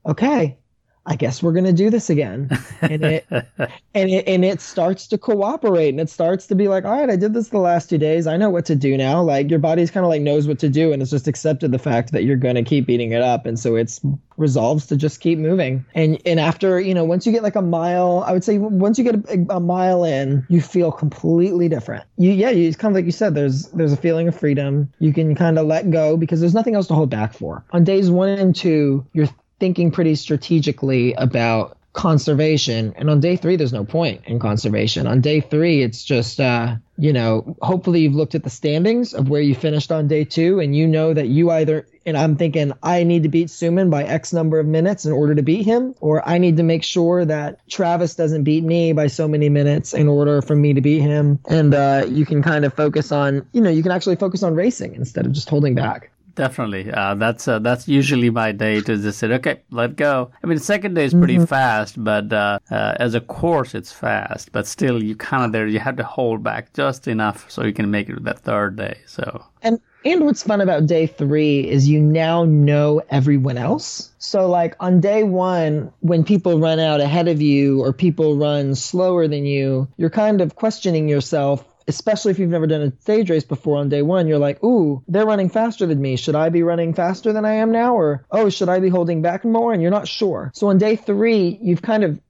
okay, 0.05 0.59
I 1.05 1.17
guess 1.17 1.43
we're 1.43 1.53
gonna 1.53 1.73
do 1.73 1.91
this 1.91 2.11
again, 2.11 2.49
and 2.81 3.05
it 3.05 3.27
and 3.31 4.11
it 4.11 4.29
and 4.29 4.45
it 4.45 4.61
starts 4.61 5.09
to 5.09 5.19
cooperate, 5.19 5.89
and 5.89 6.01
it 6.01 6.09
starts 6.09 6.47
to 6.47 6.55
be 6.55 6.69
like, 6.69 6.85
all 6.85 6.93
right, 6.93 7.11
I 7.11 7.17
did 7.17 7.35
this 7.35 7.49
the 7.49 7.59
last 7.59 7.91
two 7.91 7.99
days. 7.99 8.29
I 8.29 8.37
know 8.37 8.51
what 8.51 8.67
to 8.67 8.77
do 8.77 8.97
now. 8.97 9.21
Like 9.21 9.51
your 9.51 9.59
body's 9.59 9.91
kind 9.91 10.07
of 10.07 10.11
like 10.11 10.23
knows 10.23 10.47
what 10.47 10.61
to 10.61 10.69
do, 10.69 10.93
and 10.93 11.03
it's 11.03 11.11
just 11.11 11.27
accepted 11.27 11.73
the 11.73 11.79
fact 11.81 12.13
that 12.13 12.23
you're 12.23 12.37
gonna 12.37 12.63
keep 12.63 12.89
eating 12.89 13.11
it 13.11 13.21
up, 13.21 13.47
and 13.47 13.59
so 13.59 13.75
it's 13.75 14.01
resolves 14.37 14.87
to 14.87 14.97
just 14.97 15.21
keep 15.21 15.41
moving. 15.41 15.85
And 15.95 16.23
and 16.25 16.39
after 16.39 16.81
you 16.81 16.95
know, 16.95 17.05
once 17.05 17.27
you 17.27 17.33
get 17.33 17.43
like 17.43 17.57
a 17.57 17.63
mile, 17.63 18.23
I 18.25 18.33
would 18.33 18.45
say 18.45 18.59
once 18.59 18.97
you 18.97 19.05
get 19.05 19.17
a, 19.29 19.57
a 19.57 19.61
mile 19.61 20.05
in, 20.05 20.47
you 20.49 20.61
feel 20.61 20.93
completely 20.93 21.69
different. 21.69 22.05
You 22.17 22.31
yeah, 22.31 22.51
you, 22.51 22.69
it's 22.69 22.77
kind 22.77 22.93
of 22.93 22.97
like 22.97 23.07
you 23.07 23.13
said. 23.13 23.35
There's 23.35 23.67
there's 23.71 23.93
a 23.93 23.97
feeling 23.97 24.29
of 24.29 24.39
freedom. 24.39 24.93
You 25.01 25.13
can 25.13 25.35
kind 25.35 25.59
of 25.59 25.67
let 25.67 25.91
go 25.91 26.17
because 26.17 26.41
there's 26.41 26.55
nothing 26.55 26.77
else 26.77 26.87
to 26.89 26.95
hold 26.95 27.11
back 27.11 27.35
for. 27.35 27.65
On 27.73 27.83
days 27.83 28.09
one 28.09 28.29
and 28.29 28.55
two, 28.55 29.05
you're 29.13 29.29
thinking 29.63 29.93
pretty 29.93 30.17
strategically 30.17 31.13
about 31.13 31.79
conservation. 31.93 32.93
And 32.97 33.09
on 33.09 33.21
day 33.21 33.37
three 33.37 33.55
there's 33.55 33.73
no 33.73 33.85
point 33.85 34.23
in 34.27 34.41
conservation. 34.41 35.07
On 35.07 35.21
day 35.21 35.41
three 35.41 35.83
it's 35.83 36.03
just 36.03 36.41
uh 36.41 36.75
you 36.99 37.13
know 37.13 37.57
hopefully 37.63 38.01
you've 38.01 38.15
looked 38.15 38.35
at 38.35 38.43
the 38.43 38.51
standings 38.51 39.15
of 39.15 39.29
where 39.29 39.41
you 39.41 39.55
finished 39.55 39.93
on 39.93 40.09
day 40.09 40.25
two 40.25 40.61
and 40.61 40.75
you 40.75 40.87
know 40.87 41.15
that 41.15 41.29
you 41.29 41.51
either 41.51 41.87
and 42.05 42.19
i'm 42.19 42.37
thinking 42.37 42.71
i 42.83 43.03
need 43.03 43.23
to 43.23 43.31
beat 43.31 43.49
suman 43.49 43.91
by 43.91 44.05
x 44.05 44.31
number 44.33 44.61
of 44.61 44.67
minutes 44.67 45.07
in 45.07 45.13
order 45.13 45.35
to 45.35 45.43
beat 45.43 45.65
him 45.65 45.95
or 46.01 46.27
i 46.29 46.37
need 46.37 46.59
to 46.59 46.63
make 46.63 46.85
sure 46.85 47.25
that 47.25 47.67
travis 47.67 48.15
doesn't 48.15 48.45
beat 48.45 48.63
me 48.63 48.93
by 48.93 49.07
so 49.07 49.27
many 49.27 49.49
minutes 49.49 49.95
in 49.95 50.07
order 50.07 50.43
for 50.43 50.55
me 50.55 50.75
to 50.75 50.83
beat 50.83 51.01
him. 51.01 51.39
And 51.49 51.75
uh 51.75 52.05
you 52.09 52.27
can 52.27 52.43
kind 52.43 52.65
of 52.65 52.75
focus 52.75 53.11
on 53.11 53.47
you 53.53 53.63
know 53.63 53.71
you 53.71 53.83
can 53.83 53.91
actually 53.91 54.17
focus 54.17 54.43
on 54.43 54.55
racing 54.55 54.95
instead 54.95 55.25
of 55.25 55.33
just 55.33 55.49
holding 55.49 55.75
back 55.75 56.12
Definitely. 56.35 56.91
Uh, 56.91 57.15
that's 57.15 57.47
uh, 57.47 57.59
that's 57.59 57.89
usually 57.89 58.31
my 58.31 58.53
day 58.53 58.81
to 58.81 58.97
just 58.97 59.19
say, 59.19 59.29
okay, 59.33 59.61
let 59.71 59.97
go. 59.97 60.31
I 60.43 60.47
mean, 60.47 60.57
the 60.57 60.65
second 60.65 60.95
day 60.95 61.05
is 61.05 61.15
pretty 61.15 61.45
fast, 61.47 62.03
but 62.03 62.33
uh, 62.33 62.59
uh, 62.71 62.95
as 62.99 63.15
a 63.15 63.21
course, 63.21 63.75
it's 63.75 63.93
fast. 63.93 64.53
But 64.53 64.67
still, 64.67 65.03
you 65.03 65.15
kind 65.15 65.45
of 65.45 65.53
there, 65.53 65.67
you 65.67 65.79
have 65.79 65.97
to 65.97 66.05
hold 66.05 66.43
back 66.43 66.73
just 66.73 67.07
enough 67.07 67.51
so 67.51 67.65
you 67.65 67.73
can 67.73 67.91
make 67.91 68.09
it 68.09 68.15
to 68.15 68.21
that 68.21 68.41
third 68.41 68.77
day. 68.77 68.99
So 69.07 69.45
And 69.63 69.81
and 70.05 70.25
what's 70.25 70.43
fun 70.43 70.61
about 70.61 70.87
day 70.87 71.07
three 71.07 71.69
is 71.69 71.89
you 71.89 72.01
now 72.01 72.45
know 72.45 73.03
everyone 73.11 73.59
else. 73.59 74.11
So 74.19 74.49
like 74.49 74.75
on 74.81 75.01
day 75.01 75.25
one, 75.25 75.93
when 76.01 76.25
people 76.25 76.59
run 76.59 76.81
out 76.81 77.01
ahead 77.01 77.29
of 77.29 77.41
you 77.41 77.83
or 77.83 77.93
people 77.93 78.37
run 78.37 78.75
slower 78.75 79.29
than 79.29 79.45
you, 79.45 79.89
you're 79.97 80.11
kind 80.11 80.41
of 80.41 80.57
questioning 80.57 81.09
yourself. 81.09 81.65
Especially 81.89 82.31
if 82.31 82.39
you've 82.39 82.51
never 82.51 82.67
done 82.67 82.83
a 82.83 83.01
stage 83.01 83.31
race 83.31 83.45
before 83.45 83.79
on 83.79 83.89
day 83.89 84.03
one, 84.03 84.27
you're 84.27 84.39
like, 84.39 84.63
ooh, 84.63 85.03
they're 85.09 85.27
running 85.27 85.49
faster 85.49 85.87
than 85.87 86.01
me. 86.01 86.17
Should 86.17 86.35
I 86.35 86.49
be 86.49 86.63
running 86.63 86.95
faster 86.95 87.33
than 87.33 87.45
I 87.45 87.55
am 87.55 87.73
now? 87.73 87.97
Or, 87.97 88.25
oh, 88.31 88.49
should 88.51 88.69
I 88.69 88.81
be 88.81 88.89
holding 88.89 89.23
back 89.23 89.45
more? 89.45 89.73
And 89.73 89.83
you're 89.83 89.91
not 89.91 90.09
sure. 90.09 90.51
So 90.55 90.69
on 90.69 90.79
day 90.79 90.97
three, 90.97 91.59
you've 91.61 91.83
kind 91.83 92.05
of 92.05 92.21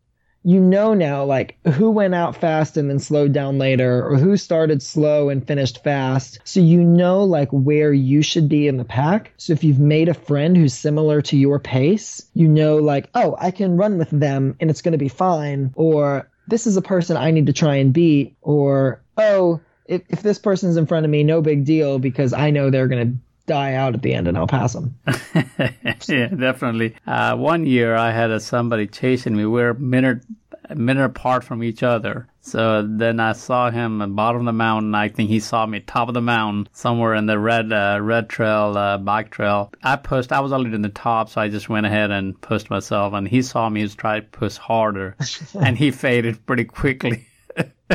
you 0.45 0.59
know 0.59 0.93
now 0.95 1.25
like 1.25 1.57
who 1.75 1.91
went 1.91 2.15
out 2.15 2.37
fast 2.37 2.77
and 2.77 2.91
then 2.91 2.99
slowed 2.99 3.33
down 3.33 3.59
later 3.59 4.05
or 4.05 4.17
who 4.17 4.37
started 4.37 4.83
slow 4.83 5.29
and 5.29 5.47
finished 5.47 5.83
fast 5.85 6.41
so 6.45 6.61
you 6.61 6.83
know 6.83 7.23
like 7.23 7.49
where 7.51 7.93
you 7.93 8.23
should 8.23 8.49
be 8.49 8.67
in 8.67 8.77
the 8.77 8.85
pack 8.85 9.33
so 9.37 9.53
if 9.53 9.63
you've 9.63 9.79
made 9.79 10.09
a 10.09 10.15
friend 10.15 10.57
who's 10.57 10.75
similar 10.75 11.23
to 11.23 11.37
your 11.37 11.59
pace 11.59 12.29
you 12.35 12.49
know 12.49 12.77
like 12.77 13.09
oh 13.15 13.37
i 13.39 13.51
can 13.51 13.77
run 13.77 13.99
with 13.99 14.11
them 14.11 14.57
and 14.61 14.69
it's 14.71 14.83
going 14.83 14.93
to 14.93 14.99
be 14.99 15.09
fine 15.09 15.73
or 15.75 16.29
this 16.49 16.67
is 16.67 16.77
a 16.77 16.83
person 16.83 17.17
i 17.17 17.31
need 17.31 17.47
to 17.47 17.53
try 17.53 17.77
and 17.77 17.93
beat 17.93 18.37
or 18.43 19.02
oh 19.17 19.61
if, 19.87 20.03
if 20.09 20.23
this 20.23 20.39
person's 20.39 20.77
in 20.77 20.87
front 20.87 21.05
of 21.05 21.11
me 21.11 21.23
no 21.23 21.41
big 21.41 21.65
deal 21.65 21.99
because 21.99 22.33
i 22.33 22.51
know 22.51 22.71
they're 22.71 22.89
going 22.89 23.13
to 23.13 23.19
die 23.47 23.75
out 23.75 23.95
at 23.95 24.03
the 24.03 24.15
end 24.15 24.29
and 24.29 24.39
i'll 24.39 24.47
pass 24.47 24.73
them 24.73 24.95
yeah, 26.09 26.27
definitely. 26.29 26.95
Uh, 27.07 27.37
one 27.37 27.67
year 27.67 27.97
I 27.97 28.11
had 28.13 28.31
uh, 28.31 28.39
somebody 28.39 28.87
chasing 28.87 29.37
me. 29.37 29.45
We 29.45 29.51
were 29.51 29.71
a 29.71 29.79
minute, 29.79 30.25
a 30.69 30.75
minute 30.75 31.05
apart 31.05 31.45
from 31.45 31.63
each 31.63 31.83
other. 31.83 32.29
So 32.41 32.87
then 32.89 33.21
I 33.21 33.33
saw 33.33 33.71
him 33.71 34.03
at 34.03 34.07
the 34.07 34.15
bottom 34.15 34.41
of 34.41 34.47
the 34.47 34.53
mountain. 34.53 34.95
I 34.95 35.09
think 35.09 35.31
he 35.31 35.41
saw 35.41 35.65
me 35.67 35.81
top 35.81 36.09
of 36.09 36.15
the 36.15 36.21
mountain 36.21 36.69
somewhere 36.73 37.15
in 37.15 37.27
the 37.27 37.39
red, 37.39 37.73
uh, 37.73 37.99
red 38.01 38.29
trail, 38.29 38.77
uh, 38.77 38.99
bike 38.99 39.31
trail. 39.31 39.73
I 39.83 39.97
pushed, 39.97 40.33
I 40.33 40.41
was 40.41 40.53
already 40.53 40.75
in 40.75 40.83
the 40.83 40.89
top, 40.89 41.29
so 41.29 41.41
I 41.41 41.49
just 41.49 41.69
went 41.69 41.87
ahead 41.87 42.11
and 42.11 42.41
pushed 42.41 42.71
myself. 42.71 43.13
And 43.13 43.29
he 43.29 43.43
saw 43.43 43.69
me, 43.69 43.81
he 43.81 43.85
was 43.85 43.95
trying 43.95 44.23
to 44.23 44.29
push 44.29 44.57
harder. 44.57 45.17
and 45.55 45.79
he 45.79 45.91
faded 45.91 46.45
pretty 46.47 46.65
quickly. 46.65 47.27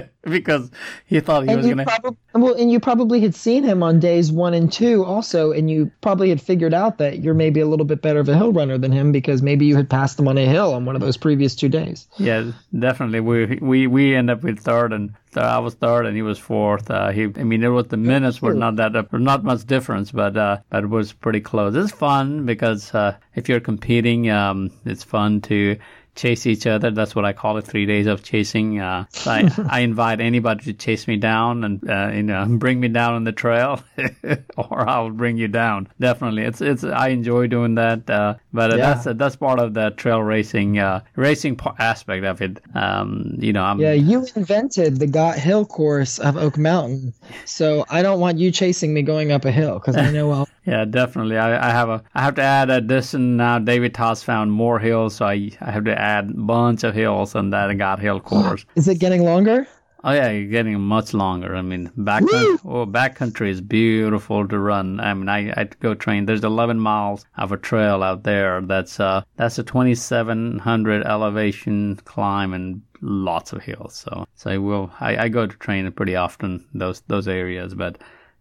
because 0.24 0.70
he 1.06 1.20
thought 1.20 1.44
he 1.44 1.50
and 1.50 1.58
was 1.58 1.66
going 1.66 1.78
to. 1.78 1.86
probably 1.86 2.18
well, 2.34 2.54
and 2.54 2.72
you 2.72 2.80
probably 2.80 3.20
had 3.20 3.34
seen 3.34 3.64
him 3.64 3.82
on 3.82 4.00
days 4.00 4.32
one 4.32 4.54
and 4.54 4.72
two 4.72 5.04
also, 5.04 5.52
and 5.52 5.70
you 5.70 5.92
probably 6.02 6.30
had 6.30 6.42
figured 6.42 6.74
out 6.74 6.98
that 6.98 7.20
you're 7.20 7.34
maybe 7.34 7.60
a 7.60 7.68
little 7.68 7.86
bit 7.86 8.02
better 8.02 8.20
of 8.20 8.30
a 8.30 8.38
hill 8.38 8.52
runner 8.52 8.78
than 8.78 8.92
him 8.92 9.12
because 9.12 9.42
maybe 9.42 9.66
you 9.66 9.76
had 9.76 9.90
passed 9.90 10.20
him 10.20 10.28
on 10.28 10.38
a 10.38 10.46
hill 10.46 10.74
on 10.74 10.86
one 10.86 10.96
of 10.96 11.02
those 11.02 11.18
previous 11.18 11.56
two 11.56 11.70
days. 11.70 12.08
Yeah, 12.18 12.52
definitely. 12.78 13.20
We 13.20 13.58
we 13.62 13.88
we 13.88 14.16
end 14.16 14.30
up 14.30 14.44
with 14.44 14.60
third, 14.60 14.94
and 14.94 15.14
th- 15.34 15.44
I 15.44 15.60
was 15.60 15.76
third, 15.76 16.06
and 16.06 16.16
he 16.16 16.22
was 16.22 16.38
fourth. 16.38 16.90
Uh, 16.92 17.10
he, 17.10 17.24
I 17.24 17.44
mean, 17.44 17.64
it 17.64 17.70
was 17.70 17.88
the 17.88 17.98
minutes 17.98 18.42
were 18.42 18.54
not 18.54 18.76
that 18.78 18.96
uh, 18.96 19.04
not 19.14 19.44
much 19.44 19.66
difference, 19.66 20.12
but 20.12 20.38
uh, 20.38 20.58
but 20.70 20.84
it 20.84 20.90
was 20.90 21.14
pretty 21.14 21.42
close. 21.42 21.76
It's 21.76 21.92
fun 21.92 22.46
because 22.46 22.94
uh, 22.94 23.18
if 23.36 23.50
you're 23.50 23.60
competing, 23.60 24.30
um, 24.30 24.72
it's 24.86 25.04
fun 25.04 25.42
to 25.42 25.78
chase 26.18 26.46
each 26.46 26.68
other. 26.68 26.92
That's 26.92 27.16
what 27.16 27.24
I 27.24 27.32
call 27.32 27.58
it. 27.58 27.66
Three 27.66 27.86
days 27.86 28.08
of 28.08 28.24
chasing. 28.24 28.80
Uh, 28.80 29.06
so 29.10 29.32
I, 29.32 29.50
I 29.70 29.80
invite 29.82 30.20
anybody 30.20 30.66
to 30.66 30.74
chase 30.74 31.08
me 31.08 31.16
down 31.16 31.64
and 31.64 31.90
uh, 31.90 32.10
you 32.14 32.24
know 32.24 32.46
bring 32.50 32.80
me 32.82 32.90
down 32.90 33.14
on 33.14 33.24
the 33.24 33.32
trail, 33.32 33.82
or 34.58 34.90
I'll 34.90 35.12
bring 35.12 35.38
you 35.38 35.48
down. 35.48 35.88
Definitely, 36.00 36.44
it's 36.44 36.60
it's. 36.60 36.84
I 36.84 37.10
enjoy 37.10 37.48
doing 37.48 37.76
that. 37.76 38.10
Uh, 38.10 38.36
but 38.52 38.72
Yeah. 38.72 38.94
that's 38.94 39.18
that's 39.18 39.36
part 39.38 39.60
of 39.60 39.74
the 39.74 39.92
trail 39.92 40.22
racing 40.22 40.80
uh, 40.80 41.02
racing 41.16 41.60
aspect 41.80 42.26
of 42.26 42.42
it. 42.42 42.60
Um, 42.76 43.36
you 43.38 43.54
know, 43.54 43.64
I'm 43.64 43.80
Yeah, 43.80 43.94
you 43.94 44.26
invented 44.36 44.98
the 44.98 45.08
Got 45.08 45.38
Hill 45.38 45.66
course 45.66 46.20
of 46.20 46.36
Oak 46.36 46.58
Mountain, 46.58 47.14
so 47.46 47.86
I 47.90 48.02
don't 48.02 48.20
want 48.20 48.40
you 48.40 48.52
chasing 48.52 48.94
me 48.94 49.04
going 49.04 49.32
up 49.32 49.46
a 49.46 49.52
hill 49.52 49.76
because 49.76 49.96
I 49.96 50.12
know 50.12 50.32
I'll. 50.32 50.50
Yeah, 50.68 50.84
definitely. 50.84 51.38
I, 51.38 51.70
I 51.70 51.72
have 51.72 51.88
a 51.88 52.04
I 52.14 52.22
have 52.22 52.36
to 52.36 52.42
add 52.42 52.70
a 52.70 52.82
distance 52.82 53.38
now. 53.38 53.58
David 53.58 53.94
Tosh 53.94 54.22
found 54.22 54.52
more 54.52 54.80
hills, 54.80 55.16
so 55.16 55.26
I 55.26 55.50
I 55.62 55.72
have 55.72 55.86
to 55.86 55.98
add 55.98 56.30
a 56.30 56.34
bunch 56.34 56.84
of 56.84 56.94
hills 56.94 57.36
on 57.36 57.52
that 57.52 57.76
got 57.78 58.00
Hill 58.00 58.20
course. 58.32 58.66
Is 58.76 58.90
it 58.90 59.00
getting 59.00 59.24
longer? 59.24 59.66
oh 60.04 60.12
yeah, 60.12 60.30
you're 60.30 60.50
getting 60.50 60.80
much 60.80 61.14
longer. 61.14 61.56
I 61.56 61.62
mean, 61.62 61.90
back 61.96 62.24
Woo! 62.24 62.60
oh, 62.66 62.86
backcountry 62.86 63.50
is 63.50 63.62
beautiful 63.62 64.46
to 64.48 64.60
run. 64.60 65.00
I 65.00 65.14
mean, 65.14 65.30
I 65.30 65.52
I 65.56 65.64
go 65.80 65.94
train. 65.94 66.26
There's 66.26 66.44
11 66.44 66.80
miles 66.80 67.26
of 67.38 67.54
a 67.54 67.58
trail 67.58 68.04
out 68.04 68.24
there. 68.24 68.60
That's 68.62 69.00
uh 69.00 69.22
that's 69.38 69.58
a 69.60 69.64
2700 69.64 71.06
elevation 71.06 71.96
climb 72.04 72.54
and 72.54 72.82
lots 73.02 73.54
of 73.54 73.64
hills. 73.64 73.96
So 73.96 74.26
so 74.36 74.52
I 74.52 74.58
will 74.58 74.92
I, 75.00 75.16
I 75.16 75.30
go 75.30 75.48
to 75.48 75.58
train 75.58 75.90
pretty 75.94 76.18
often 76.18 76.66
those 76.74 77.02
those 77.08 77.30
areas, 77.30 77.74
but. 77.74 78.00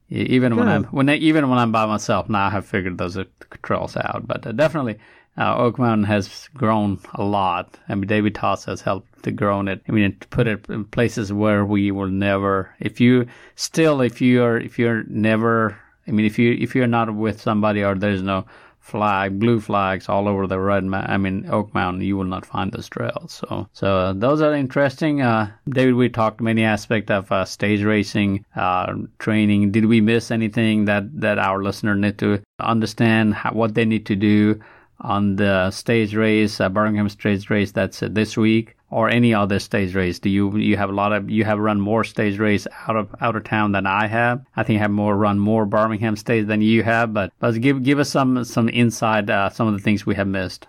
Even 0.09 0.57
when 0.57 0.69
I'm 0.69 0.85
when 0.85 1.09
I, 1.09 1.17
even 1.17 1.49
when 1.49 1.59
I'm 1.59 1.73
by 1.73 1.85
myself 1.87 2.29
now, 2.29 2.47
I 2.47 2.51
have 2.51 2.67
figured 2.67 2.99
those 2.99 3.19
trails 3.63 3.97
out. 3.97 4.27
But 4.27 4.47
uh, 4.47 4.53
definitely, 4.53 4.99
uh, 5.37 5.57
Oak 5.57 5.79
Mountain 5.79 6.05
has 6.05 6.49
grown 6.55 7.01
a 7.15 7.25
lot. 7.25 7.77
I 7.89 7.95
mean, 7.95 8.07
David 8.07 8.35
Tosh 8.35 8.65
has 8.65 8.81
helped 8.81 9.25
to 9.25 9.33
grow 9.33 9.61
it. 9.67 9.83
I 9.89 9.93
mean, 9.93 10.17
to 10.19 10.29
put 10.29 10.47
it 10.47 10.67
in 10.69 10.85
places 10.85 11.33
where 11.33 11.65
we 11.65 11.91
will 11.91 12.09
never. 12.09 12.73
If 12.79 13.01
you 13.01 13.27
still, 13.57 14.01
if 14.01 14.21
you 14.21 14.43
are, 14.45 14.59
if 14.59 14.79
you're 14.79 15.03
never. 15.09 15.77
I 16.07 16.13
mean, 16.13 16.25
if 16.25 16.39
you 16.39 16.53
if 16.53 16.77
you're 16.77 16.87
not 16.87 17.13
with 17.13 17.43
somebody 17.43 17.83
or 17.83 17.97
there's 17.97 18.23
no 18.23 18.47
flag, 18.87 19.39
blue 19.41 19.61
flags 19.61 20.09
all 20.09 20.29
over 20.29 20.47
the 20.47 20.59
red. 20.59 20.85
Ma- 20.85 21.05
I 21.07 21.17
mean, 21.17 21.47
Oak 21.51 21.75
Mountain, 21.75 22.03
you 22.03 22.17
will 22.17 22.25
not 22.25 22.47
find 22.47 22.71
those 22.71 22.89
trails. 22.89 23.33
So, 23.33 23.69
so 23.73 23.97
uh, 23.97 24.13
those 24.13 24.41
are 24.41 24.55
interesting. 24.55 25.23
Uh, 25.23 25.51
David, 25.69 25.95
we 25.95 26.09
talked 26.09 26.41
many 26.41 26.63
aspects 26.63 27.11
of 27.11 27.31
uh, 27.33 27.45
stage 27.45 27.83
racing, 27.83 28.45
uh, 28.55 28.95
training. 29.19 29.73
Did 29.73 29.87
we 29.87 30.01
miss 30.01 30.31
anything 30.31 30.85
that 30.85 31.21
that 31.21 31.39
our 31.39 31.63
listener 31.63 31.97
need 31.97 32.19
to 32.19 32.41
understand 32.61 33.35
how, 33.35 33.53
what 33.53 33.75
they 33.75 33.85
need 33.85 34.07
to 34.07 34.17
do? 34.17 34.61
On 35.01 35.37
the 35.37 35.71
stage 35.71 36.15
race, 36.15 36.59
uh, 36.59 36.71
Birmingham 36.71 37.11
stage 37.11 37.51
race, 37.51 37.71
that's 37.71 38.03
uh, 38.03 38.09
this 38.11 38.37
week. 38.37 38.76
Or 38.91 39.09
any 39.09 39.35
other 39.35 39.59
stage 39.59 39.95
race? 39.95 40.19
Do 40.19 40.29
you 40.29 40.57
you 40.57 40.77
have 40.77 40.91
a 40.91 40.95
lot 40.95 41.13
of 41.13 41.31
you 41.31 41.45
have 41.45 41.59
run 41.59 41.81
more 41.81 42.05
stage 42.05 42.39
race 42.39 42.67
out 42.87 42.97
of 42.97 43.15
out 43.21 43.37
of 43.37 43.45
town 43.45 43.73
than 43.73 43.87
I 43.87 44.07
have? 44.07 44.45
I 44.57 44.63
think 44.63 44.79
I 44.79 44.83
have 44.83 44.91
more 44.91 45.17
run 45.17 45.39
more 45.39 45.67
Birmingham 45.67 46.17
stage 46.17 46.47
than 46.47 46.61
you 46.61 46.83
have, 46.83 47.13
but 47.13 47.33
but 47.39 47.61
give 47.61 47.83
give 47.83 47.99
us 47.99 48.11
some 48.11 48.45
some 48.45 48.69
insight 48.69 49.29
uh, 49.31 49.51
some 49.51 49.67
of 49.67 49.75
the 49.75 49.81
things 49.81 50.07
we 50.07 50.15
have 50.15 50.29
missed. 50.29 50.67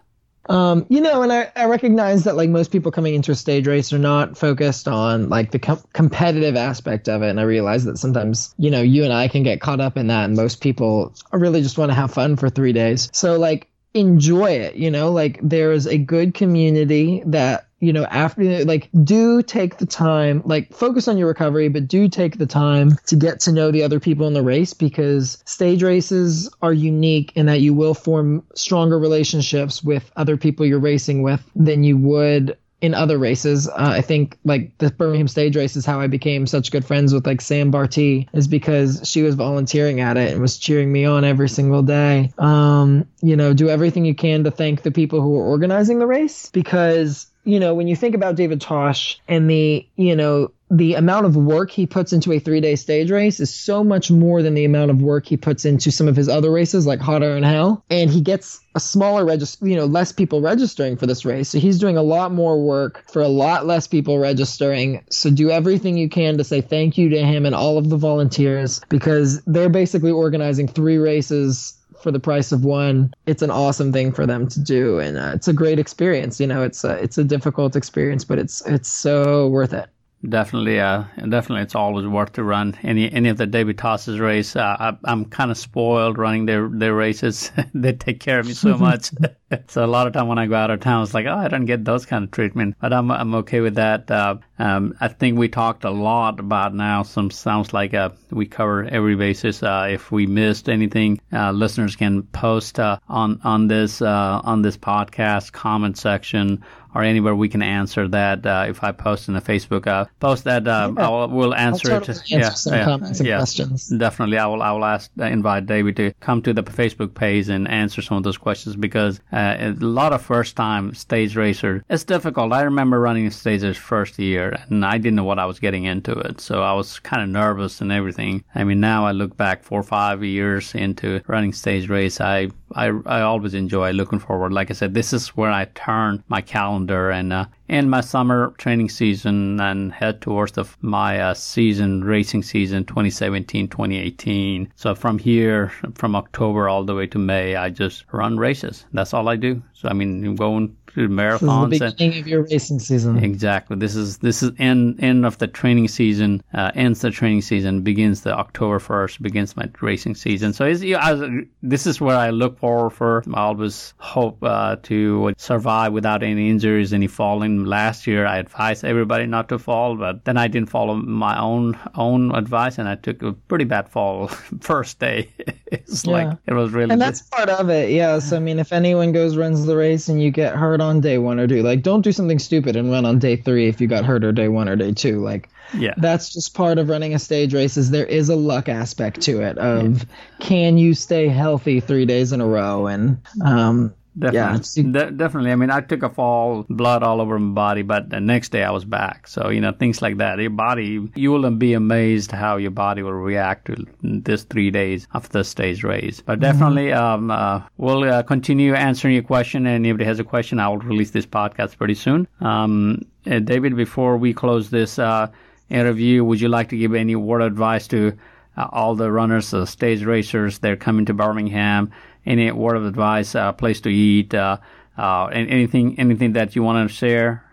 Um, 0.50 0.86
you 0.90 1.02
know, 1.02 1.24
and 1.24 1.32
I, 1.32 1.52
I 1.56 1.66
recognize 1.66 2.24
that 2.24 2.36
like 2.36 2.50
most 2.50 2.72
people 2.72 2.92
coming 2.92 3.16
into 3.16 3.32
a 3.32 3.36
stage 3.36 3.68
race 3.68 3.92
are 3.92 4.00
not 4.00 4.38
focused 4.38 4.88
on 4.88 5.30
like 5.30 5.52
the 5.52 5.60
com- 5.60 5.84
competitive 5.94 6.56
aspect 6.56 7.10
of 7.10 7.22
it. 7.22 7.30
And 7.30 7.40
I 7.40 7.44
realize 7.44 7.84
that 7.84 7.98
sometimes, 7.98 8.54
you 8.58 8.72
know, 8.72 8.82
you 8.82 9.04
and 9.04 9.12
I 9.12 9.28
can 9.28 9.44
get 9.44 9.60
caught 9.60 9.82
up 9.82 9.98
in 9.98 10.08
that. 10.08 10.26
And 10.26 10.36
most 10.36 10.62
people 10.62 11.14
really 11.34 11.62
just 11.62 11.78
want 11.78 11.90
to 11.90 11.96
have 11.96 12.14
fun 12.14 12.38
for 12.38 12.50
three 12.50 12.74
days. 12.74 13.10
So 13.12 13.38
like 13.38 13.68
enjoy 13.94 14.52
it, 14.52 14.76
you 14.76 14.92
know, 14.92 15.12
like 15.12 15.40
there's 15.42 15.86
a 15.86 15.98
good 15.98 16.34
community 16.34 17.24
that 17.26 17.67
you 17.80 17.94
know, 17.94 18.06
after 18.06 18.66
like 18.66 18.90
do 19.04 19.42
take 19.44 19.78
the 19.78 19.86
time, 19.86 20.42
like 20.46 20.74
focus 20.74 21.08
on 21.08 21.18
your 21.18 21.28
recovery, 21.28 21.70
but 21.70 21.88
do 21.88 22.08
take 22.08 22.38
the 22.38 22.46
time 22.46 22.92
to 23.06 23.16
get 23.16 23.40
to 23.42 23.52
know 23.52 23.72
the 23.72 23.84
other 23.84 24.00
people 24.00 24.28
in 24.28 24.34
the 24.34 24.42
race 24.42 24.74
because 24.74 25.42
stage 25.46 25.84
races 25.84 26.50
are 26.62 26.74
unique 26.74 27.32
in 27.36 27.46
that 27.46 27.62
you 27.62 27.74
will 27.74 27.94
form 27.94 28.44
stronger 28.56 28.98
relationships 28.98 29.84
with 29.84 30.12
other 30.16 30.38
people 30.38 30.66
you're 30.66 30.80
racing 30.80 31.22
with 31.22 31.44
than 31.56 31.84
you 31.84 31.98
would 31.98 32.58
in 32.80 32.94
other 32.94 33.18
races. 33.18 33.68
Uh, 33.68 33.74
I 33.78 34.02
think 34.02 34.38
like 34.44 34.78
the 34.78 34.92
Birmingham 34.92 35.28
stage 35.28 35.56
race 35.56 35.76
is 35.76 35.86
how 35.86 36.00
I 36.00 36.08
became 36.08 36.46
such 36.46 36.72
good 36.72 36.86
friends 36.86 37.14
with 37.14 37.26
like 37.26 37.42
Sam 37.42 37.72
Barty 37.72 38.30
is 38.34 38.48
because 38.48 39.02
she 39.10 39.24
was 39.24 39.36
volunteering 39.36 40.00
at 40.00 40.18
it 40.18 40.32
and 40.32 40.42
was 40.42 40.60
cheering 40.60 40.92
me 40.92 41.06
on 41.06 41.24
every 41.24 41.50
single 41.50 41.82
day. 41.82 42.32
Um, 42.38 43.08
you 43.22 43.36
know, 43.36 43.54
do 43.54 43.70
everything 43.70 44.06
you 44.06 44.14
can 44.14 44.44
to 44.44 44.52
thank 44.52 44.84
the 44.84 44.92
people 44.92 45.22
who 45.22 45.36
are 45.40 45.44
organizing 45.44 45.98
the 45.98 46.06
race 46.06 46.52
because 46.52 47.28
you 47.48 47.62
know, 47.62 47.74
when 47.74 47.88
you 47.88 47.96
think 47.96 48.14
about 48.14 48.36
David 48.36 48.60
Tosh 48.60 49.20
and 49.30 49.50
the, 49.50 49.88
you 49.96 50.18
know, 50.18 50.52
the 50.70 50.96
amount 50.96 51.26
of 51.26 51.38
work 51.38 51.72
he 51.72 51.88
puts 51.88 52.12
into 52.12 52.34
a 52.34 52.40
three 52.40 52.60
day 52.60 52.76
stage 52.76 53.10
race 53.10 53.40
is 53.40 53.54
so 53.54 53.86
much 53.86 54.12
more 54.12 54.42
than 54.42 54.54
the 54.54 54.66
amount 54.66 54.92
of 54.92 55.02
work 55.02 55.26
he 55.26 55.38
puts 55.38 55.64
into 55.64 55.90
some 55.90 56.10
of 56.10 56.16
his 56.18 56.28
other 56.28 56.52
races 56.52 56.86
like 56.86 57.00
Hot 57.00 57.24
Air 57.24 57.38
and 57.38 57.46
Hell. 57.46 57.86
And 57.90 58.10
he 58.10 58.20
gets 58.20 58.60
a 58.76 58.82
smaller 58.82 59.24
register, 59.24 59.66
you 59.66 59.78
know, 59.78 59.86
less 59.86 60.12
people 60.12 60.42
registering 60.42 60.98
for 60.98 61.06
this 61.06 61.24
race. 61.24 61.48
So 61.48 61.60
he's 61.60 61.80
doing 61.80 61.96
a 61.96 62.04
lot 62.04 62.34
more 62.34 62.62
work 62.62 63.06
for 63.10 63.22
a 63.22 63.30
lot 63.30 63.66
less 63.66 63.88
people 63.88 64.20
registering. 64.20 65.02
So 65.10 65.30
do 65.30 65.50
everything 65.50 65.98
you 65.98 66.10
can 66.10 66.38
to 66.38 66.44
say 66.44 66.60
thank 66.60 66.98
you 66.98 67.08
to 67.10 67.24
him 67.24 67.46
and 67.46 67.56
all 67.56 67.78
of 67.78 67.90
the 67.90 67.98
volunteers 67.98 68.82
because 68.90 69.42
they're 69.44 69.70
basically 69.70 70.12
organizing 70.12 70.68
three 70.68 70.98
races 70.98 71.78
for 72.00 72.12
the 72.12 72.20
price 72.20 72.52
of 72.52 72.64
one, 72.64 73.14
it's 73.26 73.42
an 73.42 73.52
awesome 73.52 73.92
thing 73.92 74.12
for 74.12 74.26
them 74.26 74.48
to 74.48 74.60
do, 74.60 75.00
and 75.00 75.18
uh, 75.18 75.32
it's 75.34 75.48
a 75.48 75.54
great 75.54 75.80
experience. 75.80 76.40
You 76.40 76.48
know, 76.48 76.64
it's 76.64 76.84
a 76.84 76.94
it's 77.04 77.18
a 77.18 77.24
difficult 77.24 77.76
experience, 77.76 78.24
but 78.24 78.40
it's 78.40 78.66
it's 78.66 78.90
so 78.90 79.48
worth 79.48 79.74
it. 79.74 79.90
Definitely, 80.28 80.80
uh, 80.80 81.04
definitely, 81.18 81.62
it's 81.62 81.76
always 81.76 82.08
worth 82.08 82.34
to 82.34 82.44
run 82.44 82.76
any 82.82 83.12
any 83.12 83.30
of 83.30 83.38
the 83.38 83.46
David 83.46 83.78
Tosh's 83.78 84.20
race. 84.20 84.56
Uh, 84.56 84.96
I, 85.06 85.12
am 85.12 85.26
kind 85.26 85.52
of 85.52 85.58
spoiled 85.58 86.18
running 86.18 86.48
their 86.48 86.68
their 86.68 86.96
races. 86.96 87.52
they 87.76 87.94
take 87.94 88.20
care 88.20 88.40
of 88.40 88.48
me 88.48 88.54
so 88.54 88.78
much. 88.78 89.12
so 89.68 89.84
a 89.84 89.88
lot 89.88 90.08
of 90.08 90.14
time 90.14 90.28
when 90.28 90.38
I 90.38 90.48
go 90.48 90.56
out 90.56 90.72
of 90.72 90.80
town, 90.80 91.04
it's 91.04 91.14
like, 91.14 91.26
oh, 91.26 91.36
I 91.36 91.48
don't 91.48 91.66
get 91.66 91.86
those 91.86 92.06
kind 92.06 92.24
of 92.24 92.32
treatment. 92.32 92.76
But 92.82 92.94
I'm 92.94 93.12
I'm 93.12 93.36
okay 93.36 93.62
with 93.62 93.76
that. 93.76 94.10
Uh, 94.10 94.38
um, 94.60 94.94
I 95.00 95.08
think 95.08 95.38
we 95.38 95.48
talked 95.48 95.84
a 95.84 95.90
lot 95.90 96.40
about 96.40 96.74
now. 96.74 97.04
Some 97.04 97.32
sounds 97.32 97.74
like 97.74 97.94
uh, 97.94 98.10
we 98.30 98.46
cover 98.46 98.84
every 98.86 99.16
basis. 99.16 99.64
Uh, 99.64 99.88
if 99.90 100.12
we 100.12 100.26
missed 100.26 100.68
anything, 100.70 101.20
uh, 101.32 101.52
listeners 101.52 101.96
can 101.96 102.24
post 102.24 102.80
uh, 102.80 102.98
on 103.08 103.40
on 103.44 103.68
this 103.68 104.02
uh, 104.02 104.42
on 104.44 104.62
this 104.62 104.78
podcast 104.78 105.54
comment 105.54 105.98
section 105.98 106.64
or 106.98 107.04
anywhere 107.04 107.36
we 107.36 107.48
can 107.48 107.62
answer 107.62 108.08
that. 108.08 108.44
Uh, 108.44 108.66
if 108.68 108.84
I 108.84 108.92
post 108.92 109.28
in 109.28 109.36
the 109.36 109.42
Facebook 109.42 109.86
uh, 109.86 110.06
post 110.20 110.46
that, 110.46 110.68
uh, 110.68 110.92
yeah. 110.98 111.08
I 111.08 111.26
will 111.26 111.54
answer 111.54 111.96
it. 111.96 112.22
yeah, 112.26 112.50
some 112.50 112.74
yeah, 112.74 112.86
comments 112.86 113.20
and 113.20 113.28
yeah, 113.28 113.38
questions. 113.38 113.90
Definitely, 113.90 114.40
I 114.40 114.48
will. 114.48 114.64
I 114.64 114.72
will 114.72 114.84
ask, 114.84 115.12
uh, 115.20 115.26
invite 115.26 115.68
David 115.68 115.96
to 115.98 116.12
come 116.22 116.42
to 116.42 116.54
the 116.54 116.64
Facebook 116.64 117.14
page 117.14 117.50
and 117.50 117.68
answer 117.68 118.02
some 118.02 118.18
of 118.18 118.24
those 118.24 118.40
questions 118.40 118.76
because 118.76 119.20
uh, 119.32 119.58
a 119.60 119.74
lot 119.74 120.12
of 120.12 120.24
first 120.24 120.56
time 120.56 120.96
stage 120.96 121.36
racer, 121.36 121.86
it's 121.88 122.04
difficult. 122.04 122.52
I 122.52 122.64
remember 122.64 123.00
running 123.00 123.30
stages 123.30 123.78
first 123.78 124.18
year, 124.18 124.58
and 124.70 124.84
I 124.84 124.98
didn't 124.98 125.18
know 125.18 125.24
what 125.24 125.38
I 125.38 125.46
was 125.46 125.60
getting 125.60 125.84
into 125.84 126.14
it, 126.14 126.42
so 126.42 126.64
I 126.64 126.74
was 126.74 126.98
kind 126.98 127.22
of 127.22 127.30
nervous 127.30 127.80
and 127.80 127.92
everything. 127.92 128.44
I 128.56 128.64
mean, 128.64 128.80
now 128.80 129.06
I 129.06 129.12
look 129.12 129.38
back 129.38 129.64
four 129.64 129.82
or 129.82 129.84
five 129.84 130.24
years 130.24 130.74
into 130.74 131.22
running 131.28 131.54
stage 131.54 131.90
race, 131.90 132.20
I 132.20 132.50
I 132.74 132.88
I 133.06 133.22
always 133.22 133.54
enjoy 133.54 133.92
looking 133.92 134.20
forward. 134.20 134.52
Like 134.54 134.70
I 134.70 134.74
said, 134.74 134.94
this 134.94 135.14
is 135.14 135.30
where 135.30 135.52
I 135.52 135.66
turn 135.66 136.24
my 136.28 136.42
calendar 136.42 137.10
and 137.10 137.32
uh, 137.32 137.46
in 137.68 137.90
my 137.90 138.02
summer 138.02 138.54
training 138.58 138.90
season 138.90 139.60
and 139.60 139.92
head 139.92 140.22
towards 140.22 140.54
the, 140.54 140.66
my 140.82 141.20
uh, 141.20 141.34
season 141.34 142.04
racing 142.04 142.44
season 142.44 142.86
2017-2018. 142.86 144.70
So 144.76 144.96
from 144.96 145.20
here, 145.20 145.72
from 145.96 146.16
October 146.16 146.70
all 146.70 146.84
the 146.84 146.96
way 146.96 147.08
to 147.08 147.18
May, 147.18 147.56
I 147.56 147.70
just 147.70 148.06
run 148.12 148.38
races. 148.38 148.86
That's 148.94 149.14
all 149.14 149.28
I 149.28 149.36
do. 149.36 149.62
So 149.74 149.90
I 149.90 149.94
mean, 149.94 150.36
going 150.36 150.76
through 150.98 151.10
marathons. 151.10 151.70
This 151.70 151.82
is 151.82 151.92
the 151.92 151.92
beginning 151.92 152.20
of 152.22 152.28
your 152.28 152.42
racing 152.42 152.80
season. 152.80 153.24
Exactly. 153.24 153.78
This 153.78 153.96
is 153.96 154.18
this 154.18 154.42
is 154.42 154.52
end 154.58 155.00
end 155.00 155.28
of 155.28 155.38
the 155.38 155.46
training 155.46 155.90
season. 155.90 156.42
Uh, 156.56 156.72
ends 156.74 157.02
the 157.02 157.12
training 157.12 157.44
season. 157.44 157.82
Begins 157.84 158.22
the 158.22 158.34
October 158.34 158.80
first. 158.80 159.22
Begins 159.22 159.56
my 159.56 159.70
racing 159.80 160.16
season. 160.16 160.54
So 160.54 160.66
it's, 160.66 160.82
you 160.82 160.98
know, 160.98 161.44
this 161.62 161.86
is 161.86 162.02
what 162.02 162.16
I 162.16 162.32
look 162.32 162.58
forward 162.58 162.90
for. 162.90 163.24
I 163.32 163.42
always 163.42 163.94
hope 164.00 164.40
uh, 164.42 164.78
to 164.84 165.36
survive 165.38 165.94
without 165.94 166.24
any 166.24 166.50
injuries, 166.50 166.94
any 166.94 167.06
falling. 167.06 167.66
Last 167.66 168.08
year, 168.08 168.26
I 168.26 168.40
advised 168.40 168.84
everybody 168.84 169.28
not 169.28 169.50
to 169.50 169.60
fall, 169.60 169.98
but 169.98 170.26
then 170.26 170.36
I 170.36 170.48
didn't 170.48 170.72
follow 170.72 170.96
my 170.96 171.40
own 171.40 171.78
own 171.94 172.34
advice, 172.34 172.80
and 172.80 172.90
I 172.90 172.96
took 172.96 173.22
a 173.22 173.34
pretty 173.34 173.66
bad 173.66 173.88
fall 173.88 174.28
first 174.62 174.98
day. 174.98 175.30
it's 175.68 176.06
yeah. 176.06 176.12
like 176.12 176.38
it 176.48 176.56
was 176.56 176.72
really. 176.72 176.92
And 176.92 177.00
that's 177.00 177.22
part 177.22 177.50
of 177.50 177.70
it. 177.70 177.92
Yeah. 177.92 178.18
So 178.18 178.36
I 178.36 178.40
mean, 178.40 178.58
if 178.58 178.74
anyone 178.74 179.12
goes 179.12 179.38
runs 179.38 179.68
the 179.68 179.78
race 179.78 180.10
and 180.10 180.20
you 180.20 180.32
get 180.32 180.56
hurt 180.56 180.82
on 180.82 180.87
day 181.02 181.18
one 181.18 181.40
or 181.40 181.48
two. 181.48 181.64
Like, 181.64 181.84
don't 181.84 182.02
do 182.02 182.12
something 182.12 182.40
stupid 182.40 182.76
and 182.76 182.92
run 182.92 183.06
on 183.06 183.20
day 183.20 183.36
three 183.36 183.68
if 183.68 183.80
you 183.80 183.88
got 183.88 184.06
hurt 184.06 184.24
or 184.24 184.32
day 184.32 184.48
one 184.48 184.68
or 184.68 184.76
day 184.76 184.92
two. 184.92 185.22
Like, 185.22 185.50
yeah, 185.74 185.94
that's 185.98 186.34
just 186.34 186.54
part 186.54 186.78
of 186.78 186.90
running 186.90 187.14
a 187.14 187.20
stage 187.20 187.54
race. 187.54 187.78
Is 187.78 187.92
there 187.92 188.06
is 188.06 188.30
a 188.30 188.36
luck 188.36 188.70
aspect 188.70 189.22
to 189.22 189.42
it 189.42 189.58
of 189.58 189.98
yeah. 189.98 190.04
can 190.40 190.78
you 190.78 190.94
stay 190.94 191.28
healthy 191.28 191.80
three 191.80 192.06
days 192.06 192.32
in 192.32 192.42
a 192.42 192.48
row 192.48 192.88
and 192.88 193.22
um, 193.44 193.94
Definitely. 194.18 194.84
Yeah, 194.84 194.92
De- 195.06 195.12
definitely. 195.12 195.52
I 195.52 195.56
mean, 195.56 195.70
I 195.70 195.82
took 195.82 196.04
a 196.04 196.10
fall, 196.10 196.66
blood 196.70 197.04
all 197.04 197.22
over 197.22 197.38
my 197.38 197.54
body, 197.54 197.82
but 197.84 198.10
the 198.10 198.20
next 198.20 198.50
day 198.50 198.64
I 198.64 198.72
was 198.72 198.86
back. 198.86 199.28
So, 199.28 199.50
you 199.50 199.62
know, 199.62 199.72
things 199.72 200.02
like 200.02 200.18
that. 200.18 200.40
Your 200.40 200.50
body, 200.50 201.08
you 201.16 201.32
will 201.32 201.50
be 201.52 201.74
amazed 201.74 202.32
how 202.32 202.58
your 202.58 202.72
body 202.72 203.04
will 203.04 203.14
react 203.14 203.66
to 203.66 203.86
this 204.02 204.44
three 204.44 204.72
days 204.72 205.08
after 205.14 205.40
the 205.40 205.44
stage 205.44 205.84
race. 205.84 206.22
But 206.22 206.40
definitely, 206.40 206.88
mm-hmm. 206.88 207.30
um, 207.30 207.32
uh, 207.32 207.62
we'll 207.78 208.04
uh, 208.04 208.24
continue 208.24 208.74
answering 208.74 209.14
your 209.14 209.24
question. 209.24 209.66
And 209.68 209.86
if 209.86 209.90
anybody 209.90 210.06
has 210.06 210.20
a 210.20 210.24
question, 210.24 210.60
I 210.60 210.70
will 210.70 210.80
release 210.80 211.12
this 211.12 211.26
podcast 211.26 211.78
pretty 211.78 211.96
soon. 211.96 212.28
Um, 212.42 213.06
uh, 213.30 213.40
David, 213.40 213.76
before 213.76 214.18
we 214.18 214.34
close 214.34 214.70
this 214.70 214.98
uh, 214.98 215.28
interview, 215.70 216.24
would 216.24 216.42
you 216.42 216.50
like 216.50 216.70
to 216.70 216.78
give 216.78 216.94
any 216.94 217.16
word 217.16 217.42
of 217.42 217.48
advice 217.48 217.88
to 217.90 218.18
uh, 218.56 218.68
all 218.72 218.96
the 218.96 219.12
runners, 219.12 219.52
the 219.52 219.66
stage 219.66 220.04
racers? 220.04 220.60
They're 220.60 220.78
coming 220.78 221.06
to 221.06 221.14
Birmingham 221.14 221.92
any 222.28 222.52
word 222.52 222.76
of 222.76 222.86
advice, 222.86 223.36
uh, 223.36 223.52
place 223.54 223.82
to 223.82 223.90
eat, 223.90 224.34
uh, 224.34 224.58
uh, 224.98 225.26
anything 225.28 226.00
anything 226.00 226.34
that 226.34 226.56
you 226.56 226.64
want 226.64 226.90
to 226.90 226.94
share? 226.94 227.44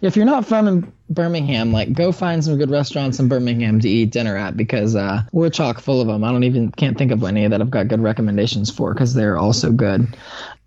If 0.00 0.14
you're 0.14 0.26
not 0.26 0.46
from 0.46 0.92
Birmingham, 1.10 1.72
like 1.72 1.92
go 1.92 2.12
find 2.12 2.44
some 2.44 2.56
good 2.56 2.70
restaurants 2.70 3.18
in 3.18 3.28
Birmingham 3.28 3.80
to 3.80 3.88
eat 3.88 4.12
dinner 4.12 4.36
at 4.36 4.56
because 4.56 4.94
uh, 4.94 5.22
we're 5.32 5.50
chock 5.50 5.80
full 5.80 6.00
of 6.00 6.06
them. 6.06 6.22
I 6.22 6.30
don't 6.30 6.44
even 6.44 6.70
can't 6.70 6.96
think 6.96 7.10
of 7.10 7.24
any 7.24 7.48
that 7.48 7.60
I've 7.60 7.70
got 7.70 7.88
good 7.88 8.00
recommendations 8.00 8.70
for 8.70 8.94
because 8.94 9.14
they're 9.14 9.36
all 9.36 9.52
so 9.52 9.72
good. 9.72 10.06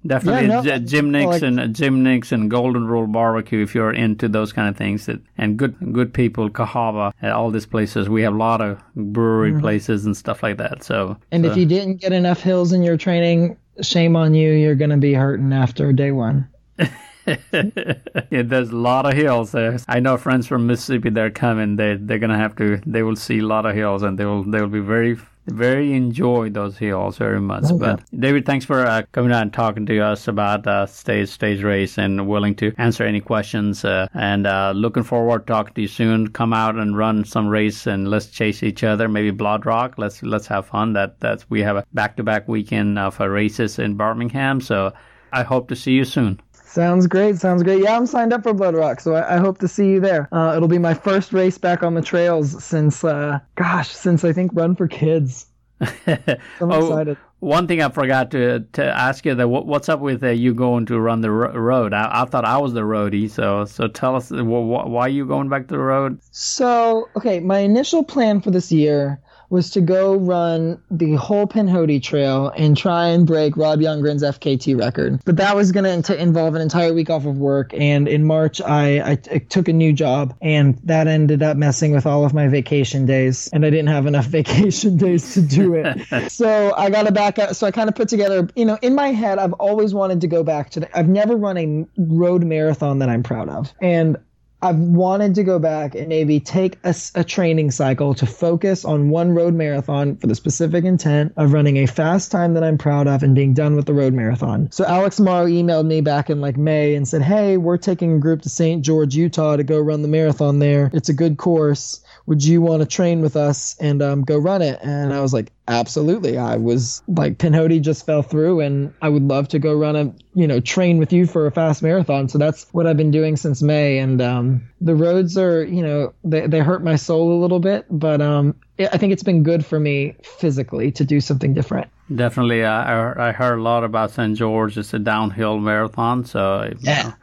Definitely, 0.05 0.47
yeah, 0.47 0.61
no, 0.61 0.79
Jim 0.79 1.11
Nicks 1.11 1.27
like, 1.27 1.41
and 1.43 1.59
uh, 1.59 1.67
Jim 1.67 2.01
Nicks 2.01 2.31
and 2.31 2.49
Golden 2.49 2.87
Rule 2.87 3.05
Barbecue. 3.05 3.61
If 3.61 3.75
you're 3.75 3.93
into 3.93 4.27
those 4.27 4.51
kind 4.51 4.67
of 4.67 4.75
things, 4.75 5.05
that, 5.05 5.19
and 5.37 5.57
good 5.57 5.75
good 5.93 6.11
people, 6.11 6.49
Cahaba, 6.49 7.13
all 7.23 7.51
these 7.51 7.67
places. 7.67 8.09
We 8.09 8.23
have 8.23 8.33
a 8.33 8.37
lot 8.37 8.61
of 8.61 8.81
brewery 8.95 9.51
mm-hmm. 9.51 9.61
places 9.61 10.05
and 10.05 10.17
stuff 10.17 10.41
like 10.41 10.57
that. 10.57 10.83
So, 10.83 11.17
and 11.31 11.45
so. 11.45 11.51
if 11.51 11.57
you 11.57 11.67
didn't 11.67 11.97
get 11.97 12.13
enough 12.13 12.41
hills 12.41 12.73
in 12.73 12.81
your 12.81 12.97
training, 12.97 13.57
shame 13.81 14.15
on 14.15 14.33
you. 14.33 14.51
You're 14.51 14.75
going 14.75 14.89
to 14.89 14.97
be 14.97 15.13
hurting 15.13 15.53
after 15.53 15.93
day 15.93 16.11
one. 16.11 16.47
yeah, 17.27 18.41
there's 18.41 18.71
a 18.71 18.75
lot 18.75 19.05
of 19.05 19.13
hills 19.13 19.51
there. 19.51 19.77
I 19.87 19.99
know 19.99 20.17
friends 20.17 20.47
from 20.47 20.65
Mississippi. 20.65 21.11
They're 21.11 21.29
coming. 21.29 21.75
They 21.75 21.95
they're 21.95 22.19
gonna 22.19 22.37
have 22.37 22.55
to. 22.55 22.81
They 22.85 23.03
will 23.03 23.15
see 23.15 23.39
a 23.39 23.45
lot 23.45 23.67
of 23.67 23.75
hills, 23.75 24.01
and 24.01 24.17
they 24.17 24.25
will 24.25 24.43
they 24.43 24.59
will 24.59 24.67
be 24.67 24.79
very 24.79 25.17
very 25.51 25.93
enjoy 25.93 26.49
those 26.49 26.77
hills 26.77 27.17
very 27.17 27.41
much. 27.41 27.65
Okay. 27.65 27.77
But 27.77 28.03
David, 28.17 28.45
thanks 28.45 28.65
for 28.65 28.85
uh, 28.85 29.03
coming 29.11 29.31
out 29.31 29.43
and 29.43 29.53
talking 29.53 29.85
to 29.85 29.99
us 29.99 30.27
about 30.27 30.65
uh, 30.67 30.85
stage 30.85 31.29
stage 31.29 31.63
race 31.63 31.97
and 31.97 32.27
willing 32.27 32.55
to 32.55 32.73
answer 32.77 33.03
any 33.03 33.21
questions. 33.21 33.85
Uh, 33.85 34.07
and 34.13 34.47
uh, 34.47 34.73
looking 34.75 35.03
forward 35.03 35.47
to 35.47 35.53
talking 35.53 35.73
to 35.73 35.81
you 35.81 35.87
soon. 35.87 36.27
Come 36.29 36.53
out 36.53 36.75
and 36.75 36.97
run 36.97 37.25
some 37.25 37.47
race 37.47 37.87
and 37.87 38.09
let's 38.09 38.27
chase 38.27 38.63
each 38.63 38.83
other. 38.83 39.07
Maybe 39.07 39.31
Blood 39.31 39.65
Rock. 39.65 39.95
Let's 39.97 40.23
let's 40.23 40.47
have 40.47 40.67
fun. 40.67 40.93
That 40.93 41.19
that's 41.19 41.49
we 41.49 41.61
have 41.61 41.77
a 41.77 41.85
back 41.93 42.17
to 42.17 42.23
back 42.23 42.47
weekend 42.47 42.97
of 42.97 43.19
races 43.19 43.79
in 43.79 43.95
Birmingham. 43.95 44.61
So 44.61 44.93
I 45.33 45.43
hope 45.43 45.69
to 45.69 45.75
see 45.75 45.93
you 45.93 46.05
soon. 46.05 46.39
Sounds 46.73 47.05
great. 47.05 47.37
Sounds 47.37 47.63
great. 47.63 47.83
Yeah, 47.83 47.97
I'm 47.97 48.05
signed 48.05 48.31
up 48.31 48.43
for 48.43 48.53
Blood 48.53 48.75
Rock, 48.75 49.01
so 49.01 49.13
I, 49.15 49.35
I 49.35 49.37
hope 49.39 49.57
to 49.59 49.67
see 49.67 49.87
you 49.89 49.99
there. 49.99 50.29
Uh, 50.33 50.53
it'll 50.55 50.69
be 50.69 50.77
my 50.77 50.93
first 50.93 51.33
race 51.33 51.57
back 51.57 51.83
on 51.83 51.95
the 51.95 52.01
trails 52.01 52.63
since, 52.63 53.03
uh, 53.03 53.39
gosh, 53.55 53.89
since 53.89 54.23
I 54.23 54.31
think 54.31 54.51
Run 54.53 54.75
for 54.75 54.87
Kids. 54.87 55.47
So 56.05 56.65
I'm 56.65 56.71
Oh, 56.71 56.77
excited. 56.77 57.17
One 57.39 57.67
thing 57.67 57.81
I 57.81 57.89
forgot 57.89 58.29
to 58.31 58.59
to 58.73 58.85
ask 58.85 59.25
you 59.25 59.33
that 59.35 59.47
what, 59.49 59.65
what's 59.65 59.89
up 59.89 59.99
with 59.99 60.23
uh, 60.23 60.29
you 60.29 60.53
going 60.53 60.85
to 60.85 60.99
run 60.99 61.21
the 61.21 61.31
ro- 61.31 61.51
road? 61.53 61.91
I, 61.93 62.21
I 62.21 62.25
thought 62.25 62.45
I 62.45 62.57
was 62.59 62.73
the 62.73 62.81
roadie, 62.81 63.29
so 63.29 63.65
so 63.65 63.87
tell 63.87 64.15
us 64.15 64.29
wh- 64.29 64.37
wh- 64.43 64.87
why 64.87 65.01
are 65.07 65.09
you 65.09 65.25
going 65.25 65.49
back 65.49 65.63
to 65.67 65.73
the 65.73 65.79
road? 65.79 66.19
So, 66.31 67.09
okay, 67.15 67.39
my 67.39 67.59
initial 67.59 68.03
plan 68.03 68.41
for 68.41 68.51
this 68.51 68.71
year 68.71 69.19
was 69.51 69.69
to 69.71 69.81
go 69.81 70.15
run 70.15 70.81
the 70.89 71.15
whole 71.15 71.45
Pinhoti 71.45 72.01
Trail 72.01 72.53
and 72.55 72.75
try 72.75 73.09
and 73.09 73.27
break 73.27 73.57
Rob 73.57 73.79
Youngren's 73.79 74.23
FKT 74.23 74.79
record. 74.79 75.19
But 75.25 75.35
that 75.37 75.57
was 75.57 75.73
going 75.73 76.01
to 76.01 76.19
involve 76.19 76.55
an 76.55 76.61
entire 76.61 76.93
week 76.93 77.09
off 77.09 77.25
of 77.25 77.37
work. 77.37 77.73
And 77.73 78.07
in 78.07 78.23
March, 78.23 78.61
I, 78.61 79.11
I 79.11 79.15
t- 79.15 79.39
took 79.39 79.67
a 79.67 79.73
new 79.73 79.91
job, 79.91 80.37
and 80.41 80.79
that 80.85 81.07
ended 81.07 81.43
up 81.43 81.57
messing 81.57 81.91
with 81.91 82.05
all 82.05 82.23
of 82.23 82.33
my 82.33 82.47
vacation 82.47 83.05
days. 83.05 83.49
And 83.51 83.65
I 83.65 83.69
didn't 83.69 83.89
have 83.89 84.07
enough 84.07 84.25
vacation 84.27 84.95
days 84.95 85.33
to 85.33 85.41
do 85.41 85.75
it. 85.75 86.31
so 86.31 86.73
I 86.75 86.89
got 86.89 87.03
to 87.07 87.11
back 87.11 87.37
up. 87.37 87.53
So 87.53 87.67
I 87.67 87.71
kind 87.71 87.89
of 87.89 87.95
put 87.95 88.07
together, 88.07 88.47
you 88.55 88.63
know, 88.63 88.79
in 88.81 88.95
my 88.95 89.09
head, 89.09 89.37
I've 89.37 89.53
always 89.53 89.93
wanted 89.93 90.21
to 90.21 90.27
go 90.27 90.43
back 90.43 90.69
to 90.71 90.79
the, 90.79 90.97
I've 90.97 91.09
never 91.09 91.35
run 91.35 91.57
a 91.57 91.85
road 91.97 92.45
marathon 92.45 92.99
that 92.99 93.09
I'm 93.09 93.21
proud 93.21 93.49
of. 93.49 93.73
And 93.81 94.17
I've 94.63 94.77
wanted 94.77 95.35
to 95.35 95.43
go 95.43 95.57
back 95.57 95.95
and 95.95 96.07
maybe 96.07 96.39
take 96.39 96.77
a 96.83 97.23
training 97.23 97.71
cycle 97.71 98.13
to 98.15 98.25
focus 98.25 98.85
on 98.85 99.09
one 99.09 99.33
road 99.33 99.55
marathon 99.55 100.15
for 100.17 100.27
the 100.27 100.35
specific 100.35 100.85
intent 100.85 101.33
of 101.37 101.53
running 101.53 101.77
a 101.77 101.87
fast 101.87 102.31
time 102.31 102.53
that 102.53 102.63
I'm 102.63 102.77
proud 102.77 103.07
of 103.07 103.23
and 103.23 103.33
being 103.33 103.53
done 103.53 103.75
with 103.75 103.85
the 103.85 103.93
road 103.93 104.13
marathon. 104.13 104.71
So 104.71 104.85
Alex 104.85 105.19
Morrow 105.19 105.47
emailed 105.47 105.87
me 105.87 106.01
back 106.01 106.29
in 106.29 106.41
like 106.41 106.57
May 106.57 106.95
and 106.95 107.07
said, 107.07 107.23
Hey, 107.23 107.57
we're 107.57 107.77
taking 107.77 108.13
a 108.13 108.19
group 108.19 108.43
to 108.43 108.49
St. 108.49 108.83
George, 108.83 109.15
Utah 109.15 109.55
to 109.55 109.63
go 109.63 109.79
run 109.79 110.03
the 110.03 110.07
marathon 110.07 110.59
there. 110.59 110.91
It's 110.93 111.09
a 111.09 111.13
good 111.13 111.37
course. 111.37 112.03
Would 112.27 112.43
you 112.43 112.61
want 112.61 112.81
to 112.81 112.87
train 112.87 113.21
with 113.21 113.35
us 113.35 113.75
and 113.79 114.01
um, 114.01 114.21
go 114.21 114.37
run 114.37 114.61
it? 114.61 114.79
And 114.83 115.11
I 115.11 115.21
was 115.21 115.33
like, 115.33 115.51
absolutely. 115.71 116.37
I 116.37 116.57
was 116.57 117.01
like, 117.07 117.37
Pinhoti 117.37 117.81
just 117.81 118.05
fell 118.05 118.21
through 118.21 118.59
and 118.59 118.93
I 119.01 119.09
would 119.09 119.23
love 119.23 119.47
to 119.49 119.59
go 119.59 119.73
run 119.73 119.95
a, 119.95 120.13
you 120.35 120.47
know, 120.47 120.59
train 120.59 120.97
with 120.97 121.11
you 121.13 121.25
for 121.25 121.47
a 121.47 121.51
fast 121.51 121.81
marathon. 121.81 122.29
So 122.29 122.37
that's 122.37 122.67
what 122.71 122.85
I've 122.87 122.97
been 122.97 123.11
doing 123.11 123.37
since 123.37 123.61
May. 123.61 123.97
And 123.99 124.21
um, 124.21 124.69
the 124.81 124.95
roads 124.95 125.37
are, 125.37 125.63
you 125.63 125.81
know, 125.81 126.13
they, 126.23 126.45
they 126.47 126.59
hurt 126.59 126.83
my 126.83 126.95
soul 126.95 127.33
a 127.33 127.39
little 127.41 127.59
bit, 127.59 127.85
but 127.89 128.21
um, 128.21 128.55
I 128.79 128.89
I 128.93 128.97
think 128.97 129.13
it's 129.13 129.23
been 129.23 129.43
good 129.43 129.65
for 129.65 129.79
me 129.79 130.15
physically 130.23 130.91
to 130.93 131.05
do 131.05 131.21
something 131.21 131.53
different. 131.53 131.89
Definitely, 132.13 132.63
uh, 132.63 132.71
I 132.71 133.29
I 133.29 133.31
heard 133.31 133.59
a 133.59 133.61
lot 133.61 133.83
about 133.83 134.11
St. 134.11 134.35
George. 134.35 134.77
It's 134.77 134.93
a 134.93 134.99
downhill 134.99 135.59
marathon, 135.59 136.25
so 136.25 136.63
you 136.63 136.77
Yeah. 136.81 137.03
know, 137.03 137.13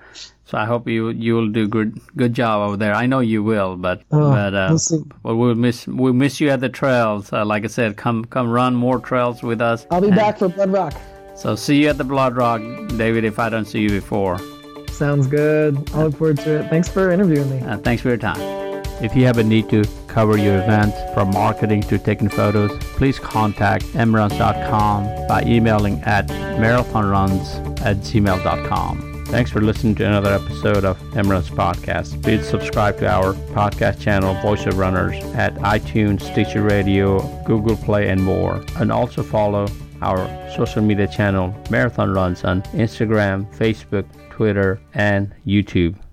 so 0.48 0.56
I 0.58 0.64
hope 0.64 0.88
you 0.88 1.10
you 1.10 1.34
will 1.34 1.48
do 1.48 1.68
good 1.68 2.00
good 2.16 2.32
job 2.34 2.66
over 2.66 2.76
there. 2.76 2.94
I 2.94 3.06
know 3.06 3.20
you 3.20 3.42
will, 3.42 3.76
but 3.76 4.02
Oh, 4.10 4.30
but 4.32 4.54
uh, 4.54 4.66
we'll 4.70 4.78
see. 4.78 5.02
but 5.22 5.36
we'll 5.36 5.54
miss 5.54 5.86
we'll 5.86 6.14
miss 6.14 6.40
you 6.40 6.48
at 6.50 6.60
the 6.60 6.68
trails. 6.70 7.32
Uh, 7.32 7.44
like 7.44 7.64
I 7.64 7.68
said, 7.68 7.96
come 7.96 8.24
come 8.24 8.48
run 8.50 8.74
more 8.74 8.98
trails 8.98 9.42
with 9.42 9.60
us. 9.60 9.86
I'll 9.90 10.00
be 10.00 10.08
And 10.08 10.16
back 10.16 10.38
for 10.38 10.48
Blood 10.48 10.72
Rock. 10.72 10.94
So 11.36 11.54
see 11.54 11.82
you 11.82 11.88
at 11.88 11.98
the 11.98 12.04
Blood 12.04 12.34
Rock, 12.36 12.60
David. 12.96 13.24
If 13.24 13.38
I 13.38 13.48
don't 13.48 13.66
see 13.66 13.80
you 13.80 13.90
before, 13.90 14.38
Sounds 14.90 15.28
good. 15.28 15.76
I 15.94 16.02
look 16.04 16.16
forward 16.16 16.38
to 16.38 16.60
it. 16.60 16.70
Thanks 16.70 16.88
for 16.88 17.12
interviewing 17.12 17.50
me. 17.50 17.60
uh, 17.64 17.78
thanks 17.78 18.02
for 18.02 18.08
your 18.08 18.16
time. 18.16 18.40
If 19.00 19.14
you 19.14 19.26
have 19.26 19.38
a 19.38 19.44
need 19.44 19.68
to 19.70 19.84
cover 20.08 20.36
your 20.36 20.56
events 20.60 20.96
from 21.14 21.30
marketing 21.30 21.82
to 21.82 21.98
taking 21.98 22.28
photos, 22.28 22.76
please 22.98 23.20
contact 23.20 23.84
mruns.com 23.94 25.28
by 25.28 25.44
emailing 25.46 26.00
at 26.02 26.26
marathonruns 26.26 27.80
at 27.82 27.98
gmail.com. 27.98 29.07
Thanks 29.28 29.50
for 29.50 29.60
listening 29.60 29.94
to 29.96 30.06
another 30.06 30.32
episode 30.32 30.86
of 30.86 30.98
Emrun's 31.12 31.50
Podcast. 31.50 32.22
Please 32.22 32.48
subscribe 32.48 32.96
to 33.00 33.06
our 33.06 33.34
podcast 33.52 34.00
channel, 34.00 34.32
Voice 34.40 34.64
of 34.64 34.78
Runners, 34.78 35.22
at 35.34 35.54
iTunes, 35.56 36.22
Stitcher 36.22 36.62
Radio, 36.62 37.20
Google 37.44 37.76
Play, 37.76 38.08
and 38.08 38.24
more. 38.24 38.64
And 38.76 38.90
also 38.90 39.22
follow 39.22 39.68
our 40.00 40.26
social 40.56 40.80
media 40.80 41.06
channel, 41.06 41.54
Marathon 41.70 42.14
Runs, 42.14 42.42
on 42.42 42.62
Instagram, 42.72 43.54
Facebook, 43.54 44.06
Twitter, 44.30 44.80
and 44.94 45.34
YouTube. 45.46 45.98